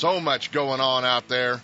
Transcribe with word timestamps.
So 0.00 0.18
much 0.18 0.50
going 0.50 0.80
on 0.80 1.04
out 1.04 1.28
there, 1.28 1.60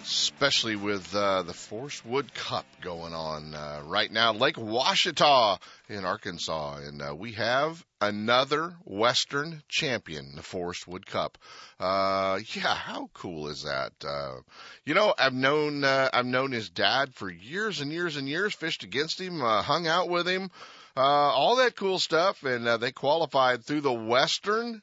especially 0.00 0.76
with 0.76 1.12
uh, 1.12 1.42
the 1.42 1.52
Forrest 1.52 2.06
Wood 2.06 2.32
Cup 2.32 2.66
going 2.80 3.12
on 3.12 3.52
uh, 3.52 3.82
right 3.84 4.12
now. 4.12 4.32
Lake 4.32 4.54
Ouachita 4.54 5.58
in 5.88 6.04
Arkansas, 6.04 6.76
and 6.76 7.02
uh, 7.02 7.16
we 7.16 7.32
have 7.32 7.84
another 8.00 8.76
Western 8.84 9.60
champion, 9.68 10.36
the 10.36 10.42
Forrest 10.42 10.86
Wood 10.86 11.04
Cup. 11.04 11.36
Uh, 11.80 12.38
yeah, 12.54 12.76
how 12.76 13.10
cool 13.12 13.48
is 13.48 13.64
that? 13.64 13.92
Uh, 14.06 14.36
you 14.84 14.94
know, 14.94 15.12
I've 15.18 15.34
known 15.34 15.82
uh, 15.82 16.10
I've 16.12 16.26
known 16.26 16.52
his 16.52 16.70
dad 16.70 17.12
for 17.16 17.28
years 17.28 17.80
and 17.80 17.90
years 17.90 18.16
and 18.16 18.28
years. 18.28 18.54
Fished 18.54 18.84
against 18.84 19.20
him, 19.20 19.42
uh, 19.42 19.62
hung 19.62 19.88
out 19.88 20.08
with 20.08 20.28
him 20.28 20.48
uh, 20.96 21.00
all 21.00 21.56
that 21.56 21.74
cool 21.74 21.98
stuff, 21.98 22.44
and 22.44 22.66
uh, 22.68 22.76
they 22.76 22.92
qualified 22.92 23.64
through 23.64 23.80
the 23.80 23.92
Western 23.92 24.80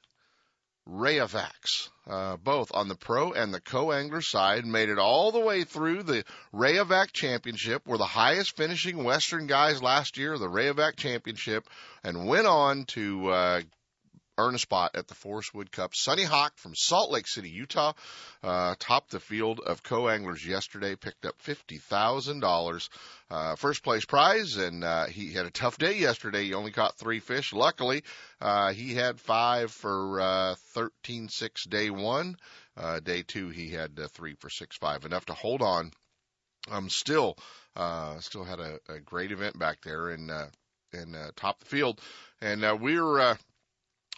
Rayovacs, 0.91 1.89
uh, 2.05 2.35
both 2.35 2.71
on 2.73 2.89
the 2.89 2.95
pro 2.95 3.31
and 3.31 3.53
the 3.53 3.61
co-angler 3.61 4.21
side, 4.21 4.65
made 4.65 4.89
it 4.89 4.99
all 4.99 5.31
the 5.31 5.39
way 5.39 5.63
through 5.63 6.03
the 6.03 6.25
Rayovac 6.53 7.13
Championship, 7.13 7.87
were 7.87 7.97
the 7.97 8.05
highest 8.05 8.57
finishing 8.57 9.03
Western 9.03 9.47
guys 9.47 9.81
last 9.81 10.17
year, 10.17 10.37
the 10.37 10.49
Rayovac 10.49 10.97
Championship, 10.97 11.69
and 12.03 12.27
went 12.27 12.45
on 12.45 12.83
to 12.85 13.29
uh, 13.29 13.61
earn 14.41 14.55
a 14.55 14.59
spot 14.59 14.95
at 14.95 15.07
the 15.07 15.15
Forrest 15.15 15.53
Wood 15.53 15.71
Cup. 15.71 15.91
Sunny 15.93 16.23
Hawk 16.23 16.53
from 16.57 16.73
Salt 16.75 17.11
Lake 17.11 17.27
City, 17.27 17.49
Utah, 17.49 17.93
uh, 18.43 18.75
topped 18.79 19.11
the 19.11 19.19
field 19.19 19.59
of 19.59 19.83
co-anglers 19.83 20.45
yesterday, 20.45 20.95
picked 20.95 21.25
up 21.25 21.35
fifty 21.39 21.77
thousand 21.77 22.43
uh, 22.43 22.47
dollars, 22.47 22.89
first 23.57 23.83
place 23.83 24.05
prize, 24.05 24.57
and 24.57 24.83
uh, 24.83 25.05
he 25.05 25.33
had 25.33 25.45
a 25.45 25.51
tough 25.51 25.77
day 25.77 25.97
yesterday. 25.97 26.45
He 26.45 26.53
only 26.53 26.71
caught 26.71 26.97
three 26.97 27.19
fish. 27.19 27.53
Luckily, 27.53 28.03
uh, 28.39 28.73
he 28.73 28.93
had 28.95 29.19
five 29.19 29.71
for 29.71 30.19
uh, 30.19 30.55
thirteen 30.73 31.29
six 31.29 31.65
day 31.65 31.89
one. 31.89 32.35
Uh, 32.75 32.99
day 32.99 33.21
two, 33.21 33.49
he 33.49 33.69
had 33.69 33.91
uh, 33.99 34.07
three 34.07 34.35
for 34.39 34.49
six 34.49 34.77
five, 34.77 35.05
enough 35.05 35.25
to 35.25 35.33
hold 35.33 35.61
on. 35.61 35.91
Um, 36.69 36.89
still, 36.89 37.37
uh, 37.75 38.19
still 38.19 38.43
had 38.43 38.59
a, 38.59 38.79
a 38.87 38.99
great 38.99 39.31
event 39.31 39.57
back 39.59 39.81
there 39.81 40.09
and 40.09 40.31
uh, 40.31 40.47
and 40.93 41.15
uh, 41.15 41.31
top 41.35 41.59
the 41.59 41.65
field, 41.65 42.01
and 42.41 42.63
uh, 42.63 42.77
we're 42.79 43.19
uh, 43.19 43.35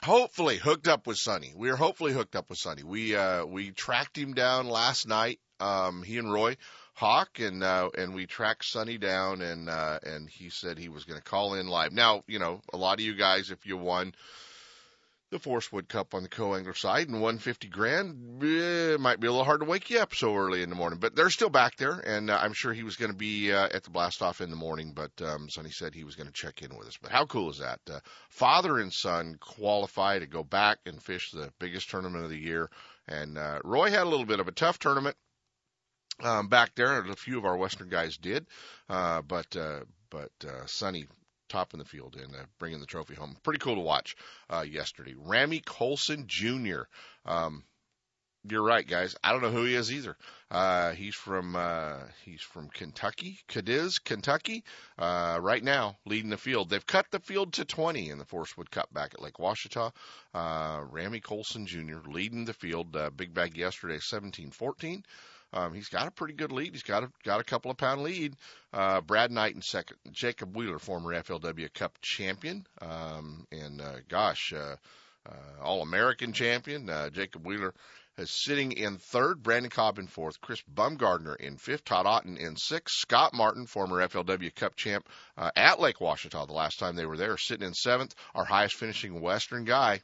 hopefully 0.03 0.57
hooked 0.57 0.87
up 0.87 1.07
with 1.07 1.17
Sunny. 1.17 1.53
We 1.55 1.69
are 1.69 1.77
hopefully 1.77 2.13
hooked 2.13 2.35
up 2.35 2.49
with 2.49 2.59
Sunny. 2.59 2.83
We 2.83 3.15
uh 3.15 3.45
we 3.45 3.71
tracked 3.71 4.17
him 4.17 4.33
down 4.33 4.67
last 4.67 5.07
night. 5.07 5.39
Um 5.59 6.03
he 6.03 6.17
and 6.17 6.31
Roy 6.31 6.57
Hawk 6.93 7.39
and 7.39 7.63
uh 7.63 7.89
and 7.97 8.13
we 8.13 8.25
tracked 8.25 8.65
Sunny 8.65 8.97
down 8.97 9.41
and 9.41 9.69
uh 9.69 9.99
and 10.03 10.29
he 10.29 10.49
said 10.49 10.77
he 10.77 10.89
was 10.89 11.05
going 11.05 11.19
to 11.19 11.23
call 11.23 11.53
in 11.55 11.67
live. 11.67 11.93
Now, 11.93 12.23
you 12.27 12.39
know, 12.39 12.61
a 12.73 12.77
lot 12.77 12.99
of 12.99 13.05
you 13.05 13.15
guys 13.15 13.49
if 13.49 13.65
you 13.65 13.77
won 13.77 14.13
the 15.33 15.39
Forrest 15.39 15.73
Wood 15.73 15.89
Cup 15.89 16.13
on 16.13 16.21
the 16.21 16.29
co-angler 16.29 16.75
side 16.75 17.09
and 17.09 17.19
150 17.19 17.67
grand. 17.67 18.43
Eh, 18.43 18.97
might 18.97 19.19
be 19.19 19.27
a 19.27 19.31
little 19.31 19.43
hard 19.43 19.61
to 19.61 19.65
wake 19.65 19.89
you 19.89 19.99
up 19.99 20.13
so 20.13 20.35
early 20.35 20.61
in 20.61 20.69
the 20.69 20.75
morning, 20.75 20.99
but 20.99 21.15
they're 21.15 21.31
still 21.31 21.49
back 21.49 21.75
there, 21.75 21.99
and 21.99 22.29
uh, 22.29 22.39
I'm 22.39 22.53
sure 22.53 22.71
he 22.71 22.83
was 22.83 22.95
going 22.95 23.11
to 23.11 23.17
be 23.17 23.51
uh, 23.51 23.67
at 23.73 23.83
the 23.83 23.89
blast 23.89 24.21
off 24.21 24.41
in 24.41 24.51
the 24.51 24.55
morning. 24.55 24.93
But 24.93 25.11
um, 25.21 25.49
Sunny 25.49 25.71
said 25.71 25.93
he 25.93 26.03
was 26.03 26.15
going 26.15 26.27
to 26.27 26.33
check 26.33 26.61
in 26.61 26.77
with 26.77 26.87
us. 26.87 26.97
But 27.01 27.11
how 27.11 27.25
cool 27.25 27.49
is 27.49 27.57
that? 27.57 27.79
Uh, 27.91 27.99
father 28.29 28.77
and 28.77 28.93
son 28.93 29.37
qualify 29.39 30.19
to 30.19 30.27
go 30.27 30.43
back 30.43 30.77
and 30.85 31.01
fish 31.01 31.31
the 31.31 31.51
biggest 31.59 31.89
tournament 31.89 32.23
of 32.23 32.29
the 32.29 32.39
year, 32.39 32.69
and 33.07 33.37
uh, 33.37 33.59
Roy 33.63 33.89
had 33.89 34.03
a 34.03 34.09
little 34.09 34.27
bit 34.27 34.39
of 34.39 34.47
a 34.47 34.53
tough 34.53 34.79
tournament. 34.79 35.17
Um, 36.21 36.47
back 36.47 36.75
there, 36.75 36.99
and 36.99 37.09
a 37.09 37.15
few 37.15 37.39
of 37.39 37.45
our 37.45 37.57
Western 37.57 37.89
guys 37.89 38.17
did, 38.17 38.45
uh, 38.87 39.23
but 39.23 39.55
uh, 39.55 39.79
but 40.11 40.31
uh, 40.47 40.67
Sunny 40.67 41.07
top 41.53 41.73
in 41.73 41.79
the 41.79 41.85
field 41.85 42.15
and 42.15 42.35
uh, 42.35 42.39
bringing 42.57 42.79
the 42.79 42.85
trophy 42.85 43.13
home. 43.13 43.37
Pretty 43.43 43.59
cool 43.59 43.75
to 43.75 43.81
watch 43.81 44.15
uh, 44.49 44.65
yesterday. 44.67 45.13
Ramie 45.15 45.61
Colson 45.61 46.25
Jr. 46.27 46.81
Um, 47.25 47.63
you're 48.49 48.63
right, 48.63 48.85
guys. 48.85 49.15
I 49.23 49.31
don't 49.31 49.41
know 49.41 49.51
who 49.51 49.63
he 49.63 49.75
is 49.75 49.91
either. 49.91 50.17
Uh, 50.51 50.91
he's 50.91 51.15
from 51.15 51.55
uh, 51.55 51.99
he's 52.25 52.41
from 52.41 52.69
Kentucky, 52.69 53.39
Cadiz, 53.47 53.99
Kentucky. 53.99 54.63
Uh, 54.97 55.39
right 55.41 55.63
now, 55.63 55.97
leading 56.05 56.29
the 56.29 56.37
field. 56.37 56.69
They've 56.69 56.85
cut 56.85 57.05
the 57.11 57.19
field 57.19 57.53
to 57.53 57.65
20 57.65 58.09
in 58.09 58.17
the 58.17 58.25
Forrest 58.25 58.57
Wood 58.57 58.69
Cup 58.69 58.91
back 58.91 59.13
at 59.13 59.21
Lake 59.21 59.39
Ouachita. 59.39 59.93
Uh, 60.33 60.81
Ramie 60.89 61.21
Colson 61.21 61.67
Jr. 61.67 61.99
leading 62.05 62.45
the 62.45 62.53
field. 62.53 62.95
Uh, 62.95 63.11
big 63.11 63.33
bag 63.33 63.55
yesterday, 63.55 63.99
17-14. 63.99 65.03
Um, 65.53 65.73
he's 65.73 65.89
got 65.89 66.07
a 66.07 66.11
pretty 66.11 66.33
good 66.33 66.51
lead. 66.51 66.73
He's 66.73 66.83
got 66.83 67.03
a 67.03 67.11
got 67.23 67.39
a 67.39 67.43
couple 67.43 67.69
of 67.69 67.77
pound 67.77 68.01
lead. 68.01 68.35
Uh, 68.73 69.01
Brad 69.01 69.31
Knight 69.31 69.55
in 69.55 69.61
second. 69.61 69.97
Jacob 70.11 70.55
Wheeler, 70.55 70.79
former 70.79 71.13
FLW 71.13 71.73
Cup 71.73 71.97
champion, 72.01 72.65
um, 72.81 73.45
and 73.51 73.79
uh, 73.79 73.97
gosh, 74.09 74.51
uh, 74.55 74.75
uh, 75.27 75.61
All 75.61 75.81
American 75.81 76.33
champion. 76.33 76.89
Uh, 76.89 77.09
Jacob 77.09 77.45
Wheeler 77.45 77.73
is 78.17 78.31
sitting 78.31 78.71
in 78.71 78.97
third. 78.97 79.43
Brandon 79.43 79.69
Cobb 79.69 79.99
in 79.99 80.07
fourth. 80.07 80.41
Chris 80.41 80.61
Bumgardner 80.73 81.35
in 81.35 81.57
fifth. 81.57 81.85
Todd 81.85 82.05
Auten 82.05 82.37
in 82.37 82.55
sixth. 82.55 82.95
Scott 82.97 83.33
Martin, 83.33 83.65
former 83.65 84.07
FLW 84.07 84.53
Cup 84.55 84.75
champ 84.75 85.07
uh, 85.37 85.51
at 85.55 85.79
Lake 85.79 85.99
Ouachita 85.99 86.45
the 86.47 86.53
last 86.53 86.79
time 86.79 86.95
they 86.95 87.05
were 87.05 87.17
there, 87.17 87.37
sitting 87.37 87.67
in 87.67 87.73
seventh. 87.73 88.15
Our 88.33 88.45
highest 88.45 88.75
finishing 88.75 89.21
Western 89.21 89.65
guy. 89.65 90.01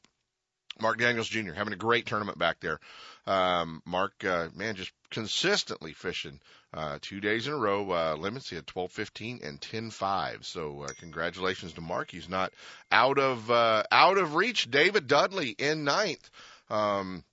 Mark 0.81 0.97
Daniels 0.97 1.27
Jr. 1.27 1.53
having 1.53 1.73
a 1.73 1.77
great 1.77 2.05
tournament 2.05 2.37
back 2.37 2.59
there. 2.59 2.79
Um, 3.25 3.81
Mark, 3.85 4.23
uh, 4.23 4.49
man, 4.55 4.75
just 4.75 4.91
consistently 5.09 5.93
fishing 5.93 6.39
uh, 6.73 6.99
two 7.01 7.19
days 7.19 7.47
in 7.47 7.53
a 7.53 7.57
row. 7.57 7.91
Uh, 7.91 8.15
limits 8.15 8.49
he 8.49 8.55
had 8.55 8.67
12, 8.67 8.91
15, 8.91 9.39
and 9.43 9.61
10, 9.61 9.91
5. 9.91 10.45
So 10.45 10.83
uh, 10.83 10.87
congratulations 10.99 11.73
to 11.73 11.81
Mark. 11.81 12.11
He's 12.11 12.29
not 12.29 12.53
out 12.91 13.19
of 13.19 13.49
uh, 13.51 13.83
out 13.91 14.17
of 14.17 14.35
reach. 14.35 14.69
David 14.69 15.07
Dudley 15.07 15.49
in 15.49 15.83
ninth. 15.83 16.29
Um, 16.69 17.23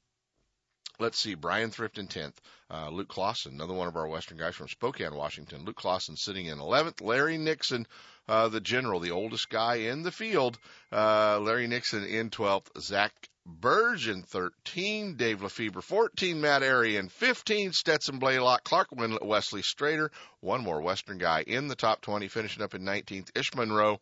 let's 0.99 1.19
see, 1.19 1.35
Brian 1.35 1.71
Thrift 1.71 1.99
in 1.99 2.09
10th. 2.09 2.35
Uh, 2.69 2.89
Luke 2.91 3.09
Clausen, 3.09 3.53
another 3.53 3.75
one 3.75 3.87
of 3.87 3.97
our 3.97 4.09
Western 4.09 4.39
guys 4.39 4.57
from 4.57 4.69
Spokane, 4.69 5.15
Washington. 5.15 5.65
Luke 5.65 5.77
Clausen 5.77 6.17
sitting 6.17 6.47
in 6.47 6.59
11th. 6.59 7.01
Larry 7.01 7.39
Nixon, 7.39 7.87
uh, 8.29 8.49
the 8.49 8.61
general, 8.61 8.99
the 8.99 9.13
oldest 9.13 9.49
guy 9.49 9.77
in 9.77 10.03
the 10.03 10.11
field. 10.11 10.59
Uh, 10.91 11.39
Larry 11.39 11.69
Nixon 11.69 12.05
in 12.05 12.31
12th. 12.31 12.67
Zach 12.81 13.13
Burgeon 13.49 14.25
13, 14.25 15.15
Dave 15.15 15.41
Lefebvre 15.41 15.81
14, 15.81 16.41
Matt 16.41 16.65
Arian 16.65 17.09
15, 17.09 17.73
Stetson 17.73 18.19
Blaylock, 18.19 18.65
Clark 18.65 18.89
Wesley 18.91 19.63
Strader, 19.63 20.11
one 20.41 20.63
more 20.63 20.81
Western 20.83 21.19
guy 21.19 21.45
in 21.47 21.69
the 21.69 21.77
top 21.77 22.01
20, 22.01 22.27
finishing 22.27 22.65
up 22.65 22.75
in 22.75 22.83
19th. 22.83 23.31
Ish 23.37 23.55
Monroe, 23.55 24.01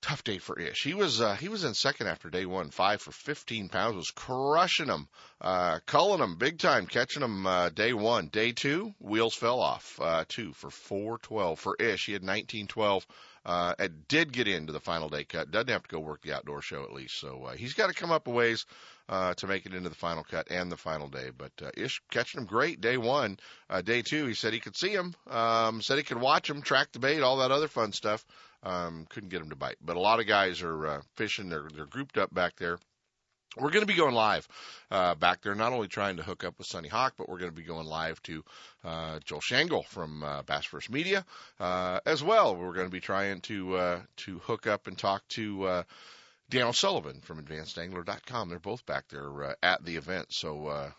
tough 0.00 0.22
day 0.22 0.38
for 0.38 0.56
Ish. 0.56 0.84
He 0.84 0.94
was 0.94 1.20
uh, 1.20 1.34
he 1.34 1.48
was 1.48 1.64
in 1.64 1.74
second 1.74 2.06
after 2.06 2.30
day 2.30 2.46
one, 2.46 2.70
five 2.70 3.02
for 3.02 3.10
15 3.10 3.68
pounds, 3.68 3.96
was 3.96 4.12
crushing 4.12 4.86
them, 4.86 5.08
uh, 5.40 5.80
culling 5.86 6.20
them 6.20 6.36
big 6.36 6.58
time, 6.58 6.86
catching 6.86 7.22
them 7.22 7.44
uh, 7.48 7.70
day 7.70 7.92
one. 7.92 8.28
Day 8.28 8.52
two, 8.52 8.94
wheels 9.00 9.34
fell 9.34 9.58
off, 9.58 9.98
uh, 10.00 10.24
two 10.28 10.52
for 10.52 10.70
412 10.70 11.58
for 11.58 11.74
Ish. 11.80 12.06
He 12.06 12.12
had 12.12 12.22
1912 12.22 13.04
uh, 13.44 13.74
and 13.78 14.06
did 14.08 14.32
get 14.32 14.48
into 14.48 14.72
the 14.72 14.80
final 14.80 15.08
day 15.08 15.24
cut. 15.24 15.50
Doesn't 15.50 15.68
have 15.68 15.82
to 15.82 15.88
go 15.88 16.00
work 16.00 16.22
the 16.22 16.34
outdoor 16.34 16.62
show 16.62 16.82
at 16.84 16.92
least. 16.92 17.18
So 17.18 17.44
uh, 17.44 17.52
he's 17.52 17.74
got 17.74 17.88
to 17.88 17.94
come 17.94 18.10
up 18.10 18.26
a 18.26 18.30
ways 18.30 18.66
uh, 19.08 19.34
to 19.34 19.46
make 19.46 19.66
it 19.66 19.74
into 19.74 19.88
the 19.88 19.94
final 19.94 20.24
cut 20.24 20.50
and 20.50 20.70
the 20.70 20.76
final 20.76 21.08
day. 21.08 21.30
But 21.36 21.52
uh, 21.62 21.70
Ish 21.76 22.02
catching 22.10 22.40
him 22.40 22.46
great 22.46 22.80
day 22.80 22.96
one. 22.96 23.38
Uh, 23.68 23.82
day 23.82 24.02
two, 24.02 24.26
he 24.26 24.34
said 24.34 24.52
he 24.52 24.60
could 24.60 24.76
see 24.76 24.90
him, 24.90 25.14
um, 25.28 25.82
said 25.82 25.98
he 25.98 26.04
could 26.04 26.20
watch 26.20 26.48
him, 26.48 26.62
track 26.62 26.92
the 26.92 26.98
bait, 26.98 27.20
all 27.20 27.38
that 27.38 27.50
other 27.50 27.68
fun 27.68 27.92
stuff. 27.92 28.24
Um, 28.62 29.06
couldn't 29.08 29.30
get 29.30 29.40
him 29.40 29.50
to 29.50 29.56
bite. 29.56 29.76
But 29.80 29.96
a 29.96 30.00
lot 30.00 30.20
of 30.20 30.26
guys 30.26 30.60
are 30.60 30.86
uh, 30.86 31.00
fishing. 31.16 31.48
They're 31.48 31.68
they're 31.74 31.86
grouped 31.86 32.18
up 32.18 32.32
back 32.34 32.56
there. 32.56 32.78
We're 33.56 33.70
going 33.70 33.82
to 33.82 33.92
be 33.92 33.98
going 33.98 34.14
live 34.14 34.46
uh, 34.92 35.16
back 35.16 35.42
there, 35.42 35.56
not 35.56 35.72
only 35.72 35.88
trying 35.88 36.18
to 36.18 36.22
hook 36.22 36.44
up 36.44 36.56
with 36.56 36.68
Sunny 36.68 36.88
Hawk, 36.88 37.14
but 37.18 37.28
we're 37.28 37.38
going 37.38 37.50
to 37.50 37.56
be 37.56 37.64
going 37.64 37.86
live 37.86 38.22
to 38.22 38.44
uh, 38.84 39.18
Joel 39.24 39.40
Shangle 39.40 39.82
from 39.82 40.22
uh, 40.22 40.42
Bass 40.42 40.66
First 40.66 40.88
Media 40.88 41.24
uh, 41.58 41.98
as 42.06 42.22
well. 42.22 42.54
We're 42.54 42.74
going 42.74 42.86
to 42.86 42.92
be 42.92 43.00
trying 43.00 43.40
to 43.42 43.76
uh, 43.76 44.00
to 44.18 44.38
hook 44.38 44.68
up 44.68 44.86
and 44.86 44.96
talk 44.96 45.26
to 45.30 45.64
uh, 45.64 45.82
Dan 46.48 46.68
O'Sullivan 46.68 47.20
from 47.22 47.42
AdvancedAngler.com. 47.42 48.48
They're 48.48 48.60
both 48.60 48.86
back 48.86 49.08
there 49.08 49.56
at 49.62 49.84
the 49.84 49.96
event, 49.96 50.32
so 50.32 50.92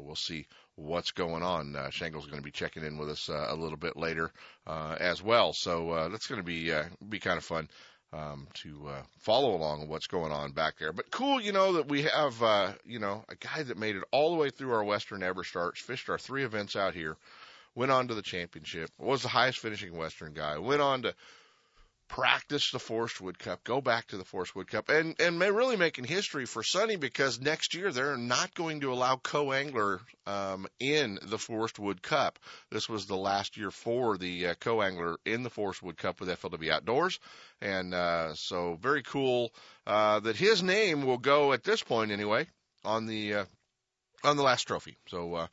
we'll 0.00 0.16
see 0.16 0.46
what's 0.78 1.10
going 1.10 1.42
on. 1.42 1.74
Uh, 1.74 1.90
Shangle's 1.90 2.26
going 2.26 2.38
to 2.38 2.44
be 2.44 2.50
checking 2.50 2.84
in 2.84 2.98
with 2.98 3.10
us 3.10 3.28
uh, 3.28 3.46
a 3.48 3.54
little 3.54 3.76
bit 3.76 3.96
later 3.96 4.32
uh, 4.66 4.96
as 4.98 5.22
well, 5.22 5.52
so 5.52 5.90
uh, 5.90 6.08
that's 6.08 6.26
going 6.26 6.40
to 6.40 6.44
be 6.44 6.72
be 7.08 7.18
kind 7.18 7.36
of 7.36 7.44
fun. 7.44 7.68
Um, 8.12 8.46
to 8.54 8.88
uh, 8.88 9.02
follow 9.18 9.54
along 9.54 9.82
on 9.82 9.88
what's 9.88 10.06
going 10.06 10.32
on 10.32 10.52
back 10.52 10.78
there. 10.78 10.92
But 10.92 11.10
cool, 11.10 11.40
you 11.40 11.52
know, 11.52 11.74
that 11.74 11.88
we 11.88 12.02
have, 12.02 12.42
uh, 12.42 12.72
you 12.84 12.98
know, 12.98 13.24
a 13.28 13.34
guy 13.34 13.62
that 13.62 13.78
made 13.78 13.96
it 13.96 14.04
all 14.10 14.30
the 14.30 14.38
way 14.40 14.50
through 14.50 14.72
our 14.72 14.84
Western 14.84 15.22
ever 15.22 15.44
starts, 15.44 15.80
fished 15.80 16.08
our 16.08 16.18
three 16.18 16.44
events 16.44 16.76
out 16.76 16.94
here, 16.94 17.16
went 17.74 17.92
on 17.92 18.08
to 18.08 18.14
the 18.14 18.22
championship, 18.22 18.90
was 18.98 19.22
the 19.22 19.28
highest 19.28 19.58
finishing 19.58 19.96
Western 19.96 20.32
guy, 20.32 20.58
went 20.58 20.80
on 20.80 21.02
to 21.02 21.14
practice 22.08 22.70
the 22.70 22.78
Forrest 22.78 23.20
Wood 23.20 23.38
Cup, 23.38 23.62
go 23.64 23.80
back 23.80 24.08
to 24.08 24.16
the 24.16 24.24
Forrest 24.24 24.56
Wood 24.56 24.68
Cup, 24.68 24.88
and 24.88 25.14
and 25.20 25.38
really 25.38 25.76
making 25.76 26.04
history 26.04 26.46
for 26.46 26.62
Sunny 26.62 26.96
because 26.96 27.40
next 27.40 27.74
year 27.74 27.92
they're 27.92 28.16
not 28.16 28.54
going 28.54 28.80
to 28.80 28.92
allow 28.92 29.16
co-angler 29.16 30.00
um, 30.26 30.66
in 30.80 31.18
the 31.22 31.38
Forrest 31.38 31.78
Wood 31.78 32.02
Cup. 32.02 32.38
This 32.70 32.88
was 32.88 33.06
the 33.06 33.16
last 33.16 33.56
year 33.56 33.70
for 33.70 34.16
the 34.16 34.48
uh, 34.48 34.54
co-angler 34.58 35.18
in 35.24 35.42
the 35.42 35.50
Forrest 35.50 35.82
Wood 35.82 35.96
Cup 35.96 36.20
with 36.20 36.28
FLW 36.28 36.70
Outdoors, 36.70 37.20
and 37.60 37.94
uh, 37.94 38.34
so 38.34 38.78
very 38.80 39.02
cool 39.02 39.52
uh, 39.86 40.20
that 40.20 40.36
his 40.36 40.62
name 40.62 41.04
will 41.04 41.18
go 41.18 41.52
at 41.52 41.64
this 41.64 41.82
point 41.82 42.10
anyway 42.10 42.46
on 42.84 43.06
the 43.06 43.34
uh, 43.34 43.44
on 44.24 44.36
the 44.36 44.42
last 44.42 44.64
trophy. 44.64 44.96
So. 45.08 45.48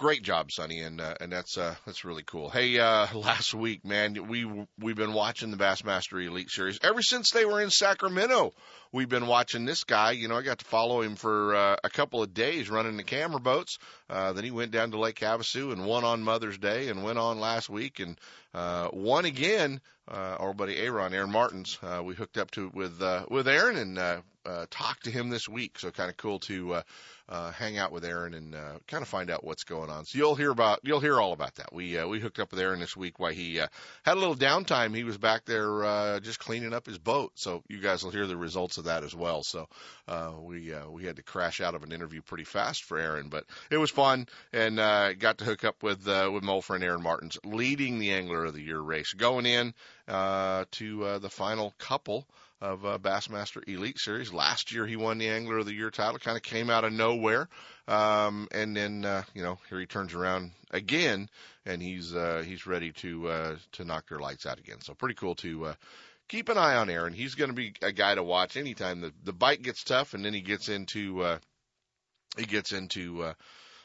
Great 0.00 0.22
job, 0.22 0.50
Sunny, 0.50 0.80
and 0.80 0.98
uh, 0.98 1.12
and 1.20 1.30
that's 1.30 1.58
uh, 1.58 1.74
that's 1.84 2.06
really 2.06 2.22
cool. 2.22 2.48
Hey, 2.48 2.78
uh, 2.78 3.06
last 3.14 3.52
week, 3.52 3.84
man, 3.84 4.28
we 4.28 4.46
we've 4.78 4.96
been 4.96 5.12
watching 5.12 5.50
the 5.50 5.58
Bassmaster 5.58 6.26
Elite 6.26 6.48
Series 6.48 6.78
ever 6.82 7.02
since 7.02 7.32
they 7.32 7.44
were 7.44 7.60
in 7.60 7.68
Sacramento. 7.68 8.54
We've 8.92 9.08
been 9.08 9.28
watching 9.28 9.66
this 9.66 9.84
guy. 9.84 10.12
You 10.12 10.26
know, 10.26 10.36
I 10.36 10.42
got 10.42 10.58
to 10.58 10.64
follow 10.64 11.00
him 11.00 11.14
for 11.14 11.54
uh, 11.54 11.76
a 11.84 11.90
couple 11.90 12.24
of 12.24 12.34
days 12.34 12.68
running 12.68 12.96
the 12.96 13.04
camera 13.04 13.38
boats. 13.38 13.78
Uh, 14.08 14.32
then 14.32 14.42
he 14.42 14.50
went 14.50 14.72
down 14.72 14.90
to 14.90 14.98
Lake 14.98 15.20
Havasu 15.20 15.72
and 15.72 15.86
won 15.86 16.02
on 16.02 16.22
Mother's 16.22 16.58
Day, 16.58 16.88
and 16.88 17.04
went 17.04 17.18
on 17.18 17.38
last 17.38 17.70
week 17.70 18.00
and 18.00 18.18
uh, 18.52 18.88
won 18.92 19.26
again. 19.26 19.80
Uh, 20.08 20.36
our 20.40 20.52
buddy 20.52 20.76
Aaron, 20.76 21.14
Aaron 21.14 21.30
Martens, 21.30 21.78
uh, 21.84 22.02
we 22.02 22.14
hooked 22.14 22.36
up 22.36 22.50
to 22.50 22.68
with 22.74 23.00
uh, 23.00 23.26
with 23.30 23.46
Aaron 23.46 23.76
and 23.76 23.96
uh, 23.96 24.20
uh, 24.44 24.66
talked 24.70 25.04
to 25.04 25.10
him 25.12 25.30
this 25.30 25.48
week. 25.48 25.78
So 25.78 25.92
kind 25.92 26.10
of 26.10 26.16
cool 26.16 26.40
to. 26.40 26.74
Uh, 26.74 26.82
uh, 27.30 27.52
hang 27.52 27.78
out 27.78 27.92
with 27.92 28.04
Aaron 28.04 28.34
and 28.34 28.54
uh, 28.54 28.78
kind 28.88 29.02
of 29.02 29.08
find 29.08 29.30
out 29.30 29.44
what's 29.44 29.62
going 29.62 29.88
on. 29.88 30.04
So 30.04 30.18
you'll 30.18 30.34
hear 30.34 30.50
about 30.50 30.80
you'll 30.82 31.00
hear 31.00 31.20
all 31.20 31.32
about 31.32 31.54
that. 31.56 31.72
We 31.72 31.96
uh, 31.96 32.08
we 32.08 32.18
hooked 32.18 32.40
up 32.40 32.50
with 32.50 32.58
Aaron 32.58 32.80
this 32.80 32.96
week 32.96 33.20
while 33.20 33.32
he 33.32 33.60
uh, 33.60 33.68
had 34.04 34.16
a 34.16 34.20
little 34.20 34.34
downtime. 34.34 34.94
He 34.94 35.04
was 35.04 35.16
back 35.16 35.44
there 35.44 35.84
uh, 35.84 36.20
just 36.20 36.40
cleaning 36.40 36.74
up 36.74 36.86
his 36.86 36.98
boat. 36.98 37.32
So 37.36 37.62
you 37.68 37.78
guys 37.78 38.02
will 38.02 38.10
hear 38.10 38.26
the 38.26 38.36
results 38.36 38.78
of 38.80 38.86
that 38.86 39.04
as 39.04 39.14
well. 39.14 39.44
So 39.44 39.68
uh, 40.08 40.32
we 40.42 40.74
uh, 40.74 40.90
we 40.90 41.04
had 41.04 41.16
to 41.16 41.22
crash 41.22 41.60
out 41.60 41.76
of 41.76 41.84
an 41.84 41.92
interview 41.92 42.20
pretty 42.22 42.44
fast 42.44 42.82
for 42.82 42.98
Aaron, 42.98 43.28
but 43.28 43.44
it 43.70 43.76
was 43.76 43.90
fun 43.90 44.26
and 44.52 44.80
uh, 44.80 45.12
got 45.12 45.38
to 45.38 45.44
hook 45.44 45.64
up 45.64 45.82
with 45.82 46.06
uh, 46.08 46.28
with 46.32 46.42
my 46.42 46.52
old 46.52 46.64
friend 46.64 46.82
Aaron 46.82 47.02
Martens 47.02 47.38
leading 47.44 47.98
the 48.00 48.10
Angler 48.10 48.44
of 48.44 48.54
the 48.54 48.62
Year 48.62 48.80
race, 48.80 49.12
going 49.12 49.46
in 49.46 49.72
uh, 50.08 50.64
to 50.72 51.04
uh, 51.04 51.18
the 51.18 51.30
final 51.30 51.72
couple 51.78 52.26
of 52.60 52.84
uh, 52.84 52.98
Bassmaster 52.98 53.66
Elite 53.66 53.98
Series. 53.98 54.32
Last 54.32 54.72
year 54.72 54.86
he 54.86 54.96
won 54.96 55.18
the 55.18 55.28
Angler 55.28 55.58
of 55.58 55.66
the 55.66 55.74
Year 55.74 55.90
title, 55.90 56.18
kind 56.18 56.36
of 56.36 56.42
came 56.42 56.68
out 56.68 56.84
of 56.84 56.92
nowhere. 56.92 57.48
Um, 57.88 58.48
and 58.52 58.76
then, 58.76 59.04
uh, 59.04 59.22
you 59.34 59.42
know, 59.42 59.58
here 59.68 59.80
he 59.80 59.86
turns 59.86 60.14
around 60.14 60.52
again 60.70 61.28
and 61.64 61.82
he's, 61.82 62.14
uh, 62.14 62.44
he's 62.46 62.66
ready 62.66 62.92
to, 62.92 63.28
uh, 63.28 63.56
to 63.72 63.84
knock 63.84 64.08
their 64.08 64.18
lights 64.18 64.46
out 64.46 64.58
again. 64.58 64.80
So 64.82 64.94
pretty 64.94 65.14
cool 65.14 65.34
to, 65.36 65.66
uh, 65.66 65.74
keep 66.30 66.48
an 66.48 66.58
eye 66.58 66.76
on 66.76 66.88
Aaron. 66.88 67.12
He's 67.12 67.34
going 67.34 67.50
to 67.50 67.56
be 67.56 67.74
a 67.82 67.92
guy 67.92 68.14
to 68.14 68.22
watch 68.22 68.56
anytime 68.56 69.00
the, 69.00 69.12
the 69.24 69.32
bite 69.32 69.62
gets 69.62 69.82
tough 69.82 70.14
and 70.14 70.24
then 70.24 70.32
he 70.32 70.40
gets 70.40 70.68
into, 70.68 71.22
uh, 71.22 71.38
he 72.38 72.44
gets 72.46 72.72
into, 72.72 73.24
uh, 73.24 73.34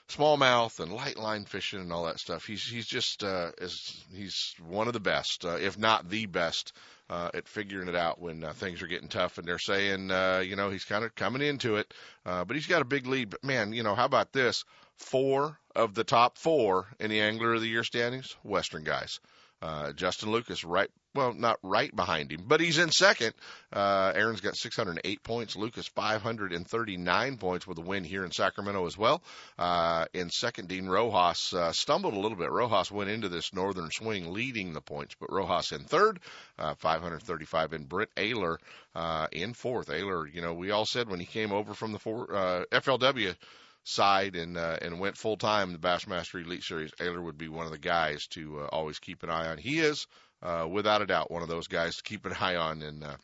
smallmouth 0.07 0.79
and 0.79 0.93
light 0.93 1.17
line 1.17 1.45
fishing 1.45 1.79
and 1.79 1.91
all 1.91 2.05
that 2.05 2.19
stuff. 2.19 2.45
He's 2.45 2.63
he's 2.63 2.85
just 2.85 3.23
uh, 3.23 3.51
is 3.57 4.05
he's 4.13 4.53
one 4.67 4.85
of 4.85 4.93
the 4.93 4.99
best, 4.99 5.45
uh, 5.45 5.57
if 5.59 5.79
not 5.79 6.07
the 6.09 6.27
best, 6.27 6.73
uh, 7.09 7.31
at 7.33 7.47
figuring 7.47 7.87
it 7.87 7.95
out 7.95 8.21
when 8.21 8.43
uh, 8.43 8.53
things 8.53 8.83
are 8.83 8.87
getting 8.87 9.09
tough. 9.09 9.39
And 9.39 9.47
they're 9.47 9.57
saying, 9.57 10.11
uh, 10.11 10.43
you 10.45 10.55
know, 10.55 10.69
he's 10.69 10.85
kind 10.85 11.03
of 11.03 11.15
coming 11.15 11.41
into 11.41 11.77
it, 11.77 11.91
uh, 12.23 12.45
but 12.45 12.55
he's 12.55 12.67
got 12.67 12.83
a 12.83 12.85
big 12.85 13.07
lead. 13.07 13.31
But 13.31 13.43
man, 13.43 13.73
you 13.73 13.81
know, 13.81 13.95
how 13.95 14.05
about 14.05 14.31
this? 14.31 14.63
Four 14.97 15.57
of 15.75 15.93
the 15.93 16.03
top 16.03 16.37
four 16.37 16.87
in 16.99 17.09
the 17.09 17.21
Angler 17.21 17.55
of 17.55 17.61
the 17.61 17.67
Year 17.67 17.83
standings, 17.83 18.35
Western 18.43 18.83
guys. 18.83 19.19
Uh, 19.61 19.91
Justin 19.91 20.31
Lucas 20.31 20.63
right 20.63 20.91
well, 21.15 21.33
not 21.33 21.57
right 21.63 21.95
behind 21.95 22.31
him, 22.31 22.43
but 22.45 22.59
he's 22.59 22.77
in 22.77 22.91
second. 22.91 23.33
Uh, 23.71 24.11
Aaron's 24.13 24.41
got 24.41 24.55
608 24.55 25.23
points. 25.23 25.55
Lucas 25.55 25.87
539 25.87 27.37
points 27.37 27.65
with 27.65 27.77
a 27.77 27.81
win 27.81 28.03
here 28.03 28.25
in 28.25 28.31
Sacramento 28.31 28.85
as 28.85 28.97
well. 28.97 29.23
Uh, 29.57 30.05
in 30.13 30.29
second, 30.29 30.67
Dean 30.67 30.87
Rojas 30.87 31.53
uh, 31.53 31.71
stumbled 31.71 32.13
a 32.13 32.19
little 32.19 32.37
bit. 32.37 32.51
Rojas 32.51 32.91
went 32.91 33.09
into 33.09 33.29
this 33.29 33.53
northern 33.53 33.89
swing 33.91 34.33
leading 34.33 34.73
the 34.73 34.81
points, 34.81 35.15
but 35.19 35.31
Rojas 35.31 35.71
in 35.71 35.85
third, 35.85 36.19
uh, 36.59 36.75
535, 36.75 37.73
and 37.73 37.89
Brent 37.89 38.13
Ehrler 38.15 38.57
uh, 38.93 39.27
in 39.31 39.53
fourth. 39.53 39.87
Ehrler, 39.87 40.31
you 40.31 40.41
know, 40.41 40.53
we 40.53 40.71
all 40.71 40.85
said 40.85 41.09
when 41.09 41.19
he 41.19 41.25
came 41.25 41.51
over 41.51 41.73
from 41.73 41.93
the 41.93 41.99
four, 41.99 42.35
uh, 42.35 42.63
FLW 42.71 43.35
side 43.85 44.35
and 44.35 44.57
uh, 44.57 44.77
and 44.81 44.99
went 44.99 45.15
full 45.15 45.37
time 45.37 45.69
in 45.69 45.73
the 45.73 45.87
Bassmaster 45.87 46.43
Elite 46.43 46.63
Series, 46.63 46.91
Ehrler 46.99 47.23
would 47.23 47.37
be 47.37 47.47
one 47.47 47.65
of 47.65 47.71
the 47.71 47.77
guys 47.77 48.25
to 48.31 48.61
uh, 48.61 48.67
always 48.71 48.99
keep 48.99 49.23
an 49.23 49.29
eye 49.29 49.47
on. 49.47 49.57
He 49.57 49.79
is 49.79 50.07
uh, 50.41 50.67
without 50.69 51.01
a 51.01 51.05
doubt, 51.05 51.31
one 51.31 51.41
of 51.41 51.49
those 51.49 51.67
guys 51.67 51.95
to 51.97 52.03
keep 52.03 52.25
an 52.25 52.33
eye 52.39 52.55
on 52.55 52.81
and 52.81 53.03
uh, 53.03 53.15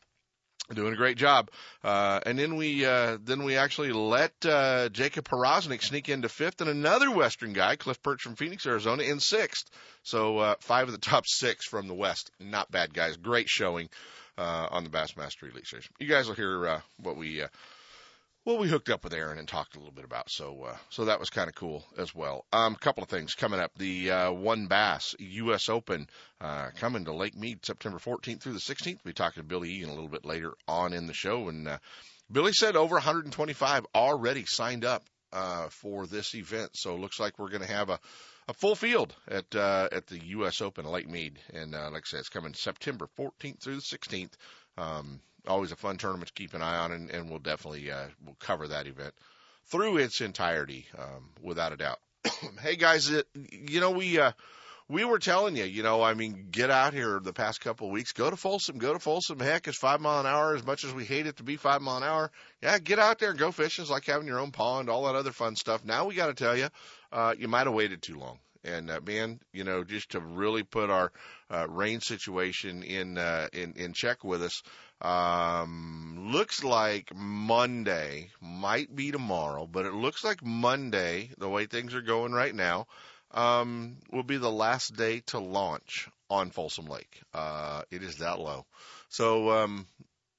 doing 0.73 0.93
a 0.93 0.97
great 0.97 1.17
job. 1.17 1.49
Uh, 1.83 2.19
and 2.25 2.37
then 2.37 2.55
we 2.55 2.85
uh, 2.85 3.17
then 3.23 3.43
we 3.43 3.57
actually 3.57 3.91
let 3.91 4.33
uh, 4.45 4.89
Jacob 4.89 5.27
Powroznik 5.27 5.81
sneak 5.81 6.09
into 6.09 6.29
fifth, 6.29 6.61
and 6.61 6.69
another 6.69 7.11
Western 7.11 7.53
guy, 7.53 7.75
Cliff 7.75 8.01
Pirch 8.01 8.21
from 8.21 8.35
Phoenix, 8.35 8.65
Arizona, 8.65 9.03
in 9.03 9.19
sixth. 9.19 9.69
So 10.03 10.39
uh, 10.39 10.55
five 10.59 10.87
of 10.87 10.93
the 10.93 10.99
top 10.99 11.25
six 11.27 11.65
from 11.65 11.87
the 11.87 11.93
West. 11.93 12.31
Not 12.39 12.71
bad 12.71 12.93
guys. 12.93 13.17
Great 13.17 13.49
showing 13.49 13.89
uh, 14.37 14.67
on 14.71 14.83
the 14.83 14.89
Bassmaster 14.89 15.49
Elite 15.51 15.67
Series. 15.67 15.87
You 15.99 16.07
guys 16.07 16.27
will 16.27 16.35
hear 16.35 16.67
uh, 16.67 16.81
what 16.97 17.17
we. 17.17 17.43
Uh, 17.43 17.47
well, 18.43 18.57
we 18.57 18.67
hooked 18.67 18.89
up 18.89 19.03
with 19.03 19.13
Aaron 19.13 19.37
and 19.37 19.47
talked 19.47 19.75
a 19.75 19.79
little 19.79 19.93
bit 19.93 20.05
about. 20.05 20.29
So, 20.31 20.63
uh, 20.63 20.77
so 20.89 21.05
that 21.05 21.19
was 21.19 21.29
kind 21.29 21.47
of 21.47 21.55
cool 21.55 21.85
as 21.97 22.15
well. 22.15 22.45
Um, 22.51 22.73
a 22.73 22.77
couple 22.77 23.03
of 23.03 23.09
things 23.09 23.35
coming 23.35 23.59
up. 23.59 23.71
The 23.77 24.11
uh, 24.11 24.31
WON 24.31 24.67
Bass 24.67 25.15
U.S. 25.19 25.69
Open 25.69 26.07
uh, 26.39 26.69
coming 26.77 27.05
to 27.05 27.13
Lake 27.13 27.35
Mead 27.35 27.63
September 27.65 27.99
14th 27.99 28.41
through 28.41 28.53
the 28.53 28.59
16th. 28.59 28.99
We'll 29.03 29.11
be 29.11 29.13
talking 29.13 29.43
to 29.43 29.47
Billy 29.47 29.69
Egan 29.69 29.89
a 29.89 29.93
little 29.93 30.09
bit 30.09 30.25
later 30.25 30.53
on 30.67 30.93
in 30.93 31.05
the 31.05 31.13
show. 31.13 31.49
And 31.49 31.67
uh, 31.67 31.77
Billy 32.31 32.53
said 32.53 32.75
over 32.75 32.95
125 32.95 33.85
already 33.93 34.45
signed 34.45 34.85
up 34.85 35.03
uh, 35.31 35.69
for 35.69 36.07
this 36.07 36.33
event. 36.33 36.71
So 36.73 36.95
looks 36.95 37.19
like 37.19 37.37
we're 37.37 37.49
going 37.49 37.61
to 37.61 37.73
have 37.73 37.89
a 37.89 37.99
a 38.47 38.53
full 38.53 38.75
field 38.75 39.15
at 39.27 39.55
uh, 39.55 39.87
at 39.91 40.07
the 40.07 40.19
U.S. 40.25 40.61
Open 40.61 40.85
Lake 40.85 41.07
Mead, 41.07 41.39
and 41.53 41.73
uh, 41.73 41.89
like 41.91 42.03
I 42.05 42.07
said, 42.07 42.19
it's 42.21 42.29
coming 42.29 42.53
September 42.53 43.07
14th 43.17 43.61
through 43.61 43.75
the 43.75 43.81
16th. 43.81 44.33
Um, 44.77 45.19
always 45.47 45.71
a 45.71 45.75
fun 45.75 45.97
tournament 45.97 46.27
to 46.27 46.33
keep 46.33 46.53
an 46.53 46.61
eye 46.61 46.77
on, 46.77 46.91
and, 46.91 47.09
and 47.09 47.29
we'll 47.29 47.39
definitely 47.39 47.91
uh, 47.91 48.07
we'll 48.25 48.35
cover 48.39 48.67
that 48.67 48.87
event 48.87 49.13
through 49.65 49.97
its 49.97 50.21
entirety, 50.21 50.85
um, 50.97 51.29
without 51.41 51.73
a 51.73 51.77
doubt. 51.77 51.99
hey 52.61 52.75
guys, 52.75 53.09
it, 53.09 53.27
you 53.51 53.79
know 53.79 53.91
we 53.91 54.19
uh, 54.19 54.31
we 54.91 55.05
were 55.05 55.19
telling 55.19 55.55
you, 55.55 55.63
you 55.63 55.83
know, 55.83 56.03
I 56.03 56.13
mean, 56.13 56.47
get 56.51 56.69
out 56.69 56.93
here 56.93 57.19
the 57.23 57.31
past 57.31 57.61
couple 57.61 57.87
of 57.87 57.93
weeks. 57.93 58.11
Go 58.11 58.29
to 58.29 58.35
Folsom. 58.35 58.77
Go 58.77 58.93
to 58.93 58.99
Folsom. 58.99 59.39
Heck, 59.39 59.67
it's 59.67 59.77
five 59.77 60.01
mile 60.01 60.19
an 60.19 60.25
hour. 60.25 60.53
As 60.53 60.65
much 60.65 60.83
as 60.83 60.93
we 60.93 61.05
hate 61.05 61.27
it 61.27 61.37
to 61.37 61.43
be 61.43 61.55
five 61.55 61.81
mile 61.81 61.97
an 61.97 62.03
hour, 62.03 62.31
yeah, 62.61 62.77
get 62.77 62.99
out 62.99 63.19
there 63.19 63.29
and 63.29 63.39
go 63.39 63.51
fishing. 63.51 63.83
It's 63.83 63.91
like 63.91 64.05
having 64.05 64.27
your 64.27 64.39
own 64.39 64.51
pond, 64.51 64.89
all 64.89 65.05
that 65.05 65.15
other 65.15 65.31
fun 65.31 65.55
stuff. 65.55 65.85
Now 65.85 66.05
we 66.05 66.15
got 66.15 66.27
to 66.27 66.33
tell 66.33 66.57
you, 66.57 66.67
uh, 67.11 67.33
you 67.37 67.47
might 67.47 67.67
have 67.67 67.73
waited 67.73 68.01
too 68.01 68.19
long. 68.19 68.39
And 68.63 68.89
uh, 68.91 68.99
man, 69.05 69.39
you 69.53 69.63
know, 69.63 69.83
just 69.83 70.11
to 70.11 70.19
really 70.19 70.63
put 70.63 70.89
our 70.89 71.11
uh, 71.49 71.67
rain 71.67 71.99
situation 72.01 72.83
in 72.83 73.17
uh, 73.17 73.47
in 73.53 73.73
in 73.73 73.93
check 73.93 74.23
with 74.23 74.43
us, 74.43 74.61
um, 75.01 76.29
looks 76.31 76.63
like 76.63 77.11
Monday 77.15 78.29
might 78.39 78.95
be 78.95 79.11
tomorrow, 79.11 79.65
but 79.65 79.85
it 79.85 79.93
looks 79.93 80.23
like 80.23 80.43
Monday, 80.43 81.31
the 81.37 81.49
way 81.49 81.65
things 81.65 81.95
are 81.95 82.01
going 82.01 82.33
right 82.33 82.53
now, 82.53 82.85
um, 83.31 83.97
will 84.11 84.23
be 84.23 84.37
the 84.37 84.51
last 84.51 84.95
day 84.95 85.21
to 85.27 85.39
launch 85.39 86.07
on 86.29 86.51
Folsom 86.51 86.85
Lake. 86.85 87.21
Uh, 87.33 87.81
it 87.89 88.03
is 88.03 88.17
that 88.17 88.39
low. 88.39 88.65
So, 89.09 89.51
um, 89.51 89.87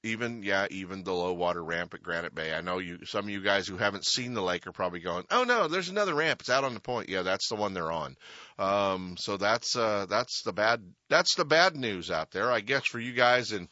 even 0.03 0.43
yeah, 0.43 0.67
even 0.69 1.03
the 1.03 1.13
low 1.13 1.33
water 1.33 1.63
ramp 1.63 1.93
at 1.93 2.03
Granite 2.03 2.35
Bay. 2.35 2.53
I 2.53 2.61
know 2.61 2.79
you 2.79 2.99
some 3.05 3.25
of 3.25 3.29
you 3.29 3.41
guys 3.41 3.67
who 3.67 3.77
haven't 3.77 4.05
seen 4.05 4.33
the 4.33 4.41
lake 4.41 4.67
are 4.67 4.71
probably 4.71 4.99
going, 4.99 5.25
"Oh 5.31 5.43
no, 5.43 5.67
there's 5.67 5.89
another 5.89 6.13
ramp. 6.13 6.41
It's 6.41 6.49
out 6.49 6.63
on 6.63 6.73
the 6.73 6.79
point." 6.79 7.09
Yeah, 7.09 7.21
that's 7.21 7.47
the 7.47 7.55
one 7.55 7.73
they're 7.73 7.91
on. 7.91 8.15
Um, 8.59 9.15
so 9.17 9.37
that's 9.37 9.75
uh, 9.75 10.05
that's 10.09 10.43
the 10.43 10.53
bad 10.53 10.81
that's 11.09 11.35
the 11.35 11.45
bad 11.45 11.75
news 11.75 12.11
out 12.11 12.31
there, 12.31 12.51
I 12.51 12.59
guess, 12.59 12.85
for 12.85 12.99
you 12.99 13.13
guys 13.13 13.51
in 13.53 13.69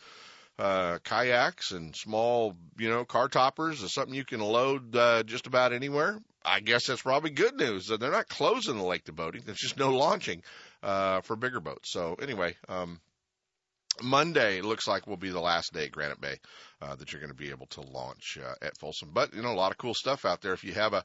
uh, 0.57 0.99
kayaks 1.03 1.71
and 1.71 1.95
small, 1.95 2.55
you 2.77 2.89
know, 2.89 3.03
car 3.03 3.27
toppers 3.27 3.81
is 3.81 3.93
something 3.93 4.13
you 4.13 4.25
can 4.25 4.39
load 4.39 4.95
uh, 4.95 5.23
just 5.23 5.47
about 5.47 5.73
anywhere. 5.73 6.19
I 6.45 6.59
guess 6.59 6.87
that's 6.87 7.01
probably 7.01 7.31
good 7.31 7.55
news. 7.55 7.87
They're 7.87 8.11
not 8.11 8.27
closing 8.27 8.77
the 8.77 8.83
lake 8.83 9.05
to 9.05 9.11
boating. 9.11 9.43
There's 9.45 9.57
just 9.57 9.77
no 9.77 9.91
launching 9.91 10.43
uh, 10.81 11.21
for 11.21 11.35
bigger 11.35 11.59
boats. 11.59 11.91
So 11.91 12.15
anyway, 12.21 12.55
um, 12.67 12.99
Monday 14.01 14.61
looks 14.61 14.87
like 14.87 15.07
will 15.07 15.17
be 15.17 15.29
the 15.29 15.41
last 15.41 15.73
day 15.73 15.85
at 15.85 15.91
Granite 15.91 16.21
Bay 16.21 16.37
uh, 16.81 16.95
that 16.95 17.11
you're 17.11 17.21
going 17.21 17.31
to 17.31 17.37
be 17.37 17.49
able 17.49 17.67
to 17.67 17.81
launch 17.81 18.37
uh, 18.43 18.53
at 18.61 18.77
Folsom. 18.77 19.09
But 19.13 19.33
you 19.33 19.41
know, 19.41 19.51
a 19.51 19.53
lot 19.53 19.71
of 19.71 19.77
cool 19.77 19.93
stuff 19.93 20.25
out 20.25 20.41
there. 20.41 20.53
If 20.53 20.63
you 20.63 20.73
have 20.73 20.93
a 20.93 21.03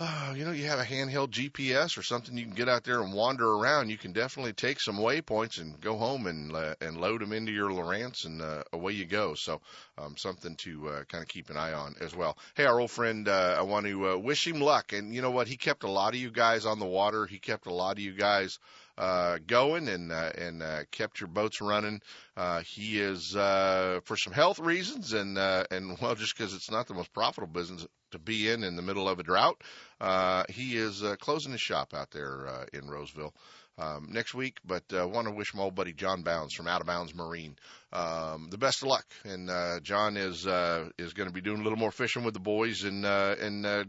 uh, 0.00 0.32
you 0.36 0.44
know, 0.44 0.52
you 0.52 0.66
have 0.66 0.78
a 0.78 0.84
handheld 0.84 1.30
GPS 1.30 1.98
or 1.98 2.04
something 2.04 2.36
you 2.36 2.44
can 2.44 2.54
get 2.54 2.68
out 2.68 2.84
there 2.84 3.02
and 3.02 3.12
wander 3.12 3.50
around, 3.50 3.90
you 3.90 3.98
can 3.98 4.12
definitely 4.12 4.52
take 4.52 4.80
some 4.80 4.96
waypoints 4.96 5.60
and 5.60 5.80
go 5.80 5.96
home 5.96 6.28
and 6.28 6.54
uh, 6.54 6.76
and 6.80 7.00
load 7.00 7.20
them 7.20 7.32
into 7.32 7.50
your 7.50 7.70
Lowrance 7.70 8.24
and 8.24 8.40
uh, 8.40 8.62
away 8.72 8.92
you 8.92 9.06
go. 9.06 9.34
So 9.34 9.60
um, 9.96 10.16
something 10.16 10.54
to 10.56 10.88
uh, 10.88 11.04
kind 11.04 11.22
of 11.22 11.28
keep 11.28 11.50
an 11.50 11.56
eye 11.56 11.72
on 11.72 11.96
as 12.00 12.14
well. 12.14 12.38
Hey, 12.54 12.64
our 12.64 12.78
old 12.78 12.92
friend, 12.92 13.26
uh, 13.26 13.56
I 13.58 13.62
want 13.62 13.86
to 13.86 14.10
uh, 14.10 14.16
wish 14.16 14.46
him 14.46 14.60
luck. 14.60 14.92
And 14.92 15.12
you 15.12 15.20
know 15.20 15.32
what? 15.32 15.48
He 15.48 15.56
kept 15.56 15.82
a 15.82 15.90
lot 15.90 16.14
of 16.14 16.20
you 16.20 16.30
guys 16.30 16.64
on 16.64 16.78
the 16.78 16.86
water. 16.86 17.26
He 17.26 17.40
kept 17.40 17.66
a 17.66 17.74
lot 17.74 17.96
of 17.96 17.98
you 17.98 18.12
guys 18.12 18.60
uh, 18.98 19.38
going 19.46 19.88
and 19.88 20.10
uh, 20.12 20.32
and 20.36 20.62
uh, 20.62 20.80
kept 20.90 21.20
your 21.20 21.28
boats 21.28 21.60
running. 21.60 22.00
Uh, 22.36 22.62
he 22.66 23.00
is 23.00 23.34
uh, 23.36 24.00
for 24.04 24.16
some 24.16 24.32
health 24.32 24.58
reasons 24.58 25.12
and 25.12 25.38
uh, 25.38 25.64
and 25.70 25.96
well, 26.00 26.16
just 26.16 26.36
because 26.36 26.52
it's 26.52 26.70
not 26.70 26.88
the 26.88 26.94
most 26.94 27.12
profitable 27.12 27.52
business 27.52 27.86
to 28.10 28.18
be 28.18 28.50
in 28.50 28.64
in 28.64 28.74
the 28.76 28.82
middle 28.82 29.08
of 29.08 29.20
a 29.20 29.22
drought. 29.22 29.62
Uh, 30.00 30.42
he 30.48 30.76
is 30.76 31.02
uh, 31.02 31.14
closing 31.16 31.52
his 31.52 31.60
shop 31.60 31.94
out 31.94 32.10
there 32.10 32.46
uh, 32.48 32.64
in 32.72 32.88
Roseville. 32.88 33.32
Um, 33.80 34.08
next 34.10 34.34
week, 34.34 34.58
but 34.64 34.82
uh, 34.92 35.06
want 35.06 35.28
to 35.28 35.32
wish 35.32 35.54
my 35.54 35.62
old 35.62 35.76
buddy 35.76 35.92
John 35.92 36.22
Bounds 36.24 36.52
from 36.52 36.66
Out 36.66 36.80
of 36.80 36.88
Bounds 36.88 37.14
Marine 37.14 37.54
um, 37.92 38.48
the 38.50 38.58
best 38.58 38.82
of 38.82 38.88
luck. 38.88 39.06
And 39.24 39.48
uh, 39.48 39.80
John 39.80 40.16
is 40.16 40.46
uh, 40.46 40.88
is 40.98 41.12
going 41.12 41.28
to 41.28 41.32
be 41.32 41.40
doing 41.40 41.60
a 41.60 41.62
little 41.62 41.78
more 41.78 41.90
fishing 41.90 42.24
with 42.24 42.34
the 42.34 42.40
boys 42.40 42.84
and 42.84 43.04
uh, 43.04 43.34
and 43.40 43.64
uh, 43.64 43.84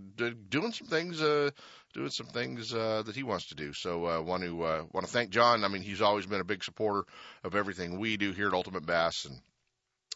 doing 0.49 0.71
some 0.71 0.87
things 0.87 1.21
uh, 1.21 1.51
doing 1.93 2.09
some 2.09 2.27
things 2.27 2.73
uh, 2.73 3.03
that 3.05 3.15
he 3.15 3.23
wants 3.23 3.47
to 3.47 3.55
do. 3.55 3.73
So 3.73 4.05
uh, 4.05 4.21
want 4.21 4.43
to 4.43 4.63
uh, 4.63 4.83
want 4.91 5.05
to 5.05 5.11
thank 5.11 5.31
John. 5.31 5.63
I 5.63 5.67
mean, 5.67 5.81
he's 5.81 6.01
always 6.01 6.25
been 6.25 6.41
a 6.41 6.45
big 6.45 6.63
supporter 6.63 7.03
of 7.43 7.55
everything 7.55 7.99
we 7.99 8.17
do 8.17 8.31
here 8.31 8.47
at 8.47 8.53
Ultimate 8.53 8.85
Bass 8.85 9.25
and 9.25 9.39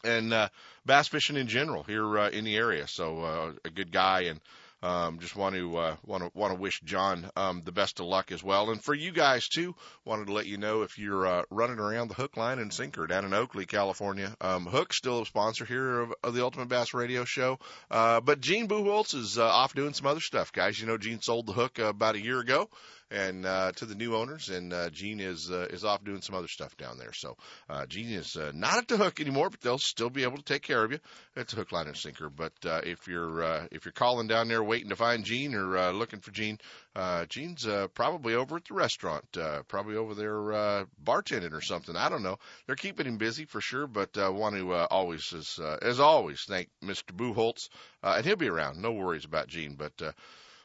and 0.04 0.34
uh, 0.34 0.50
bass 0.86 1.08
fishing 1.08 1.38
in 1.38 1.48
general 1.48 1.84
here 1.84 2.20
uh, 2.20 2.30
in 2.30 2.44
the 2.44 2.58
area. 2.58 2.88
So 2.88 3.22
uh, 3.22 3.52
a 3.64 3.70
good 3.70 3.92
guy 3.92 4.24
and 4.24 4.40
um, 4.84 5.20
just 5.20 5.36
want 5.36 5.56
to 5.56 5.78
uh, 5.78 5.96
want 6.06 6.24
to 6.24 6.32
want 6.38 6.54
to 6.54 6.60
wish 6.60 6.82
John 6.82 7.30
um, 7.38 7.62
the 7.64 7.72
best 7.72 8.02
of 8.02 8.06
luck 8.06 8.34
as 8.34 8.44
well, 8.44 8.70
and 8.70 8.84
for 8.84 8.94
you 8.94 9.12
guys 9.12 9.48
too. 9.48 9.76
Wanted 10.04 10.28
to 10.28 10.34
let 10.34 10.46
you 10.46 10.58
know 10.58 10.82
if 10.82 11.00
you're 11.00 11.26
uh, 11.26 11.44
running 11.50 11.80
around 11.80 12.10
the 12.10 12.16
hook, 12.16 12.36
line, 12.36 12.60
and 12.60 12.74
sinker 12.74 13.08
down 13.08 13.24
in 13.24 13.34
Oakley, 13.34 13.66
California. 13.66 14.36
Um, 14.42 14.66
Hook's 14.66 14.98
still 14.98 15.22
a 15.22 15.26
sponsor 15.26 15.64
here 15.64 16.02
of, 16.02 16.14
of 16.22 16.34
the 16.34 16.44
Ultimate 16.44 16.68
Bass 16.68 16.94
Radio 16.94 17.24
Show, 17.24 17.60
uh, 17.90 18.20
but 18.20 18.42
Gene 18.42 18.68
Buchholz 18.68 19.16
is 19.16 19.38
uh, 19.38 19.48
off 19.48 19.74
doing 19.74 19.94
some 19.94 20.08
other 20.08 20.20
stuff, 20.20 20.52
guys. 20.52 20.80
You 20.80 20.88
know, 20.88 20.98
Gene 20.98 21.22
sold 21.22 21.48
the 21.48 21.54
hook 21.54 21.80
uh, 21.80 21.86
about 21.86 22.16
a 22.16 22.22
year 22.22 22.42
ago, 22.42 22.70
and 23.14 23.46
uh, 23.46 23.72
to 23.74 23.86
the 23.86 23.96
new 23.96 24.16
owners. 24.16 24.50
And 24.50 24.74
uh, 24.74 24.90
Gene 24.90 25.20
is 25.20 25.52
uh, 25.52 25.68
is 25.70 25.86
off 25.86 26.04
doing 26.04 26.22
some 26.22 26.36
other 26.36 26.48
stuff 26.48 26.76
down 26.78 26.98
there. 26.98 27.14
So 27.14 27.38
uh, 27.70 27.86
Gene 27.86 28.12
is 28.12 28.36
uh, 28.36 28.52
not 28.54 28.78
at 28.80 28.88
the 28.88 28.98
hook 28.98 29.22
anymore, 29.22 29.50
but 29.50 29.62
they'll 29.62 29.78
still 29.78 30.10
be 30.10 30.24
able 30.24 30.38
to 30.38 30.44
take 30.44 30.64
care 30.64 30.84
of 30.84 30.92
you. 30.92 31.00
It's 31.36 31.54
a 31.54 31.58
hook, 31.58 31.72
line, 31.72 31.88
and 31.88 31.96
sinker. 31.96 32.30
But 32.30 32.54
uh, 32.66 32.82
if 32.84 33.08
you're 33.08 33.44
uh, 33.44 33.68
if 33.72 33.86
you're 33.86 33.92
calling 33.92 34.28
down 34.28 34.48
there 34.48 34.64
waiting 34.64 34.90
to 34.90 34.96
find 34.96 35.24
Gene 35.24 35.54
or 35.54 35.78
uh, 35.78 35.92
looking 35.92 36.20
for 36.20 36.32
Gene, 36.32 36.58
uh, 36.96 37.26
Gene's 37.26 37.68
uh, 37.68 37.88
probably 37.94 38.36
over 38.36 38.58
at 38.58 38.66
the 38.66 38.74
restaurant, 38.74 39.26
uh, 39.38 39.62
probably 39.68 39.96
over 39.96 40.16
there 40.16 40.54
uh, 40.54 40.86
bartending 41.04 41.54
or 41.54 41.62
something. 41.62 41.96
I 41.96 42.10
don't 42.10 42.24
know. 42.24 42.40
They're 42.66 42.76
keeping 42.76 43.06
him 43.06 43.18
busy 43.18 43.46
for 43.46 43.62
sure, 43.62 43.88
but 43.88 44.18
uh, 44.18 44.32
want 44.32 44.56
to 44.56 44.74
uh, 44.74 44.88
always, 44.90 45.34
as 45.34 45.60
uh, 45.60 45.78
as 45.82 46.00
always, 46.00 46.44
thank 46.48 46.70
Mr. 46.84 47.12
Buchholz, 47.16 47.70
uh, 48.04 48.16
and 48.18 48.26
he'll 48.26 48.36
be 48.36 48.50
around. 48.50 48.82
No 48.82 48.92
worries 48.92 49.26
about 49.26 49.48
Gene, 49.48 49.76
but. 49.76 49.94
Uh, 50.02 50.12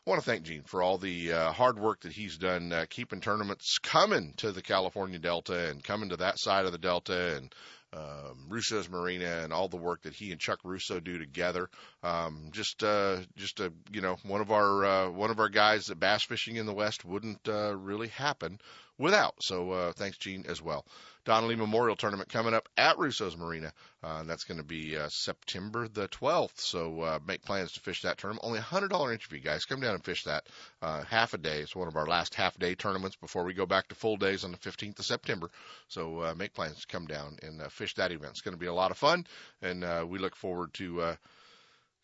I 0.08 0.10
want 0.10 0.24
to 0.24 0.30
thank 0.30 0.44
Gene 0.44 0.62
for 0.62 0.82
all 0.82 0.96
the 0.96 1.34
uh, 1.34 1.52
hard 1.52 1.78
work 1.78 2.00
that 2.00 2.12
he's 2.12 2.38
done 2.38 2.72
uh, 2.72 2.86
keeping 2.88 3.20
tournaments 3.20 3.76
coming 3.76 4.32
to 4.38 4.52
the 4.52 4.62
California 4.62 5.18
Delta 5.18 5.68
and 5.68 5.84
coming 5.84 6.08
to 6.08 6.16
that 6.16 6.38
side 6.38 6.64
of 6.64 6.72
the 6.72 6.78
Delta 6.78 7.36
and 7.36 7.54
um, 7.92 8.46
Russo's 8.48 8.88
Marina 8.88 9.42
and 9.42 9.52
all 9.52 9.68
the 9.68 9.76
work 9.76 10.00
that 10.04 10.14
he 10.14 10.32
and 10.32 10.40
Chuck 10.40 10.60
Russo 10.64 10.98
do 10.98 11.18
together. 11.18 11.68
Um, 12.02 12.48
just, 12.52 12.82
uh, 12.82 13.18
just 13.36 13.60
a, 13.60 13.70
you 13.92 14.00
know, 14.00 14.16
one 14.22 14.40
of 14.40 14.50
our, 14.50 14.82
uh, 14.82 15.10
one 15.10 15.30
of 15.30 15.40
our 15.40 15.50
guys 15.50 15.84
that 15.88 16.00
bass 16.00 16.24
fishing 16.24 16.56
in 16.56 16.64
the 16.64 16.72
West 16.72 17.04
wouldn't, 17.04 17.46
uh, 17.46 17.76
really 17.76 18.08
happen 18.08 18.60
without. 18.96 19.34
So, 19.42 19.72
uh, 19.72 19.92
thanks 19.92 20.16
Gene 20.16 20.46
as 20.48 20.62
well. 20.62 20.86
Donnelly 21.26 21.56
Memorial 21.56 21.96
Tournament 21.96 22.30
coming 22.30 22.54
up 22.54 22.66
at 22.78 22.96
Russo's 22.96 23.36
Marina. 23.36 23.74
Uh, 24.02 24.22
that's 24.22 24.44
going 24.44 24.58
to 24.58 24.64
be 24.64 24.96
uh, 24.96 25.08
September 25.08 25.88
the 25.88 26.06
12th. 26.08 26.58
So 26.58 27.00
uh, 27.00 27.18
make 27.26 27.42
plans 27.42 27.72
to 27.72 27.80
fish 27.80 28.02
that 28.02 28.18
tournament. 28.18 28.44
Only 28.44 28.60
a 28.60 28.62
hundred 28.62 28.90
dollar 28.90 29.10
entry 29.10 29.38
fee, 29.38 29.44
guys. 29.44 29.64
Come 29.64 29.80
down 29.80 29.94
and 29.94 30.04
fish 30.04 30.24
that 30.24 30.46
uh, 30.80 31.02
half 31.02 31.34
a 31.34 31.38
day. 31.38 31.60
It's 31.60 31.74
one 31.74 31.88
of 31.88 31.96
our 31.96 32.06
last 32.06 32.34
half 32.34 32.56
day 32.58 32.76
tournaments 32.76 33.16
before 33.16 33.42
we 33.44 33.54
go 33.54 33.66
back 33.66 33.88
to 33.88 33.96
full 33.96 34.16
days 34.16 34.44
on 34.44 34.52
the 34.52 34.58
15th 34.58 35.00
of 35.00 35.04
September. 35.04 35.50
So 35.88 36.20
uh, 36.22 36.34
make 36.36 36.54
plans 36.54 36.80
to 36.80 36.86
come 36.86 37.06
down 37.06 37.38
and 37.42 37.60
uh, 37.60 37.68
fish 37.68 37.94
that 37.94 38.12
event. 38.12 38.30
It's 38.30 38.40
going 38.40 38.54
to 38.54 38.60
be 38.60 38.66
a 38.66 38.74
lot 38.74 38.92
of 38.92 38.98
fun, 38.98 39.26
and 39.62 39.82
uh, 39.82 40.06
we 40.08 40.18
look 40.18 40.36
forward 40.36 40.74
to. 40.74 41.00
Uh, 41.00 41.16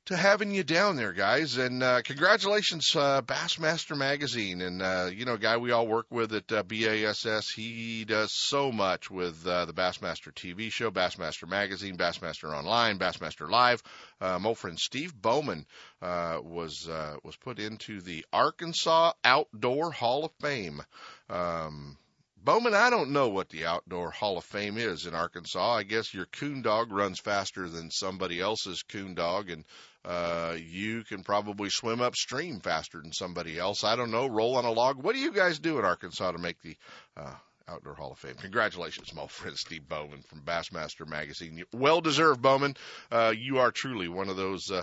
to 0.06 0.16
having 0.16 0.50
you 0.50 0.62
down 0.62 0.96
there, 0.96 1.12
guys. 1.12 1.56
And 1.56 1.82
uh, 1.82 2.02
congratulations, 2.02 2.94
uh, 2.94 3.23
Bassmaster 3.23 3.96
Magazine. 3.96 4.61
And, 4.61 4.82
uh, 4.82 5.08
you 5.12 5.25
know, 5.25 5.38
guy 5.38 5.56
we 5.56 5.73
all 5.73 5.87
work 5.87 6.06
with 6.11 6.34
at 6.34 6.52
uh, 6.52 6.62
BASS, 6.62 7.50
he 7.50 8.04
does 8.04 8.32
so 8.34 8.70
much 8.70 9.11
with 9.11 9.46
uh, 9.46 9.64
the 9.64 9.73
Bassmaster 9.73 10.32
TV 10.32 10.70
show, 10.70 10.90
Bassmaster 10.90 11.49
Magazine, 11.49 11.96
Bassmaster 11.96 12.54
Online, 12.54 12.99
Bassmaster 12.99 13.49
Live. 13.49 13.82
Uh, 14.20 14.38
my 14.38 14.49
old 14.49 14.58
friend 14.58 14.78
Steve 14.78 15.14
Bowman 15.14 15.64
uh, 16.02 16.38
was 16.42 16.88
uh, 16.88 17.16
was 17.23 17.37
put 17.37 17.58
into 17.58 18.00
the 18.00 18.26
Arkansas 18.32 19.12
Outdoor 19.25 19.90
Hall 19.90 20.26
of 20.26 20.32
Fame. 20.40 20.82
Um, 21.30 21.96
Bowman, 22.44 22.74
I 22.74 22.90
don't 22.90 23.12
know 23.12 23.30
what 23.30 23.48
the 23.48 23.64
Outdoor 23.64 24.10
Hall 24.10 24.36
of 24.36 24.44
Fame 24.44 24.76
is 24.76 25.06
in 25.06 25.14
Arkansas. 25.14 25.76
I 25.76 25.82
guess 25.82 26.12
your 26.12 26.26
coon 26.26 26.60
dog 26.60 26.92
runs 26.92 27.18
faster 27.18 27.70
than 27.70 27.90
somebody 27.90 28.38
else's 28.38 28.82
coon 28.82 29.14
dog, 29.14 29.48
and 29.48 29.64
uh, 30.04 30.54
you 30.54 31.04
can 31.04 31.22
probably 31.22 31.70
swim 31.70 32.02
upstream 32.02 32.60
faster 32.60 33.00
than 33.00 33.14
somebody 33.14 33.58
else. 33.58 33.82
I 33.82 33.96
don't 33.96 34.10
know. 34.10 34.26
Roll 34.26 34.56
on 34.56 34.66
a 34.66 34.70
log. 34.70 35.02
What 35.02 35.14
do 35.14 35.22
you 35.22 35.32
guys 35.32 35.58
do 35.58 35.78
in 35.78 35.86
Arkansas 35.86 36.32
to 36.32 36.38
make 36.38 36.60
the 36.60 36.76
uh, 37.16 37.32
Outdoor 37.66 37.94
Hall 37.94 38.12
of 38.12 38.18
Fame? 38.18 38.34
Congratulations, 38.34 39.14
my 39.14 39.26
friend 39.26 39.56
Steve 39.56 39.88
Bowman 39.88 40.20
from 40.20 40.42
Bassmaster 40.42 41.08
Magazine. 41.08 41.64
Well 41.72 42.02
deserved, 42.02 42.42
Bowman. 42.42 42.76
Uh, 43.10 43.32
you 43.34 43.56
are 43.60 43.70
truly 43.70 44.08
one 44.08 44.28
of 44.28 44.36
those. 44.36 44.70
Uh, 44.70 44.82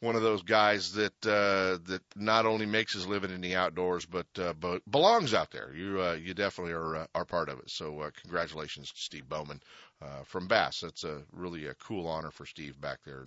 one 0.00 0.14
of 0.14 0.22
those 0.22 0.42
guys 0.42 0.92
that 0.92 1.26
uh, 1.26 1.78
that 1.88 2.02
not 2.14 2.46
only 2.46 2.66
makes 2.66 2.92
his 2.92 3.06
living 3.06 3.30
in 3.30 3.40
the 3.40 3.56
outdoors, 3.56 4.06
but 4.06 4.26
uh, 4.38 4.52
but 4.52 4.88
belongs 4.88 5.34
out 5.34 5.50
there. 5.50 5.72
You 5.74 6.00
uh, 6.00 6.12
you 6.12 6.34
definitely 6.34 6.74
are 6.74 6.96
uh, 6.96 7.06
are 7.14 7.24
part 7.24 7.48
of 7.48 7.58
it. 7.58 7.70
So 7.70 8.00
uh, 8.00 8.10
congratulations 8.22 8.90
to 8.92 9.00
Steve 9.00 9.28
Bowman 9.28 9.60
uh, 10.00 10.22
from 10.24 10.46
Bass. 10.46 10.80
That's 10.80 11.04
a 11.04 11.22
really 11.32 11.66
a 11.66 11.74
cool 11.74 12.06
honor 12.06 12.30
for 12.30 12.46
Steve 12.46 12.80
back 12.80 12.98
there. 13.04 13.24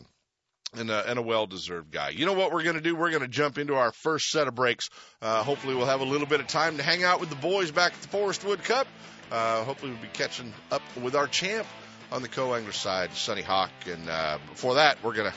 And 0.74 0.90
a, 0.90 1.10
and 1.10 1.20
a 1.20 1.22
well-deserved 1.22 1.92
guy. 1.92 2.12
You 2.12 2.26
know 2.26 2.32
what 2.32 2.54
we're 2.54 2.64
going 2.64 2.78
to 2.78 2.82
do? 2.82 2.96
We're 2.96 3.10
going 3.10 3.24
to 3.24 3.28
jump 3.28 3.58
into 3.58 3.76
our 3.76 3.92
first 3.92 4.30
set 4.30 4.48
of 4.48 4.56
breaks. 4.56 4.90
Uh, 5.22 5.44
hopefully, 5.44 5.76
we'll 5.76 5.86
have 5.86 6.00
a 6.00 6.06
little 6.06 6.28
bit 6.28 6.40
of 6.40 6.48
time 6.48 6.78
to 6.78 6.84
hang 6.84 7.04
out 7.04 7.20
with 7.20 7.30
the 7.30 7.36
boys 7.36 7.72
back 7.72 7.92
at 7.92 8.02
the 8.02 8.08
Forrest 8.08 8.46
Wood 8.46 8.64
Cup. 8.64 8.88
Uh, 9.30 9.66
hopefully, 9.66 9.92
we'll 9.92 10.02
be 10.02 10.08
catching 10.14 10.54
up 10.72 10.82
with 11.04 11.14
our 11.14 11.28
champ 11.28 11.68
on 12.10 12.22
the 12.22 12.30
co-angler 12.30 12.72
side, 12.72 13.12
Sunny 13.12 13.42
Hawk. 13.42 13.72
And 13.86 14.08
uh, 14.08 14.38
before 14.50 14.76
that, 14.76 15.04
we're 15.04 15.14
gonna 15.14 15.34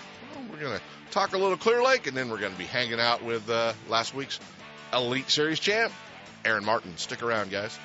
we're 0.50 0.60
gonna 0.60 0.80
talk 1.14 1.32
a 1.32 1.38
little 1.38 1.56
Clear 1.56 1.82
Lake, 1.82 2.08
and 2.08 2.16
then 2.16 2.28
we're 2.28 2.40
going 2.40 2.52
to 2.52 2.58
be 2.58 2.64
hanging 2.64 2.98
out 2.98 3.22
with 3.22 3.48
uh, 3.48 3.72
last 3.88 4.14
week's 4.14 4.40
Elite 4.92 5.30
Series 5.30 5.60
champ, 5.60 5.92
Aaron 6.44 6.64
Martin. 6.64 6.96
Stick 6.96 7.22
around, 7.22 7.50
guys. 7.52 7.78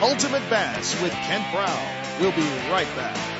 Ultimate 0.00 0.48
Bass 0.48 1.00
with 1.02 1.12
Kent 1.12 1.44
Brown. 1.52 2.20
We'll 2.20 2.32
be 2.32 2.48
right 2.70 2.86
back. 2.96 3.33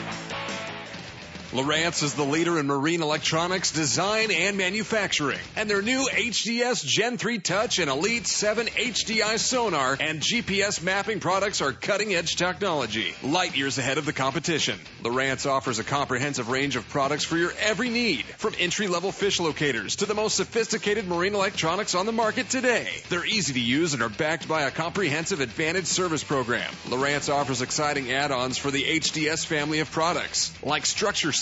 Lowrance 1.54 2.02
is 2.02 2.14
the 2.14 2.24
leader 2.24 2.58
in 2.58 2.66
marine 2.66 3.00
electronics 3.00 3.70
design 3.70 4.32
and 4.32 4.56
manufacturing. 4.56 5.38
And 5.54 5.70
their 5.70 5.82
new 5.82 6.08
HDS 6.08 6.84
Gen 6.84 7.16
3 7.16 7.38
Touch 7.38 7.78
and 7.78 7.88
Elite 7.88 8.26
7 8.26 8.66
HDI 8.66 9.38
sonar 9.38 9.96
and 10.00 10.20
GPS 10.20 10.82
mapping 10.82 11.20
products 11.20 11.60
are 11.60 11.72
cutting 11.72 12.12
edge 12.12 12.34
technology, 12.34 13.14
light 13.22 13.56
years 13.56 13.78
ahead 13.78 13.98
of 13.98 14.04
the 14.04 14.12
competition. 14.12 14.80
Lowrance 15.04 15.48
offers 15.48 15.78
a 15.78 15.84
comprehensive 15.84 16.48
range 16.48 16.74
of 16.74 16.88
products 16.88 17.22
for 17.22 17.36
your 17.36 17.52
every 17.60 17.88
need, 17.88 18.24
from 18.24 18.54
entry 18.58 18.88
level 18.88 19.12
fish 19.12 19.38
locators 19.38 19.94
to 19.94 20.06
the 20.06 20.14
most 20.14 20.34
sophisticated 20.34 21.06
marine 21.06 21.36
electronics 21.36 21.94
on 21.94 22.04
the 22.04 22.10
market 22.10 22.50
today. 22.50 22.88
They're 23.10 23.24
easy 23.24 23.52
to 23.52 23.60
use 23.60 23.94
and 23.94 24.02
are 24.02 24.08
backed 24.08 24.48
by 24.48 24.62
a 24.62 24.72
comprehensive 24.72 25.38
advantage 25.38 25.86
service 25.86 26.24
program. 26.24 26.68
Lowrance 26.86 27.32
offers 27.32 27.62
exciting 27.62 28.10
add 28.10 28.32
ons 28.32 28.58
for 28.58 28.72
the 28.72 28.82
HDS 28.82 29.46
family 29.46 29.78
of 29.78 29.92
products, 29.92 30.52
like 30.60 30.84
structure 30.84 31.30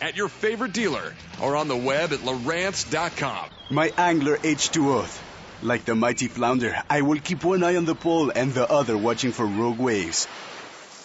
at 0.00 0.16
your 0.16 0.28
favorite 0.28 0.72
dealer 0.72 1.14
or 1.42 1.56
on 1.56 1.68
the 1.68 1.76
web 1.76 2.12
at 2.12 2.20
Lowrance.com. 2.20 3.50
My 3.70 3.92
angler 3.96 4.36
H2O. 4.36 5.06
Like 5.62 5.84
the 5.84 5.94
mighty 5.94 6.28
flounder, 6.28 6.74
I 6.88 7.02
will 7.02 7.20
keep 7.20 7.44
one 7.44 7.62
eye 7.62 7.76
on 7.76 7.84
the 7.84 7.94
pole 7.94 8.32
and 8.34 8.54
the 8.54 8.70
other 8.70 8.96
watching 8.96 9.32
for 9.32 9.44
rogue 9.46 9.78
waves. 9.78 10.26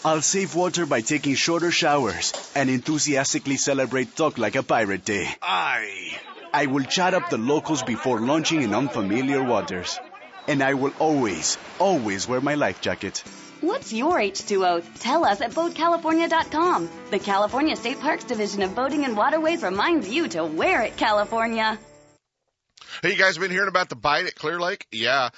I'll 0.06 0.22
save 0.22 0.56
water 0.56 0.86
by 0.86 1.02
taking 1.02 1.36
shorter 1.36 1.72
showers 1.72 2.32
and 2.56 2.70
enthusiastically 2.70 3.58
celebrate 3.58 4.16
Talk 4.16 4.38
Like 4.38 4.56
a 4.56 4.64
Pirate 4.64 5.04
Day. 5.04 5.28
Aye. 5.42 6.18
I 6.54 6.68
will 6.68 6.84
chat 6.84 7.14
up 7.14 7.30
the 7.30 7.38
locals 7.38 7.84
before 7.84 8.22
launching 8.22 8.62
in 8.62 8.74
unfamiliar 8.74 9.44
waters. 9.44 10.00
And 10.48 10.62
I 10.62 10.76
will 10.76 10.94
always, 11.00 11.58
always 11.80 12.28
wear 12.28 12.40
my 12.40 12.54
life 12.54 12.80
jacket. 12.82 13.24
What's 13.66 13.92
your 13.92 14.20
H2O? 14.20 15.00
Tell 15.00 15.26
us 15.26 15.42
at 15.42 15.50
BoatCalifornia.com. 15.50 16.88
The 17.10 17.18
California 17.18 17.76
State 17.76 18.00
Parks 18.00 18.24
Division 18.24 18.62
of 18.62 18.76
Boating 18.76 19.06
and 19.06 19.18
Waterways 19.18 19.64
reminds 19.64 20.08
you 20.08 20.28
to 20.28 20.46
wear 20.46 20.84
it, 20.84 20.96
California. 20.98 21.80
Hey, 23.02 23.14
you 23.14 23.18
guys 23.18 23.40
been 23.40 23.50
hearing 23.50 23.68
about 23.68 23.90
the 23.90 23.96
bite 23.96 24.28
at 24.28 24.36
Clear 24.36 24.60
Lake? 24.60 24.86
Yeah. 24.92 25.30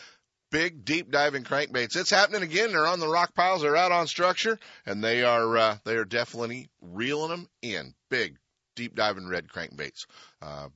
Big 0.51 0.83
deep 0.83 1.09
diving 1.09 1.45
crankbaits. 1.45 1.95
It's 1.95 2.09
happening 2.09 2.43
again. 2.43 2.73
They're 2.73 2.85
on 2.85 2.99
the 2.99 3.07
rock 3.07 3.33
piles. 3.33 3.61
They're 3.61 3.77
out 3.77 3.93
on 3.93 4.07
structure, 4.07 4.59
and 4.85 5.01
they 5.01 5.23
are 5.23 5.57
uh, 5.57 5.77
they 5.85 5.95
are 5.95 6.05
definitely 6.05 6.67
reeling 6.81 7.29
them 7.29 7.49
in. 7.61 7.93
Big 8.09 8.35
deep 8.75 8.93
diving 8.93 9.29
red 9.29 9.47
crankbaits. 9.47 10.05
Uh, 10.41 10.67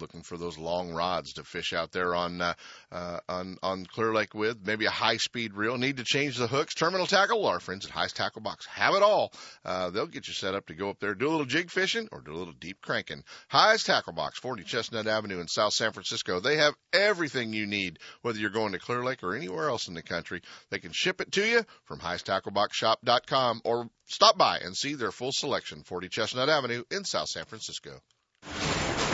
looking 0.00 0.22
for 0.22 0.36
those 0.36 0.58
long 0.58 0.92
rods 0.92 1.34
to 1.34 1.44
fish 1.44 1.72
out 1.72 1.92
there 1.92 2.14
on 2.14 2.40
uh, 2.40 2.54
uh, 2.92 3.18
on 3.28 3.56
on 3.62 3.86
Clear 3.86 4.12
Lake 4.12 4.34
with. 4.34 4.66
Maybe 4.66 4.86
a 4.86 4.90
high 4.90 5.16
speed 5.16 5.54
reel. 5.54 5.76
Need 5.78 5.98
to 5.98 6.04
change 6.04 6.36
the 6.36 6.46
hooks. 6.46 6.74
Terminal 6.74 7.06
Tackle, 7.06 7.46
our 7.46 7.60
friends 7.60 7.86
at 7.86 7.92
Hi's 7.92 8.12
Tackle 8.12 8.42
Box, 8.42 8.66
have 8.66 8.94
it 8.94 9.02
all. 9.02 9.32
Uh, 9.64 9.90
they'll 9.90 10.06
get 10.06 10.28
you 10.28 10.34
set 10.34 10.54
up 10.54 10.66
to 10.66 10.74
go 10.74 10.90
up 10.90 11.00
there, 11.00 11.14
do 11.14 11.28
a 11.28 11.30
little 11.30 11.46
jig 11.46 11.70
fishing, 11.70 12.08
or 12.12 12.20
do 12.20 12.32
a 12.32 12.36
little 12.36 12.54
deep 12.54 12.80
cranking. 12.80 13.24
Hi's 13.50 13.84
Tackle 13.84 14.12
Box, 14.12 14.38
40 14.38 14.64
Chestnut 14.64 15.06
Avenue 15.06 15.40
in 15.40 15.48
South 15.48 15.74
San 15.74 15.92
Francisco. 15.92 16.40
They 16.40 16.56
have 16.56 16.74
everything 16.92 17.52
you 17.52 17.66
need, 17.66 17.98
whether 18.22 18.38
you're 18.38 18.50
going 18.50 18.72
to 18.72 18.78
Clear 18.78 19.04
Lake 19.04 19.22
or 19.22 19.34
anywhere 19.34 19.68
else 19.68 19.88
in 19.88 19.94
the 19.94 20.02
country. 20.02 20.42
They 20.70 20.78
can 20.78 20.92
ship 20.92 21.20
it 21.20 21.32
to 21.32 21.46
you 21.46 21.64
from 21.84 22.00
High'sTackleBoxShop.com 22.00 23.62
or 23.64 23.88
stop 24.06 24.38
by 24.38 24.58
and 24.58 24.76
see 24.76 24.94
their 24.94 25.12
full 25.12 25.32
selection, 25.32 25.82
40 25.84 26.08
Chestnut 26.08 26.48
Avenue 26.48 26.84
in 26.90 27.04
South 27.04 27.28
San 27.28 27.44
Francisco. 27.44 28.00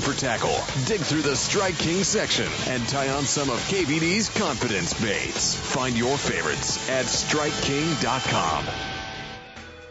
for 0.00 0.12
tackle, 0.12 0.56
dig 0.86 1.00
through 1.00 1.22
the 1.22 1.36
Strike 1.36 1.78
King 1.78 2.04
section 2.04 2.46
and 2.66 2.86
tie 2.88 3.08
on 3.08 3.24
some 3.24 3.50
of 3.50 3.58
KVD's 3.68 4.28
confidence 4.28 4.92
baits. 5.00 5.54
Find 5.54 5.96
your 5.96 6.16
favorites 6.16 6.88
at 6.90 7.06
StrikeKing.com. 7.06 8.97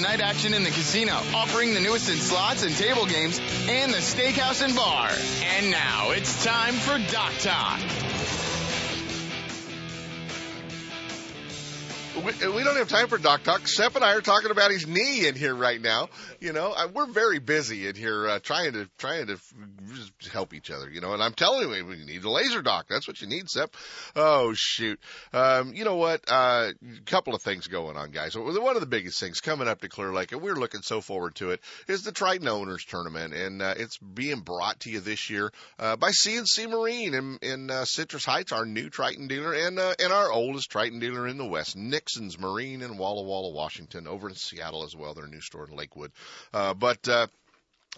night 0.00 0.20
action 0.20 0.54
in 0.54 0.62
the 0.62 0.70
casino, 0.70 1.12
offering 1.34 1.74
the 1.74 1.80
newest 1.80 2.08
in 2.08 2.16
slots 2.16 2.62
and 2.62 2.74
table 2.76 3.06
games, 3.06 3.40
and 3.68 3.92
the 3.92 3.98
steakhouse 3.98 4.64
and 4.64 4.74
bar. 4.74 5.10
And 5.56 5.70
now 5.70 6.10
it's 6.10 6.44
time 6.44 6.74
for 6.74 6.98
Dock 7.12 7.32
Talk. 7.38 8.09
We, 12.24 12.32
we 12.48 12.64
don't 12.64 12.76
have 12.76 12.88
time 12.88 13.08
for 13.08 13.16
Dock 13.16 13.44
Talk. 13.44 13.66
Sep 13.66 13.94
and 13.96 14.04
I 14.04 14.14
are 14.14 14.20
talking 14.20 14.50
about 14.50 14.70
his 14.70 14.86
knee 14.86 15.26
in 15.26 15.34
here 15.34 15.54
right 15.54 15.80
now. 15.80 16.10
You 16.38 16.52
know, 16.52 16.72
I, 16.72 16.86
we're 16.86 17.06
very 17.06 17.38
busy 17.38 17.86
in 17.86 17.94
here 17.94 18.28
uh, 18.28 18.38
trying 18.40 18.74
to 18.74 18.90
trying 18.98 19.28
to 19.28 19.38
help 20.30 20.52
each 20.52 20.70
other. 20.70 20.90
You 20.90 21.00
know, 21.00 21.14
and 21.14 21.22
I'm 21.22 21.32
telling 21.32 21.70
you, 21.70 21.86
we 21.86 21.96
need 22.04 22.22
a 22.24 22.30
laser 22.30 22.60
doc. 22.60 22.86
That's 22.90 23.08
what 23.08 23.22
you 23.22 23.26
need, 23.26 23.48
Sep. 23.48 23.74
Oh 24.14 24.52
shoot. 24.54 25.00
Um, 25.32 25.72
you 25.72 25.84
know 25.84 25.96
what? 25.96 26.22
A 26.28 26.34
uh, 26.34 26.72
couple 27.06 27.34
of 27.34 27.42
things 27.42 27.68
going 27.68 27.96
on, 27.96 28.10
guys. 28.10 28.36
One 28.36 28.74
of 28.74 28.80
the 28.80 28.86
biggest 28.86 29.18
things 29.18 29.40
coming 29.40 29.68
up 29.68 29.80
to 29.80 29.88
Clear 29.88 30.12
Lake, 30.12 30.32
and 30.32 30.42
we're 30.42 30.56
looking 30.56 30.82
so 30.82 31.00
forward 31.00 31.36
to 31.36 31.50
it, 31.50 31.60
is 31.88 32.02
the 32.02 32.12
Triton 32.12 32.48
Owners 32.48 32.84
Tournament, 32.84 33.32
and 33.32 33.62
uh, 33.62 33.74
it's 33.76 33.96
being 33.98 34.40
brought 34.40 34.80
to 34.80 34.90
you 34.90 35.00
this 35.00 35.30
year 35.30 35.50
uh, 35.78 35.96
by 35.96 36.10
CNC 36.10 36.68
Marine 36.68 37.14
in, 37.14 37.38
in 37.40 37.70
uh, 37.70 37.84
Citrus 37.84 38.24
Heights, 38.26 38.52
our 38.52 38.66
new 38.66 38.90
Triton 38.90 39.26
dealer, 39.26 39.54
and 39.54 39.78
uh, 39.78 39.94
and 39.98 40.12
our 40.12 40.30
oldest 40.30 40.70
Triton 40.70 40.98
dealer 40.98 41.26
in 41.26 41.38
the 41.38 41.46
West, 41.46 41.76
Nixon's 42.10 42.40
Marine 42.40 42.82
in 42.82 42.98
Walla 42.98 43.22
Walla, 43.22 43.50
Washington, 43.50 44.08
over 44.08 44.28
in 44.28 44.34
Seattle 44.34 44.82
as 44.82 44.96
well. 44.96 45.14
Their 45.14 45.28
new 45.28 45.40
store 45.40 45.68
in 45.70 45.76
Lakewood. 45.76 46.10
Uh, 46.52 46.74
but 46.74 47.08
uh, 47.08 47.28